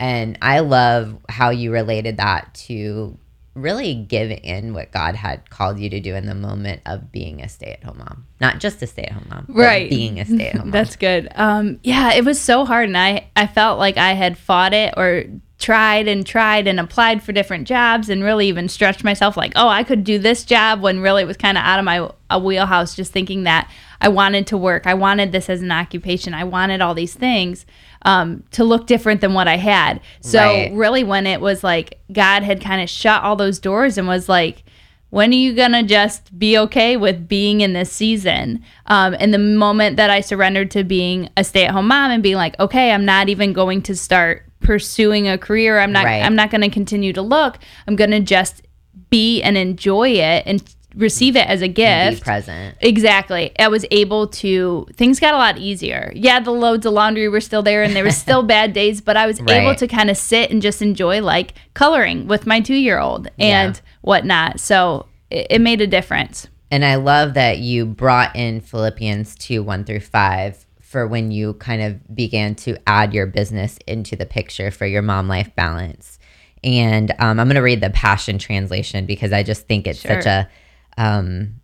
And 0.01 0.39
I 0.41 0.61
love 0.61 1.19
how 1.29 1.51
you 1.51 1.73
related 1.73 2.17
that 2.19 2.55
to 2.69 3.19
really 3.55 3.93
give 3.95 4.31
in 4.31 4.73
what 4.73 4.93
God 4.93 5.17
had 5.17 5.51
called 5.51 5.81
you 5.81 5.91
to 5.91 5.99
do 5.99 6.15
in 6.15 6.27
the 6.27 6.35
moment 6.37 6.81
of 6.87 7.11
being 7.11 7.43
a 7.43 7.49
stay 7.49 7.73
at 7.73 7.83
home 7.83 7.99
mom. 7.99 8.25
Not 8.41 8.61
just 8.61 8.81
a 8.83 8.87
stay 8.87 9.03
at 9.03 9.13
home 9.13 9.27
mom, 9.29 9.45
but 9.49 9.57
Right. 9.57 9.91
being 9.91 10.21
a 10.21 10.25
stay 10.25 10.51
at 10.51 10.53
home 10.55 10.61
mom. 10.67 10.71
That's 10.71 10.95
good. 10.95 11.29
Um, 11.35 11.81
yeah, 11.83 12.15
it 12.15 12.25
was 12.25 12.41
so 12.41 12.65
hard, 12.65 12.87
and 12.87 12.97
I 12.97 13.27
I 13.35 13.49
felt 13.49 13.81
like 13.81 13.97
I 13.97 14.13
had 14.13 14.39
fought 14.39 14.73
it 14.73 14.95
or 14.97 15.25
tried 15.59 16.07
and 16.07 16.25
tried 16.25 16.69
and 16.69 16.79
applied 16.79 17.23
for 17.23 17.33
different 17.33 17.67
jobs 17.67 18.09
and 18.09 18.23
really 18.23 18.47
even 18.47 18.69
stretched 18.69 19.03
myself 19.03 19.37
like, 19.37 19.53
oh, 19.57 19.69
I 19.69 19.83
could 19.83 20.05
do 20.05 20.19
this 20.19 20.45
job 20.45 20.81
when 20.81 21.01
really 21.01 21.23
it 21.23 21.27
was 21.27 21.37
kind 21.37 21.59
of 21.59 21.65
out 21.65 21.79
of 21.81 21.85
my 21.85 22.09
a 22.31 22.39
wheelhouse, 22.39 22.95
just 22.95 23.13
thinking 23.13 23.45
that 23.45 23.71
I 24.01 24.09
wanted 24.09 24.47
to 24.49 24.59
work. 24.59 24.87
I 24.87 24.95
wanted 24.95 25.33
this 25.33 25.51
as 25.51 25.61
an 25.61 25.73
occupation. 25.73 26.33
I 26.33 26.45
wanted 26.45 26.81
all 26.81 26.95
these 26.95 27.15
things 27.15 27.67
um, 28.03 28.45
to 28.53 28.63
look 28.65 28.87
different 28.87 29.21
than 29.21 29.35
what 29.35 29.49
I 29.49 29.57
had. 29.57 30.01
So, 30.21 30.39
right. 30.39 30.73
really, 30.73 31.03
when 31.03 31.27
it 31.27 31.41
was 31.41 31.65
like 31.65 31.99
God 32.13 32.43
had 32.45 32.61
kind 32.61 32.81
of 32.81 32.89
shut 32.89 33.23
all 33.23 33.35
those 33.35 33.59
doors 33.59 33.99
and 33.99 34.07
was 34.07 34.29
like, 34.29 34.63
when 35.11 35.31
are 35.31 35.37
you 35.37 35.55
gonna 35.55 35.83
just 35.83 36.39
be 36.39 36.57
okay 36.59 36.97
with 36.97 37.27
being 37.27 37.63
in 37.63 37.73
this 37.73 37.91
season 37.91 38.63
um, 38.87 39.17
and 39.19 39.33
the 39.33 39.39
moment 39.39 39.97
that 39.97 40.11
i 40.11 40.21
surrendered 40.21 40.71
to 40.71 40.85
being 40.85 41.31
a 41.35 41.43
stay-at-home 41.43 41.89
mom 41.89 42.11
and 42.11 42.23
being 42.23 42.37
like 42.37 42.59
okay 42.61 42.93
i'm 42.93 43.07
not 43.07 43.31
even 43.31 43.55
going 43.55 43.81
to 43.81 43.97
start 43.97 44.48
pursuing 44.61 45.29
a 45.29 45.39
career 45.39 45.79
i'm 45.79 45.93
not 45.93 46.05
right. 46.05 46.23
i'm 46.23 46.35
not 46.35 46.51
going 46.51 46.61
to 46.61 46.69
continue 46.69 47.13
to 47.13 47.23
look 47.23 47.59
i'm 47.87 47.97
going 47.97 48.11
to 48.11 48.21
just 48.21 48.63
be 49.11 49.41
and 49.43 49.57
enjoy 49.57 50.11
it 50.11 50.43
and 50.47 50.63
receive 50.99 51.37
it 51.37 51.47
as 51.47 51.63
a 51.63 51.69
gift. 51.69 52.21
be 52.21 52.25
present. 52.25 52.77
Exactly. 52.81 53.53
I 53.59 53.69
was 53.69 53.85
able 53.91 54.27
to 54.29 54.87
things 54.95 55.21
got 55.21 55.35
a 55.35 55.37
lot 55.37 55.59
easier. 55.59 56.13
Yeah, 56.15 56.41
the 56.41 56.51
loads 56.51 56.87
of 56.87 56.93
laundry 56.93 57.29
were 57.29 57.41
still 57.41 57.63
there 57.63 57.83
and 57.83 57.95
there 57.95 58.05
were 58.05 58.11
still 58.11 58.43
bad 58.57 58.73
days, 58.73 59.01
but 59.01 59.17
I 59.17 59.27
was 59.27 59.41
right. 59.41 59.63
able 59.63 59.75
to 59.77 59.87
kind 59.87 60.11
of 60.11 60.17
sit 60.17 60.51
and 60.51 60.61
just 60.61 60.83
enjoy 60.83 61.23
like 61.23 61.55
coloring 61.75 62.27
with 62.27 62.47
my 62.47 62.61
two 62.61 62.75
year 62.75 62.99
old 62.99 63.29
and 63.39 63.77
yeah. 63.77 63.81
whatnot. 64.03 64.61
So 64.61 65.07
it, 65.31 65.47
it 65.51 65.61
made 65.61 65.81
a 65.81 65.87
difference. 65.87 66.49
And 66.71 66.85
I 66.85 66.97
love 66.97 67.35
that 67.35 67.59
you 67.59 67.87
brought 67.87 68.37
in 68.37 68.61
Philippians 68.61 69.37
2 69.37 69.63
1 69.63 69.85
through 69.85 70.01
5 70.01 70.67
for 70.89 71.07
when 71.07 71.31
you 71.31 71.53
kind 71.55 71.83
of 71.83 72.17
began 72.17 72.55
to 72.55 72.75
add 72.87 73.13
your 73.13 73.27
business 73.27 73.79
into 73.87 74.17
the 74.17 74.25
picture 74.25 74.71
for 74.71 74.87
your 74.87 75.03
mom 75.03 75.29
life 75.29 75.55
balance. 75.55 76.19
And 76.65 77.11
um, 77.19 77.39
I'm 77.39 77.47
going 77.47 77.57
to 77.57 77.61
read 77.61 77.83
the 77.83 77.91
Passion 77.91 78.39
Translation 78.39 79.05
because 79.05 79.31
I 79.31 79.43
just 79.43 79.67
think 79.67 79.87
it's 79.87 80.01
sure. 80.01 80.23
such 80.23 80.25
a 80.25 80.49
um, 80.97 81.61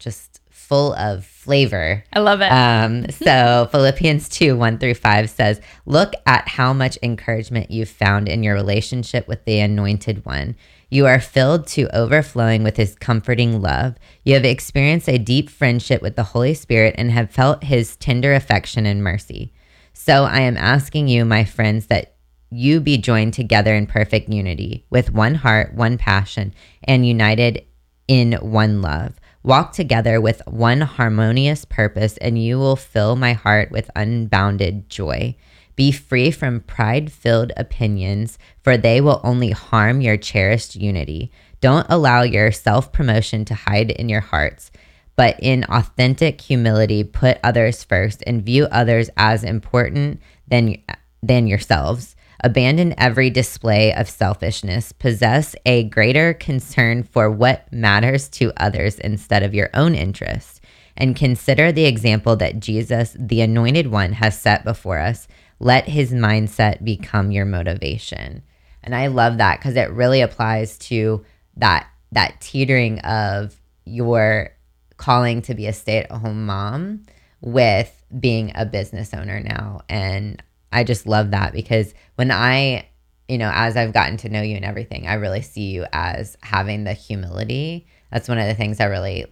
just 0.00 0.40
full 0.50 0.94
of 0.94 1.24
flavor. 1.24 2.02
I 2.12 2.18
love 2.18 2.40
it. 2.40 2.50
Um, 2.50 3.08
so 3.10 3.68
Philippians 3.70 4.28
2 4.30 4.56
1 4.56 4.78
through 4.78 4.94
5 4.94 5.30
says, 5.30 5.60
Look 5.86 6.12
at 6.26 6.48
how 6.48 6.72
much 6.72 6.98
encouragement 7.04 7.70
you've 7.70 7.88
found 7.88 8.28
in 8.28 8.42
your 8.42 8.54
relationship 8.54 9.28
with 9.28 9.44
the 9.44 9.60
Anointed 9.60 10.24
One. 10.26 10.56
You 10.90 11.06
are 11.06 11.20
filled 11.20 11.66
to 11.68 11.94
overflowing 11.94 12.62
with 12.62 12.78
his 12.78 12.94
comforting 12.94 13.60
love. 13.60 13.96
You 14.24 14.34
have 14.34 14.44
experienced 14.44 15.08
a 15.08 15.18
deep 15.18 15.50
friendship 15.50 16.00
with 16.00 16.16
the 16.16 16.22
Holy 16.22 16.54
Spirit 16.54 16.94
and 16.96 17.10
have 17.10 17.30
felt 17.30 17.64
his 17.64 17.96
tender 17.96 18.32
affection 18.32 18.86
and 18.86 19.04
mercy. 19.04 19.52
So 19.92 20.24
I 20.24 20.40
am 20.40 20.56
asking 20.56 21.08
you, 21.08 21.24
my 21.26 21.44
friends, 21.44 21.86
that 21.88 22.14
you 22.50 22.80
be 22.80 22.96
joined 22.96 23.34
together 23.34 23.74
in 23.74 23.86
perfect 23.86 24.30
unity, 24.30 24.86
with 24.88 25.12
one 25.12 25.34
heart, 25.34 25.74
one 25.74 25.98
passion, 25.98 26.54
and 26.84 27.06
united 27.06 27.66
in 28.06 28.32
one 28.34 28.80
love. 28.80 29.20
Walk 29.42 29.72
together 29.72 30.20
with 30.20 30.40
one 30.46 30.80
harmonious 30.80 31.66
purpose, 31.66 32.16
and 32.16 32.42
you 32.42 32.58
will 32.58 32.76
fill 32.76 33.16
my 33.16 33.34
heart 33.34 33.70
with 33.70 33.90
unbounded 33.94 34.88
joy. 34.88 35.36
Be 35.78 35.92
free 35.92 36.32
from 36.32 36.62
pride 36.62 37.12
filled 37.12 37.52
opinions, 37.56 38.36
for 38.64 38.76
they 38.76 39.00
will 39.00 39.20
only 39.22 39.52
harm 39.52 40.00
your 40.00 40.16
cherished 40.16 40.74
unity. 40.74 41.30
Don't 41.60 41.86
allow 41.88 42.22
your 42.22 42.50
self 42.50 42.90
promotion 42.90 43.44
to 43.44 43.54
hide 43.54 43.92
in 43.92 44.08
your 44.08 44.20
hearts, 44.20 44.72
but 45.14 45.38
in 45.38 45.62
authentic 45.68 46.40
humility, 46.40 47.04
put 47.04 47.38
others 47.44 47.84
first 47.84 48.24
and 48.26 48.44
view 48.44 48.66
others 48.72 49.08
as 49.16 49.44
important 49.44 50.20
than, 50.48 50.82
than 51.22 51.46
yourselves. 51.46 52.16
Abandon 52.42 52.92
every 52.98 53.30
display 53.30 53.94
of 53.94 54.10
selfishness. 54.10 54.90
Possess 54.90 55.54
a 55.64 55.84
greater 55.84 56.34
concern 56.34 57.04
for 57.04 57.30
what 57.30 57.72
matters 57.72 58.28
to 58.30 58.52
others 58.56 58.98
instead 58.98 59.44
of 59.44 59.54
your 59.54 59.70
own 59.74 59.94
interests. 59.94 60.60
And 60.96 61.14
consider 61.14 61.70
the 61.70 61.84
example 61.84 62.34
that 62.34 62.58
Jesus, 62.58 63.16
the 63.16 63.42
anointed 63.42 63.86
one, 63.86 64.14
has 64.14 64.36
set 64.36 64.64
before 64.64 64.98
us. 64.98 65.28
Let 65.60 65.88
his 65.88 66.12
mindset 66.12 66.84
become 66.84 67.30
your 67.30 67.44
motivation. 67.44 68.42
And 68.82 68.94
I 68.94 69.08
love 69.08 69.38
that 69.38 69.58
because 69.58 69.76
it 69.76 69.90
really 69.90 70.20
applies 70.20 70.78
to 70.78 71.24
that 71.56 71.88
that 72.12 72.40
teetering 72.40 73.00
of 73.00 73.60
your 73.84 74.50
calling 74.96 75.42
to 75.42 75.54
be 75.54 75.66
a 75.66 75.72
stay-at-home 75.72 76.46
mom 76.46 77.02
with 77.40 78.04
being 78.18 78.52
a 78.54 78.64
business 78.64 79.12
owner 79.12 79.40
now. 79.40 79.80
And 79.88 80.42
I 80.72 80.84
just 80.84 81.06
love 81.06 81.32
that 81.32 81.52
because 81.52 81.94
when 82.16 82.30
I, 82.30 82.88
you 83.28 83.38
know, 83.38 83.50
as 83.52 83.76
I've 83.76 83.92
gotten 83.92 84.16
to 84.18 84.28
know 84.28 84.42
you 84.42 84.56
and 84.56 84.64
everything, 84.64 85.06
I 85.06 85.14
really 85.14 85.42
see 85.42 85.70
you 85.70 85.86
as 85.92 86.36
having 86.42 86.84
the 86.84 86.94
humility. 86.94 87.86
That's 88.10 88.28
one 88.28 88.38
of 88.38 88.46
the 88.46 88.54
things 88.54 88.80
I 88.80 88.86
really 88.86 89.26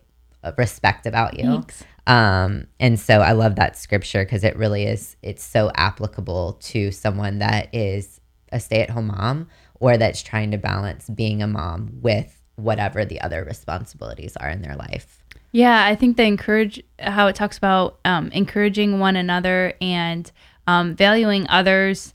uh, 0.45 0.53
respect 0.59 1.07
about 1.07 1.39
you. 1.39 1.45
Thanks. 1.45 1.83
Um, 2.07 2.69
and 2.79 2.99
so 3.01 3.21
I 3.21 3.33
love 3.33 3.57
that 3.57 3.77
scripture 3.77 4.25
because 4.25 4.45
it 4.45 4.57
really 4.57 4.85
is, 4.85 5.17
it's 5.23 5.43
so 5.43 5.71
applicable 5.75 6.59
to 6.63 6.93
someone 6.93 7.41
that 7.41 7.75
is 7.75 8.21
a 8.53 8.61
stay 8.61 8.81
at 8.81 8.91
home 8.91 9.09
mom 9.09 9.49
or 9.81 9.97
that's 9.97 10.23
trying 10.23 10.53
to 10.53 10.59
balance 10.59 11.09
being 11.11 11.43
a 11.43 11.47
mom 11.47 11.99
with 12.01 12.43
whatever 12.55 13.05
the 13.05 13.21
other 13.21 13.45
responsibilities 13.45 14.37
are 14.37 14.49
in 14.49 14.63
their 14.63 14.77
life. 14.77 15.23
Yeah, 15.53 15.85
I 15.85 15.95
think 15.95 16.17
the 16.17 16.25
encourage 16.25 16.83
how 16.99 17.27
it 17.29 17.37
talks 17.37 17.59
about 17.59 17.99
um, 18.05 18.29
encouraging 18.33 18.99
one 18.99 19.17
another 19.17 19.75
and 19.81 20.31
um, 20.67 20.95
valuing 20.95 21.47
others 21.49 22.13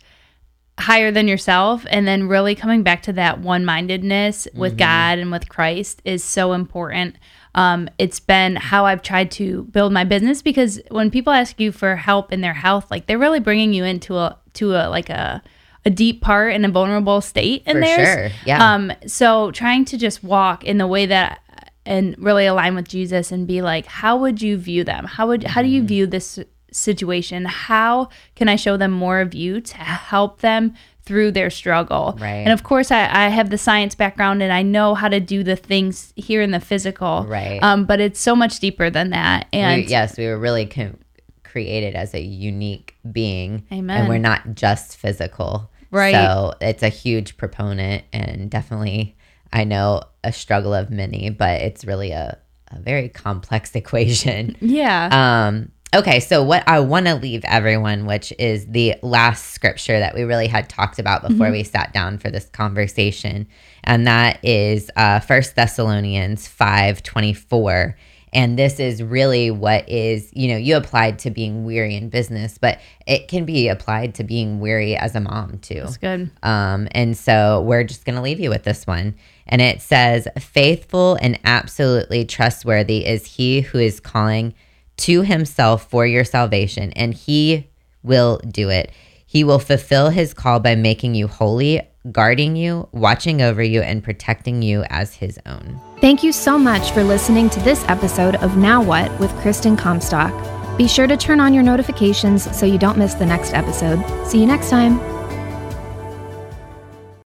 higher 0.79 1.11
than 1.11 1.27
yourself 1.27 1.85
and 1.89 2.07
then 2.07 2.27
really 2.27 2.55
coming 2.55 2.81
back 2.81 3.03
to 3.03 3.13
that 3.13 3.39
one-mindedness 3.39 4.47
with 4.53 4.71
mm-hmm. 4.71 4.79
god 4.79 5.19
and 5.19 5.31
with 5.31 5.47
christ 5.47 6.01
is 6.05 6.23
so 6.23 6.53
important 6.53 7.15
um, 7.55 7.89
it's 7.97 8.19
been 8.19 8.55
how 8.55 8.85
i've 8.85 9.01
tried 9.01 9.29
to 9.31 9.63
build 9.63 9.91
my 9.91 10.03
business 10.03 10.41
because 10.41 10.79
when 10.89 11.11
people 11.11 11.33
ask 11.33 11.59
you 11.59 11.71
for 11.71 11.95
help 11.95 12.31
in 12.31 12.41
their 12.41 12.53
health 12.53 12.89
like 12.91 13.05
they're 13.05 13.19
really 13.19 13.39
bringing 13.39 13.73
you 13.73 13.83
into 13.83 14.17
a 14.17 14.37
to 14.53 14.73
a 14.73 14.89
like 14.89 15.09
a 15.09 15.41
a 15.85 15.89
deep 15.89 16.21
part 16.21 16.53
and 16.53 16.65
a 16.65 16.69
vulnerable 16.69 17.21
state 17.21 17.63
in 17.65 17.79
there. 17.79 18.29
Sure. 18.29 18.37
Yeah. 18.45 18.73
Um, 18.73 18.93
so 19.07 19.51
trying 19.51 19.85
to 19.85 19.97
just 19.97 20.23
walk 20.23 20.63
in 20.63 20.77
the 20.77 20.87
way 20.87 21.07
that 21.07 21.41
and 21.85 22.15
really 22.19 22.45
align 22.45 22.75
with 22.75 22.87
Jesus 22.87 23.31
and 23.31 23.47
be 23.47 23.61
like, 23.61 23.85
how 23.85 24.17
would 24.17 24.41
you 24.41 24.57
view 24.57 24.83
them? 24.83 25.05
How 25.05 25.27
would 25.27 25.43
how 25.43 25.61
do 25.61 25.67
you 25.67 25.79
mm-hmm. 25.79 25.87
view 25.87 26.07
this 26.07 26.39
situation? 26.71 27.45
How 27.45 28.09
can 28.35 28.47
I 28.47 28.55
show 28.55 28.77
them 28.77 28.91
more 28.91 29.19
of 29.19 29.33
you 29.33 29.61
to 29.61 29.77
help 29.77 30.41
them 30.41 30.75
through 31.11 31.29
their 31.29 31.49
struggle? 31.49 32.17
Right. 32.21 32.35
And 32.35 32.53
of 32.53 32.63
course, 32.63 32.89
I, 32.89 33.01
I 33.01 33.27
have 33.27 33.49
the 33.49 33.57
science 33.57 33.95
background 33.95 34.41
and 34.41 34.53
I 34.53 34.61
know 34.61 34.95
how 34.95 35.09
to 35.09 35.19
do 35.19 35.43
the 35.43 35.57
things 35.57 36.13
here 36.15 36.41
in 36.41 36.51
the 36.51 36.61
physical. 36.61 37.25
Right. 37.27 37.61
Um, 37.61 37.83
but 37.83 37.99
it's 37.99 38.17
so 38.17 38.33
much 38.33 38.61
deeper 38.61 38.89
than 38.89 39.09
that. 39.09 39.47
And 39.51 39.81
we, 39.81 39.87
yes, 39.89 40.17
we 40.17 40.25
were 40.27 40.39
really 40.39 40.67
com- 40.67 40.99
created 41.43 41.95
as 41.95 42.13
a 42.13 42.21
unique 42.21 42.95
being. 43.11 43.65
Amen. 43.73 43.99
And 43.99 44.07
we're 44.07 44.19
not 44.19 44.55
just 44.55 44.95
physical. 44.95 45.69
Right. 45.91 46.13
So 46.13 46.53
it's 46.61 46.81
a 46.81 46.87
huge 46.87 47.35
proponent 47.35 48.05
and 48.13 48.49
definitely, 48.49 49.17
I 49.51 49.65
know, 49.65 50.03
a 50.23 50.31
struggle 50.31 50.73
of 50.73 50.89
many, 50.89 51.29
but 51.29 51.59
it's 51.59 51.83
really 51.83 52.11
a, 52.11 52.37
a 52.69 52.79
very 52.79 53.09
complex 53.09 53.75
equation. 53.75 54.55
Yeah. 54.61 55.09
Um, 55.11 55.73
Okay, 55.93 56.21
so 56.21 56.41
what 56.41 56.65
I 56.67 56.79
want 56.79 57.07
to 57.07 57.15
leave 57.15 57.43
everyone, 57.43 58.05
which 58.05 58.31
is 58.39 58.65
the 58.67 58.95
last 59.01 59.51
scripture 59.51 59.99
that 59.99 60.15
we 60.15 60.23
really 60.23 60.47
had 60.47 60.69
talked 60.69 60.99
about 60.99 61.21
before 61.21 61.47
mm-hmm. 61.47 61.51
we 61.51 61.63
sat 61.63 61.91
down 61.91 62.17
for 62.17 62.29
this 62.29 62.45
conversation, 62.45 63.45
and 63.83 64.07
that 64.07 64.39
is 64.41 64.89
uh, 64.95 65.19
First 65.19 65.55
Thessalonians 65.55 66.47
five 66.47 67.03
twenty 67.03 67.33
four. 67.33 67.97
And 68.33 68.57
this 68.57 68.79
is 68.79 69.03
really 69.03 69.51
what 69.51 69.89
is, 69.89 70.29
you 70.31 70.47
know, 70.47 70.55
you 70.55 70.77
applied 70.77 71.19
to 71.19 71.29
being 71.29 71.65
weary 71.65 71.95
in 71.95 72.07
business, 72.07 72.57
but 72.57 72.79
it 73.05 73.27
can 73.27 73.43
be 73.43 73.67
applied 73.67 74.15
to 74.15 74.23
being 74.23 74.61
weary 74.61 74.95
as 74.95 75.15
a 75.15 75.19
mom 75.19 75.57
too. 75.57 75.81
That's 75.81 75.97
good. 75.97 76.31
Um, 76.41 76.87
and 76.91 77.17
so 77.17 77.61
we're 77.63 77.83
just 77.83 78.05
going 78.05 78.15
to 78.15 78.21
leave 78.21 78.39
you 78.39 78.49
with 78.49 78.63
this 78.63 78.87
one. 78.87 79.15
And 79.47 79.61
it 79.61 79.81
says, 79.81 80.29
Faithful 80.39 81.15
and 81.15 81.37
absolutely 81.43 82.23
trustworthy 82.23 83.05
is 83.05 83.25
he 83.25 83.59
who 83.59 83.79
is 83.79 83.99
calling 83.99 84.53
to 84.97 85.21
himself 85.21 85.89
for 85.89 86.05
your 86.05 86.23
salvation, 86.23 86.91
and 86.93 87.13
he 87.13 87.69
will 88.03 88.39
do 88.47 88.69
it. 88.69 88.91
He 89.25 89.43
will 89.43 89.59
fulfill 89.59 90.09
his 90.09 90.33
call 90.33 90.59
by 90.59 90.75
making 90.75 91.15
you 91.15 91.27
holy, 91.27 91.81
guarding 92.11 92.55
you, 92.55 92.89
watching 92.91 93.41
over 93.41 93.63
you, 93.63 93.81
and 93.81 94.03
protecting 94.03 94.61
you 94.61 94.83
as 94.89 95.15
his 95.15 95.39
own. 95.45 95.79
Thank 96.01 96.23
you 96.23 96.31
so 96.31 96.57
much 96.57 96.91
for 96.91 97.03
listening 97.03 97.49
to 97.51 97.59
this 97.61 97.83
episode 97.87 98.35
of 98.37 98.57
Now 98.57 98.83
What 98.83 99.17
with 99.19 99.31
Kristen 99.37 99.77
Comstock. 99.77 100.77
Be 100.77 100.87
sure 100.87 101.07
to 101.07 101.15
turn 101.15 101.39
on 101.39 101.53
your 101.53 101.63
notifications 101.63 102.53
so 102.57 102.65
you 102.65 102.77
don't 102.77 102.97
miss 102.97 103.13
the 103.13 103.25
next 103.25 103.53
episode. 103.53 104.03
See 104.27 104.39
you 104.39 104.47
next 104.47 104.69
time. 104.69 105.20